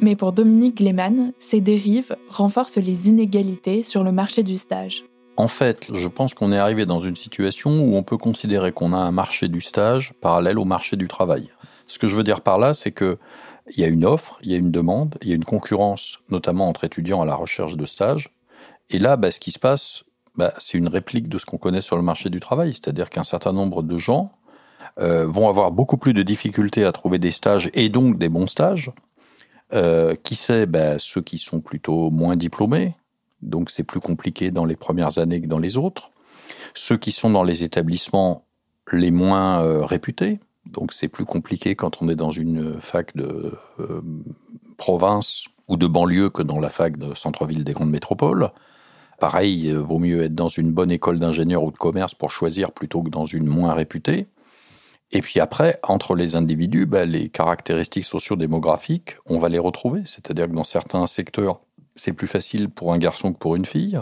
Mais 0.00 0.16
pour 0.16 0.32
Dominique 0.32 0.78
Gleman, 0.78 1.34
ces 1.38 1.60
dérives 1.60 2.16
renforcent 2.30 2.78
les 2.78 3.10
inégalités 3.10 3.82
sur 3.82 4.02
le 4.02 4.12
marché 4.12 4.42
du 4.42 4.56
stage. 4.56 5.04
En 5.40 5.48
fait, 5.48 5.88
je 5.94 6.06
pense 6.06 6.34
qu'on 6.34 6.52
est 6.52 6.58
arrivé 6.58 6.84
dans 6.84 7.00
une 7.00 7.16
situation 7.16 7.70
où 7.70 7.96
on 7.96 8.02
peut 8.02 8.18
considérer 8.18 8.72
qu'on 8.72 8.92
a 8.92 8.98
un 8.98 9.10
marché 9.10 9.48
du 9.48 9.62
stage 9.62 10.12
parallèle 10.20 10.58
au 10.58 10.66
marché 10.66 10.98
du 10.98 11.08
travail. 11.08 11.48
Ce 11.86 11.98
que 11.98 12.08
je 12.08 12.14
veux 12.14 12.22
dire 12.22 12.42
par 12.42 12.58
là, 12.58 12.74
c'est 12.74 12.90
que 12.90 13.16
il 13.74 13.80
y 13.80 13.84
a 13.84 13.88
une 13.88 14.04
offre, 14.04 14.38
il 14.42 14.50
y 14.50 14.54
a 14.54 14.58
une 14.58 14.70
demande, 14.70 15.16
il 15.22 15.30
y 15.30 15.32
a 15.32 15.36
une 15.36 15.46
concurrence, 15.46 16.18
notamment 16.28 16.68
entre 16.68 16.84
étudiants 16.84 17.22
à 17.22 17.24
la 17.24 17.36
recherche 17.36 17.78
de 17.78 17.86
stage. 17.86 18.34
Et 18.90 18.98
là, 18.98 19.16
bah, 19.16 19.30
ce 19.30 19.40
qui 19.40 19.50
se 19.50 19.58
passe, 19.58 20.04
bah, 20.36 20.52
c'est 20.58 20.76
une 20.76 20.88
réplique 20.88 21.30
de 21.30 21.38
ce 21.38 21.46
qu'on 21.46 21.56
connaît 21.56 21.80
sur 21.80 21.96
le 21.96 22.02
marché 22.02 22.28
du 22.28 22.38
travail, 22.38 22.74
c'est-à-dire 22.74 23.08
qu'un 23.08 23.24
certain 23.24 23.54
nombre 23.54 23.82
de 23.82 23.96
gens 23.96 24.32
euh, 25.00 25.24
vont 25.26 25.48
avoir 25.48 25.72
beaucoup 25.72 25.96
plus 25.96 26.12
de 26.12 26.22
difficultés 26.22 26.84
à 26.84 26.92
trouver 26.92 27.18
des 27.18 27.30
stages 27.30 27.70
et 27.72 27.88
donc 27.88 28.18
des 28.18 28.28
bons 28.28 28.46
stages. 28.46 28.92
Euh, 29.72 30.16
qui 30.16 30.34
sait, 30.34 30.66
bah, 30.66 30.98
ceux 30.98 31.22
qui 31.22 31.38
sont 31.38 31.60
plutôt 31.60 32.10
moins 32.10 32.36
diplômés, 32.36 32.96
donc 33.42 33.70
c'est 33.70 33.84
plus 33.84 34.00
compliqué 34.00 34.50
dans 34.50 34.64
les 34.64 34.76
premières 34.76 35.18
années 35.18 35.40
que 35.40 35.46
dans 35.46 35.58
les 35.58 35.76
autres. 35.76 36.10
Ceux 36.74 36.96
qui 36.96 37.12
sont 37.12 37.30
dans 37.30 37.42
les 37.42 37.64
établissements 37.64 38.44
les 38.92 39.10
moins 39.10 39.62
euh, 39.62 39.84
réputés, 39.84 40.40
donc 40.66 40.92
c'est 40.92 41.08
plus 41.08 41.24
compliqué 41.24 41.74
quand 41.74 42.02
on 42.02 42.08
est 42.08 42.16
dans 42.16 42.30
une 42.30 42.80
fac 42.80 43.14
de 43.16 43.54
euh, 43.78 44.02
province 44.76 45.44
ou 45.68 45.76
de 45.76 45.86
banlieue 45.86 46.30
que 46.30 46.42
dans 46.42 46.58
la 46.58 46.70
fac 46.70 46.96
de 46.96 47.14
centre-ville 47.14 47.64
des 47.64 47.72
grandes 47.72 47.90
métropoles. 47.90 48.50
Pareil, 49.20 49.66
il 49.66 49.76
vaut 49.76 49.98
mieux 49.98 50.22
être 50.22 50.34
dans 50.34 50.48
une 50.48 50.72
bonne 50.72 50.90
école 50.90 51.18
d'ingénieur 51.18 51.62
ou 51.62 51.70
de 51.70 51.76
commerce 51.76 52.14
pour 52.14 52.30
choisir 52.30 52.72
plutôt 52.72 53.02
que 53.02 53.10
dans 53.10 53.26
une 53.26 53.46
moins 53.46 53.74
réputée. 53.74 54.26
Et 55.12 55.20
puis 55.20 55.40
après, 55.40 55.78
entre 55.82 56.14
les 56.14 56.36
individus, 56.36 56.86
ben, 56.86 57.08
les 57.08 57.28
caractéristiques 57.28 58.04
sociodémographiques, 58.04 59.16
on 59.26 59.38
va 59.38 59.48
les 59.48 59.58
retrouver. 59.58 60.02
C'est-à-dire 60.04 60.46
que 60.46 60.54
dans 60.54 60.64
certains 60.64 61.06
secteurs, 61.06 61.60
c'est 61.94 62.12
plus 62.12 62.26
facile 62.26 62.68
pour 62.68 62.92
un 62.92 62.98
garçon 62.98 63.32
que 63.32 63.38
pour 63.38 63.56
une 63.56 63.66
fille. 63.66 64.00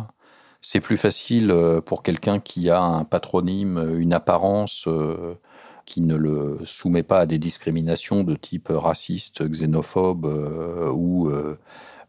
C'est 0.61 0.81
plus 0.81 0.97
facile 0.97 1.51
euh, 1.51 1.81
pour 1.81 2.03
quelqu'un 2.03 2.41
qui 2.41 2.69
a 2.69 2.81
un 2.81 3.05
patronyme, 3.05 3.97
une 3.99 4.13
apparence 4.13 4.85
euh, 4.89 5.35
qui 5.87 6.01
ne 6.01 6.17
le 6.17 6.59
soumet 6.65 7.05
pas 7.05 7.21
à 7.21 7.27
des 7.27 7.39
discriminations 7.39 8.25
de 8.25 8.35
type 8.35 8.69
raciste, 8.71 9.49
xénophobe 9.49 10.27
euh, 10.27 10.91
ou 10.91 11.31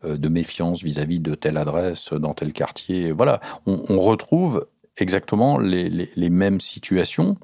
de 0.04 0.30
méfiance 0.30 0.82
vis-à-vis 0.82 1.20
de 1.20 1.36
telle 1.36 1.58
adresse 1.58 2.14
dans 2.14 2.34
tel 2.34 2.54
quartier. 2.54 3.12
Voilà, 3.12 3.42
on, 3.66 4.00
retrouve 4.00 4.68
exactement 4.98 5.60
les, 5.60 6.30
mêmes 6.30 6.62
situations 6.62 7.38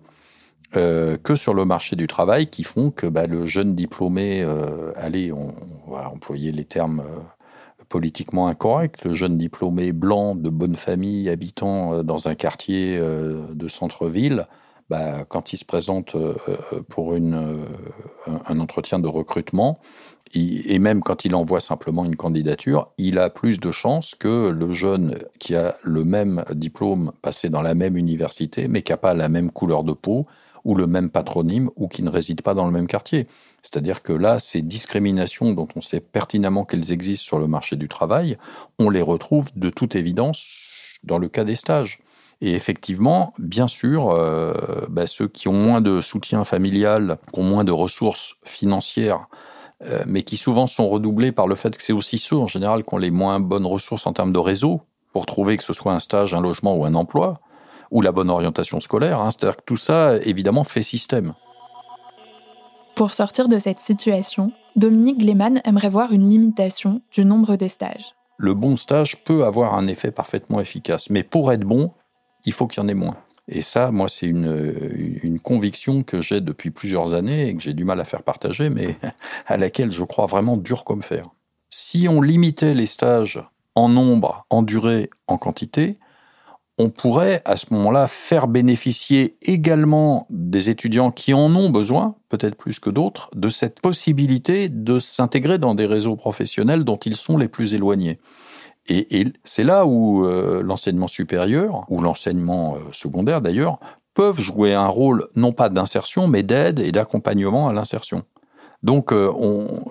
que 0.71 1.35
sur 1.35 1.53
le 1.53 1.65
marché 1.65 1.97
du 1.97 2.07
travail 2.07 2.47
qui 2.47 2.63
font 2.63 2.91
que 2.91 3.07
bah, 3.07 3.27
le 3.27 3.45
jeune 3.45 3.75
diplômé, 3.75 4.41
allez, 4.95 5.33
on, 5.33 5.53
va 5.89 6.09
employer 6.09 6.53
les 6.53 6.65
termes 6.65 7.03
politiquement 7.89 8.47
incorrect. 8.47 9.03
Le 9.05 9.13
jeune 9.13 9.37
diplômé 9.37 9.91
blanc 9.91 10.35
de 10.35 10.49
bonne 10.49 10.75
famille 10.75 11.29
habitant 11.29 11.93
euh, 11.93 12.03
dans 12.03 12.27
un 12.27 12.35
quartier 12.35 12.97
euh, 12.97 13.47
de 13.53 13.67
centre-ville, 13.67 14.47
bah, 14.89 15.25
quand 15.27 15.53
il 15.53 15.57
se 15.57 15.65
présente 15.65 16.15
euh, 16.15 16.35
pour 16.89 17.15
une, 17.15 17.65
un 18.45 18.59
entretien 18.59 18.99
de 18.99 19.07
recrutement, 19.07 19.79
et 20.33 20.79
même 20.79 21.01
quand 21.01 21.23
il 21.23 21.33
envoie 21.33 21.61
simplement 21.61 22.03
une 22.03 22.15
candidature, 22.15 22.91
il 22.97 23.19
a 23.19 23.29
plus 23.29 23.59
de 23.59 23.71
chances 23.71 24.15
que 24.15 24.49
le 24.49 24.73
jeune 24.73 25.17
qui 25.39 25.55
a 25.55 25.77
le 25.83 26.03
même 26.03 26.43
diplôme 26.51 27.13
passé 27.21 27.49
dans 27.49 27.61
la 27.61 27.73
même 27.73 27.95
université, 27.95 28.67
mais 28.67 28.81
qui 28.81 28.91
n'a 28.91 28.97
pas 28.97 29.13
la 29.13 29.29
même 29.29 29.49
couleur 29.51 29.83
de 29.83 29.93
peau, 29.93 30.25
ou 30.65 30.75
le 30.75 30.87
même 30.87 31.09
patronyme, 31.09 31.69
ou 31.77 31.87
qui 31.87 32.03
ne 32.03 32.09
réside 32.09 32.41
pas 32.41 32.53
dans 32.53 32.65
le 32.65 32.71
même 32.71 32.87
quartier. 32.87 33.27
C'est-à-dire 33.65 34.03
que 34.03 34.13
là, 34.13 34.37
ces 34.37 34.61
discriminations 34.61 35.51
dont 35.53 35.67
on 35.75 35.81
sait 35.81 35.99
pertinemment 35.99 36.65
qu'elles 36.65 36.91
existent 36.91 37.23
sur 37.23 37.39
le 37.39 37.47
marché 37.47 37.75
du 37.77 37.87
travail, 37.87 38.37
on 38.77 38.91
les 38.91 39.01
retrouve 39.01 39.47
de 39.55 39.71
toute 39.71 39.95
évidence 39.95 40.99
dans 41.03 41.17
le 41.17 41.29
cas 41.29 41.43
des 41.43 41.55
stages. 41.55 41.99
Et 42.41 42.53
effectivement, 42.53 43.33
bien 43.39 43.67
sûr, 43.67 44.11
euh, 44.11 44.53
bah, 44.87 45.07
ceux 45.07 45.27
qui 45.27 45.47
ont 45.47 45.53
moins 45.53 45.81
de 45.81 45.99
soutien 45.99 46.43
familial, 46.43 47.17
qui 47.33 47.39
ont 47.39 47.43
moins 47.43 47.63
de 47.63 47.71
ressources 47.71 48.35
financières, 48.45 49.25
euh, 49.83 50.03
mais 50.05 50.21
qui 50.21 50.37
souvent 50.37 50.67
sont 50.67 50.87
redoublés 50.87 51.31
par 51.31 51.47
le 51.47 51.55
fait 51.55 51.75
que 51.75 51.81
c'est 51.81 51.91
aussi 51.91 52.19
ceux, 52.19 52.37
en 52.37 52.47
général, 52.47 52.83
qui 52.83 52.93
ont 52.93 52.99
les 52.99 53.09
moins 53.09 53.39
bonnes 53.39 53.65
ressources 53.65 54.05
en 54.05 54.13
termes 54.13 54.31
de 54.31 54.39
réseau, 54.39 54.81
pour 55.11 55.25
trouver 55.25 55.57
que 55.57 55.63
ce 55.63 55.73
soit 55.73 55.93
un 55.93 55.99
stage, 55.99 56.35
un 56.35 56.41
logement 56.41 56.75
ou 56.75 56.85
un 56.85 56.93
emploi, 56.93 57.39
ou 57.89 58.03
la 58.03 58.11
bonne 58.11 58.29
orientation 58.29 58.79
scolaire. 58.79 59.21
Hein. 59.21 59.31
C'est-à-dire 59.31 59.57
que 59.57 59.63
tout 59.65 59.77
ça, 59.77 60.17
évidemment, 60.17 60.63
fait 60.63 60.83
système. 60.83 61.33
Pour 62.95 63.11
sortir 63.11 63.49
de 63.49 63.59
cette 63.59 63.79
situation, 63.79 64.53
Dominique 64.77 65.17
Gleman 65.17 65.59
aimerait 65.65 65.89
voir 65.89 66.13
une 66.13 66.29
limitation 66.29 67.01
du 67.11 67.25
nombre 67.25 67.57
des 67.57 67.67
stages. 67.67 68.15
Le 68.37 68.53
bon 68.53 68.77
stage 68.77 69.21
peut 69.25 69.43
avoir 69.43 69.73
un 69.73 69.87
effet 69.87 70.11
parfaitement 70.11 70.61
efficace, 70.61 71.09
mais 71.09 71.23
pour 71.23 71.51
être 71.51 71.65
bon, 71.65 71.91
il 72.45 72.53
faut 72.53 72.67
qu'il 72.67 72.81
y 72.81 72.85
en 72.85 72.87
ait 72.87 72.93
moins. 72.93 73.17
Et 73.49 73.61
ça, 73.61 73.91
moi, 73.91 74.07
c'est 74.07 74.27
une, 74.27 75.19
une, 75.21 75.39
conviction 75.39 76.03
que 76.03 76.21
j'ai 76.21 76.39
depuis 76.39 76.71
plusieurs 76.71 77.13
années 77.13 77.49
et 77.49 77.55
que 77.55 77.61
j'ai 77.61 77.73
du 77.73 77.83
mal 77.83 77.99
à 77.99 78.05
faire 78.05 78.23
partager, 78.23 78.69
mais 78.69 78.95
à 79.45 79.57
laquelle 79.57 79.91
je 79.91 80.03
crois 80.03 80.25
vraiment 80.25 80.55
dur 80.55 80.85
comme 80.85 81.03
fer. 81.03 81.25
Si 81.69 82.07
on 82.07 82.21
limitait 82.21 82.73
les 82.73 82.87
stages 82.87 83.43
en 83.75 83.89
nombre, 83.89 84.45
en 84.49 84.63
durée, 84.63 85.09
en 85.27 85.37
quantité, 85.37 85.99
on 86.77 86.89
pourrait 86.89 87.41
à 87.45 87.55
ce 87.55 87.67
moment-là 87.71 88.07
faire 88.07 88.47
bénéficier 88.47 89.37
également 89.41 90.27
des 90.29 90.69
étudiants 90.69 91.11
qui 91.11 91.33
en 91.33 91.53
ont 91.55 91.69
besoin, 91.69 92.15
peut-être 92.29 92.55
plus 92.55 92.79
que 92.79 92.89
d'autres, 92.89 93.29
de 93.33 93.49
cette 93.49 93.79
possibilité 93.79 94.67
de 94.67 94.99
s'intégrer 94.99 95.57
dans 95.57 95.73
des 95.73 95.85
réseaux 95.85 96.17
professionnels 96.17 96.83
dont 96.83 96.97
ils 96.97 97.15
sont 97.15 97.37
les 97.37 97.47
plus 97.47 97.75
éloignés. 97.75 98.19
Et, 98.87 99.25
c'est 99.43 99.63
là 99.63 99.85
où 99.85 100.25
euh, 100.25 100.61
l'enseignement 100.61 101.07
supérieur, 101.07 101.85
ou 101.89 102.01
l'enseignement 102.01 102.75
euh, 102.75 102.79
secondaire 102.91 103.41
d'ailleurs, 103.41 103.79
peuvent 104.13 104.39
jouer 104.39 104.73
un 104.73 104.87
rôle 104.87 105.27
non 105.35 105.53
pas 105.53 105.69
d'insertion, 105.69 106.27
mais 106.27 106.43
d'aide 106.43 106.79
et 106.79 106.91
d'accompagnement 106.91 107.67
à 107.67 107.73
l'insertion. 107.73 108.23
Donc 108.85 109.11
euh, 109.11 109.31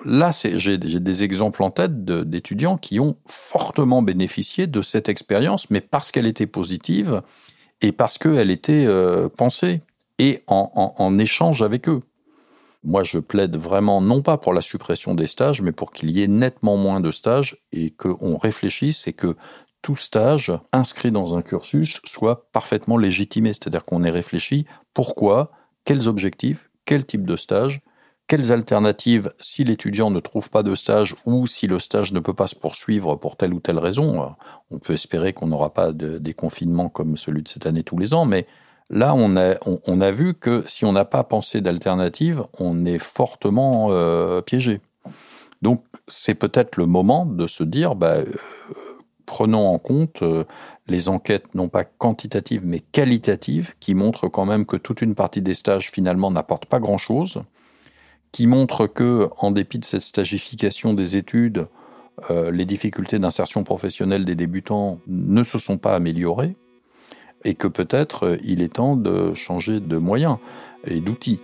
là, 0.04 0.30
j'ai 0.32 0.78
des 0.78 1.24
exemples 1.24 1.64
en 1.64 1.72
tête 1.72 2.04
d'étudiants 2.04 2.78
qui 2.78 3.00
ont 3.00 3.16
fortement 3.26 4.02
bénéficié 4.02 4.68
de 4.68 4.82
cette 4.82 5.08
expérience, 5.08 5.68
mais 5.68 5.80
parce 5.80 6.12
qu'elle 6.12 6.26
était 6.26 6.46
positive 6.46 7.20
et 7.80 7.90
parce 7.90 8.18
qu'elle 8.18 8.52
était 8.52 8.86
euh, 8.86 9.28
pensée 9.28 9.82
et 10.20 10.44
en, 10.46 11.18
échange 11.18 11.60
avec 11.60 11.88
eux. 11.88 12.02
Moi, 12.84 13.02
je 13.02 13.18
plaide 13.18 13.56
vraiment 13.56 14.00
non 14.00 14.22
pas 14.22 14.38
pour 14.38 14.52
la 14.52 14.60
suppression 14.60 15.16
des 15.16 15.26
stages, 15.26 15.60
mais 15.60 15.72
pour 15.72 15.90
qu'il 15.90 16.10
y 16.12 16.22
ait 16.22 16.28
nettement 16.28 16.76
moins 16.76 17.00
de 17.00 17.10
stages 17.10 17.58
et 17.72 17.90
qu'on 17.90 18.38
réfléchisse 18.38 19.08
et 19.08 19.12
que 19.12 19.34
tout 19.82 19.96
stage 19.96 20.52
inscrit 20.70 21.10
dans 21.10 21.36
un 21.36 21.42
cursus 21.42 22.00
soit 22.04 22.48
parfaitement 22.52 22.96
légitimé. 22.96 23.54
C'est-à-dire 23.54 23.84
qu'on 23.84 24.04
ait 24.04 24.10
réfléchi 24.10 24.66
pourquoi, 24.92 25.50
quels 25.84 26.06
objectifs, 26.06 26.70
quel 26.84 27.04
type 27.04 27.26
de 27.26 27.34
stage, 27.34 27.82
quelles 28.26 28.52
alternatives 28.52 29.32
si 29.38 29.64
l'étudiant 29.64 30.10
ne 30.10 30.20
trouve 30.20 30.50
pas 30.50 30.62
de 30.62 30.74
stage 30.74 31.14
ou 31.26 31.46
si 31.46 31.66
le 31.66 31.78
stage 31.78 32.12
ne 32.12 32.20
peut 32.20 32.32
pas 32.32 32.46
se 32.46 32.54
poursuivre 32.54 33.16
pour 33.16 33.36
telle 33.36 33.52
ou 33.52 33.60
telle 33.60 33.78
raison. 33.78 34.34
On 34.70 34.78
peut 34.78 34.94
espérer 34.94 35.32
qu'on 35.32 35.48
n'aura 35.48 35.74
pas 35.74 35.92
de, 35.92 36.18
des 36.18 36.34
confinements 36.34 36.88
comme 36.88 37.16
celui 37.16 37.42
de 37.42 37.48
cette 37.48 37.66
année 37.66 37.82
tous 37.82 37.98
les 37.98 38.14
ans, 38.14 38.24
mais 38.24 38.46
là, 38.90 39.14
on 39.14 39.36
a, 39.36 40.10
vu 40.10 40.34
que 40.34 40.64
si 40.66 40.84
on 40.84 40.92
n'a 40.92 41.04
pas 41.04 41.24
pensé 41.24 41.60
d'alternative, 41.60 42.44
on 42.58 42.86
est 42.86 42.98
fortement 42.98 43.88
euh, 43.90 44.40
piégé. 44.40 44.80
Donc, 45.62 45.84
c'est 46.08 46.34
peut-être 46.34 46.76
le 46.76 46.86
moment 46.86 47.26
de 47.26 47.46
se 47.46 47.64
dire, 47.64 47.94
bah, 47.94 48.16
euh, 48.16 48.24
prenons 49.26 49.68
en 49.68 49.78
compte 49.78 50.22
euh, 50.22 50.44
les 50.86 51.08
enquêtes 51.08 51.54
non 51.54 51.68
pas 51.68 51.84
quantitatives 51.84 52.62
mais 52.64 52.80
qualitatives 52.80 53.74
qui 53.80 53.94
montrent 53.94 54.28
quand 54.28 54.44
même 54.44 54.66
que 54.66 54.76
toute 54.76 55.00
une 55.00 55.14
partie 55.14 55.40
des 55.40 55.54
stages 55.54 55.90
finalement 55.90 56.30
n'apportent 56.30 56.66
pas 56.66 56.80
grand-chose 56.80 57.42
qui 58.34 58.48
montre 58.48 58.88
que, 58.88 59.28
en 59.38 59.52
dépit 59.52 59.78
de 59.78 59.84
cette 59.84 60.02
stagification 60.02 60.92
des 60.92 61.16
études, 61.16 61.68
euh, 62.32 62.50
les 62.50 62.64
difficultés 62.64 63.20
d'insertion 63.20 63.62
professionnelle 63.62 64.24
des 64.24 64.34
débutants 64.34 64.98
ne 65.06 65.44
se 65.44 65.60
sont 65.60 65.78
pas 65.78 65.94
améliorées 65.94 66.56
et 67.44 67.54
que 67.54 67.68
peut-être 67.68 68.24
euh, 68.24 68.36
il 68.42 68.60
est 68.60 68.74
temps 68.74 68.96
de 68.96 69.34
changer 69.34 69.78
de 69.78 69.98
moyens 69.98 70.38
et 70.84 70.98
d'outils. 70.98 71.38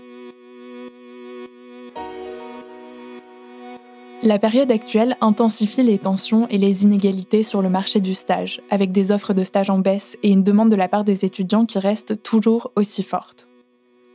La 4.24 4.40
période 4.40 4.72
actuelle 4.72 5.16
intensifie 5.20 5.84
les 5.84 5.98
tensions 5.98 6.48
et 6.48 6.58
les 6.58 6.82
inégalités 6.82 7.44
sur 7.44 7.62
le 7.62 7.70
marché 7.70 8.00
du 8.00 8.14
stage, 8.14 8.62
avec 8.68 8.90
des 8.90 9.12
offres 9.12 9.32
de 9.32 9.44
stage 9.44 9.70
en 9.70 9.78
baisse 9.78 10.18
et 10.24 10.30
une 10.30 10.42
demande 10.42 10.70
de 10.70 10.76
la 10.76 10.88
part 10.88 11.04
des 11.04 11.24
étudiants 11.24 11.66
qui 11.66 11.78
reste 11.78 12.20
toujours 12.24 12.72
aussi 12.74 13.04
forte. 13.04 13.46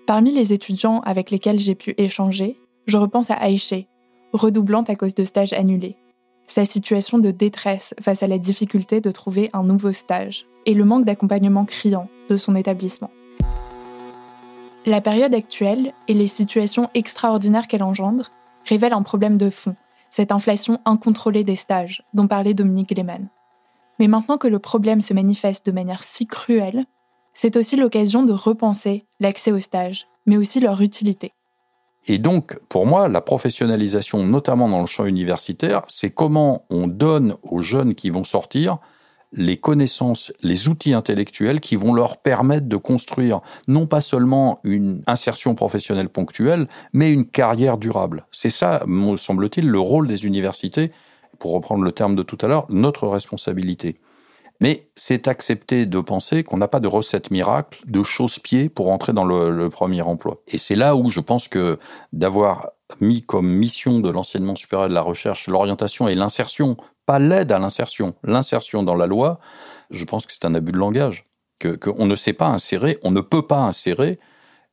Parmi 0.05 0.33
les 0.33 0.51
étudiants 0.51 0.99
avec 1.05 1.31
lesquels 1.31 1.57
j'ai 1.57 1.73
pu 1.73 1.95
échanger, 1.97 2.57
je 2.85 2.97
repense 2.97 3.31
à 3.31 3.35
Aïché, 3.35 3.87
redoublante 4.33 4.89
à 4.89 4.95
cause 4.95 5.15
de 5.15 5.23
stages 5.23 5.53
annulés. 5.53 5.97
Sa 6.47 6.65
situation 6.65 7.17
de 7.17 7.31
détresse 7.31 7.95
face 7.99 8.21
à 8.21 8.27
la 8.27 8.37
difficulté 8.37 9.01
de 9.01 9.11
trouver 9.11 9.49
un 9.53 9.63
nouveau 9.63 9.93
stage 9.93 10.45
et 10.65 10.73
le 10.73 10.85
manque 10.85 11.05
d'accompagnement 11.05 11.65
criant 11.65 12.07
de 12.29 12.37
son 12.37 12.55
établissement. 12.55 13.09
La 14.85 15.01
période 15.01 15.33
actuelle 15.33 15.93
et 16.07 16.13
les 16.13 16.27
situations 16.27 16.89
extraordinaires 16.93 17.67
qu'elle 17.67 17.81
engendre 17.81 18.29
révèlent 18.65 18.93
un 18.93 19.01
problème 19.01 19.37
de 19.37 19.49
fond, 19.49 19.75
cette 20.11 20.31
inflation 20.31 20.79
incontrôlée 20.85 21.43
des 21.43 21.55
stages 21.55 22.03
dont 22.13 22.27
parlait 22.27 22.53
Dominique 22.53 22.91
Lehmann. 22.91 23.27
Mais 23.99 24.07
maintenant 24.07 24.37
que 24.37 24.47
le 24.47 24.59
problème 24.59 25.01
se 25.01 25.13
manifeste 25.13 25.65
de 25.65 25.71
manière 25.71 26.03
si 26.03 26.27
cruelle, 26.27 26.85
c'est 27.33 27.57
aussi 27.57 27.75
l'occasion 27.75 28.23
de 28.23 28.33
repenser 28.33 29.05
l'accès 29.19 29.51
aux 29.51 29.59
stages, 29.59 30.07
mais 30.25 30.37
aussi 30.37 30.59
leur 30.59 30.81
utilité. 30.81 31.33
Et 32.07 32.17
donc, 32.19 32.59
pour 32.69 32.85
moi, 32.85 33.07
la 33.07 33.21
professionnalisation, 33.21 34.23
notamment 34.25 34.69
dans 34.69 34.81
le 34.81 34.85
champ 34.85 35.05
universitaire, 35.05 35.83
c'est 35.87 36.11
comment 36.11 36.65
on 36.69 36.87
donne 36.87 37.35
aux 37.41 37.61
jeunes 37.61 37.95
qui 37.95 38.09
vont 38.09 38.23
sortir 38.23 38.79
les 39.33 39.57
connaissances, 39.57 40.31
les 40.41 40.69
outils 40.69 40.93
intellectuels 40.93 41.59
qui 41.59 41.75
vont 41.75 41.93
leur 41.93 42.17
permettre 42.17 42.67
de 42.67 42.77
construire 42.77 43.41
non 43.67 43.85
pas 43.85 44.01
seulement 44.01 44.59
une 44.63 45.03
insertion 45.07 45.55
professionnelle 45.55 46.09
ponctuelle, 46.09 46.67
mais 46.93 47.11
une 47.11 47.25
carrière 47.25 47.77
durable. 47.77 48.27
C'est 48.31 48.49
ça, 48.49 48.83
me 48.87 49.17
semble-t-il, 49.17 49.67
le 49.67 49.79
rôle 49.79 50.07
des 50.07 50.25
universités, 50.25 50.91
pour 51.39 51.51
reprendre 51.51 51.83
le 51.83 51.91
terme 51.91 52.15
de 52.15 52.23
tout 52.23 52.37
à 52.41 52.47
l'heure, 52.47 52.65
notre 52.69 53.07
responsabilité. 53.07 53.99
Mais 54.61 54.89
c'est 54.95 55.27
accepter 55.27 55.85
de 55.85 55.99
penser 55.99 56.43
qu'on 56.43 56.57
n'a 56.57 56.67
pas 56.67 56.79
de 56.79 56.87
recette 56.87 57.29
miracle, 57.31 57.81
de 57.87 58.03
chausse-pied 58.03 58.69
pour 58.69 58.89
entrer 58.89 59.13
dans 59.13 59.25
le, 59.25 59.69
premier 59.69 60.01
emploi. 60.01 60.41
Et 60.47 60.57
c'est 60.57 60.75
là 60.75 60.95
où 60.95 61.09
je 61.09 61.19
pense 61.19 61.47
que 61.47 61.77
d'avoir 62.13 62.71
mis 63.01 63.21
comme 63.21 63.47
mission 63.47 63.99
de 63.99 64.09
l'enseignement 64.09 64.55
supérieur 64.55 64.87
de 64.87 64.93
la 64.93 65.01
recherche 65.01 65.47
l'orientation 65.47 66.07
et 66.07 66.15
l'insertion, 66.15 66.77
pas 67.05 67.19
l'aide 67.19 67.51
à 67.51 67.59
l'insertion, 67.59 68.15
l'insertion 68.23 68.83
dans 68.83 68.95
la 68.95 69.07
loi, 69.07 69.39
je 69.89 70.05
pense 70.05 70.25
que 70.25 70.31
c'est 70.31 70.45
un 70.45 70.55
abus 70.55 70.71
de 70.71 70.77
langage. 70.77 71.25
Qu'on 71.59 72.05
ne 72.05 72.15
sait 72.15 72.33
pas 72.33 72.47
insérer, 72.47 72.99
on 73.03 73.11
ne 73.11 73.21
peut 73.21 73.47
pas 73.47 73.61
insérer. 73.61 74.19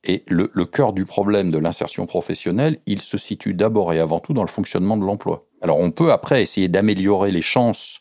Et 0.05 0.25
le, 0.27 0.51
le 0.53 0.65
cœur 0.65 0.93
du 0.93 1.07
problème 1.07 1.51
de 1.51 1.59
l'insertion 1.59 2.07
professionnelle, 2.07 2.79
il 2.87 3.01
se 3.01 3.17
situe 3.17 3.55
d'abord 3.55 3.93
et 3.93 4.01
avant 4.01 4.19
tout 4.19 4.33
dans 4.33 4.43
le 4.43 4.49
fonctionnement 4.49 4.97
de 4.97 5.05
l'emploi. 5.05 5.47
Alors 5.63 5.79
on 5.79 5.93
peut 5.93 6.11
après 6.11 6.43
essayer 6.43 6.69
d'améliorer 6.69 7.31
les 7.31 7.41
chances 7.41 8.01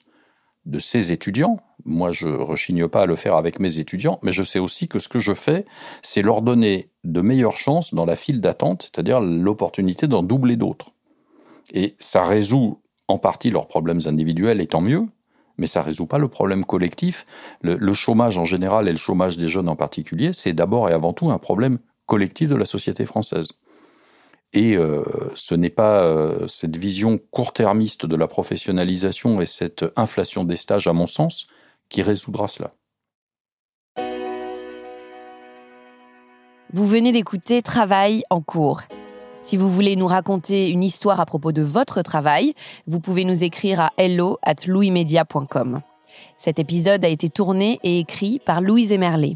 de 0.65 0.79
ces 0.79 1.11
étudiants. 1.11 1.59
Moi, 1.85 2.11
je 2.11 2.27
rechigne 2.27 2.87
pas 2.87 3.03
à 3.03 3.05
le 3.05 3.15
faire 3.15 3.35
avec 3.35 3.59
mes 3.59 3.79
étudiants, 3.79 4.19
mais 4.23 4.31
je 4.31 4.43
sais 4.43 4.59
aussi 4.59 4.87
que 4.87 4.99
ce 4.99 5.07
que 5.07 5.19
je 5.19 5.33
fais, 5.33 5.65
c'est 6.01 6.21
leur 6.21 6.41
donner 6.41 6.89
de 7.03 7.21
meilleures 7.21 7.57
chances 7.57 7.93
dans 7.93 8.05
la 8.05 8.15
file 8.15 8.41
d'attente, 8.41 8.83
c'est-à-dire 8.83 9.19
l'opportunité 9.19 10.07
d'en 10.07 10.23
doubler 10.23 10.55
d'autres. 10.55 10.91
Et 11.73 11.95
ça 11.99 12.23
résout 12.23 12.81
en 13.07 13.17
partie 13.17 13.49
leurs 13.49 13.67
problèmes 13.67 14.01
individuels, 14.05 14.61
et 14.61 14.67
tant 14.67 14.81
mieux, 14.81 15.05
mais 15.57 15.67
ça 15.67 15.81
résout 15.81 16.07
pas 16.07 16.17
le 16.17 16.27
problème 16.27 16.65
collectif. 16.65 17.25
Le, 17.61 17.75
le 17.75 17.93
chômage 17.93 18.37
en 18.37 18.45
général 18.45 18.87
et 18.87 18.91
le 18.91 18.97
chômage 18.97 19.37
des 19.37 19.47
jeunes 19.47 19.69
en 19.69 19.75
particulier, 19.75 20.31
c'est 20.33 20.53
d'abord 20.53 20.89
et 20.89 20.93
avant 20.93 21.13
tout 21.13 21.29
un 21.29 21.37
problème 21.37 21.79
collectif 22.05 22.49
de 22.49 22.55
la 22.55 22.65
société 22.65 23.05
française. 23.05 23.47
Et 24.53 24.75
euh, 24.75 25.03
ce 25.33 25.55
n'est 25.55 25.69
pas 25.69 26.03
euh, 26.03 26.47
cette 26.47 26.75
vision 26.75 27.17
court-termiste 27.17 28.05
de 28.05 28.15
la 28.15 28.27
professionnalisation 28.27 29.39
et 29.39 29.45
cette 29.45 29.85
inflation 29.95 30.43
des 30.43 30.57
stages, 30.57 30.87
à 30.87 30.93
mon 30.93 31.07
sens, 31.07 31.47
qui 31.91 32.01
résoudra 32.01 32.47
cela. 32.47 32.73
Vous 36.73 36.87
venez 36.87 37.11
d'écouter 37.11 37.61
Travail 37.61 38.23
en 38.29 38.41
cours. 38.41 38.81
Si 39.41 39.57
vous 39.57 39.69
voulez 39.69 39.95
nous 39.95 40.07
raconter 40.07 40.69
une 40.69 40.83
histoire 40.83 41.19
à 41.19 41.25
propos 41.25 41.51
de 41.51 41.61
votre 41.61 42.01
travail, 42.01 42.53
vous 42.87 42.99
pouvez 42.99 43.25
nous 43.25 43.43
écrire 43.43 43.81
à 43.81 43.91
hello 43.97 44.37
at. 44.41 44.55
Cet 46.37 46.59
épisode 46.59 47.05
a 47.05 47.09
été 47.09 47.29
tourné 47.29 47.79
et 47.83 47.99
écrit 47.99 48.39
par 48.39 48.61
Louise 48.61 48.91
Emerlet. 48.91 49.35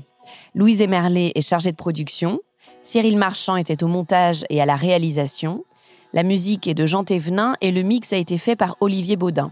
Louise 0.53 0.81
Emerlet 0.81 1.33
est 1.35 1.47
chargée 1.47 1.71
de 1.71 1.77
production 1.77 2.39
Cyril 2.85 3.17
Marchand 3.17 3.57
était 3.57 3.83
au 3.83 3.87
montage 3.87 4.45
et 4.51 4.61
à 4.61 4.65
la 4.67 4.75
réalisation. 4.75 5.65
La 6.13 6.21
musique 6.21 6.67
est 6.67 6.75
de 6.75 6.85
Jean 6.85 7.03
Thévenin 7.03 7.55
et 7.59 7.71
le 7.71 7.81
mix 7.81 8.13
a 8.13 8.17
été 8.17 8.37
fait 8.37 8.55
par 8.55 8.77
Olivier 8.79 9.15
Baudin. 9.15 9.51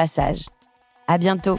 Passage. 0.00 0.46
À 1.06 1.18
bientôt! 1.18 1.58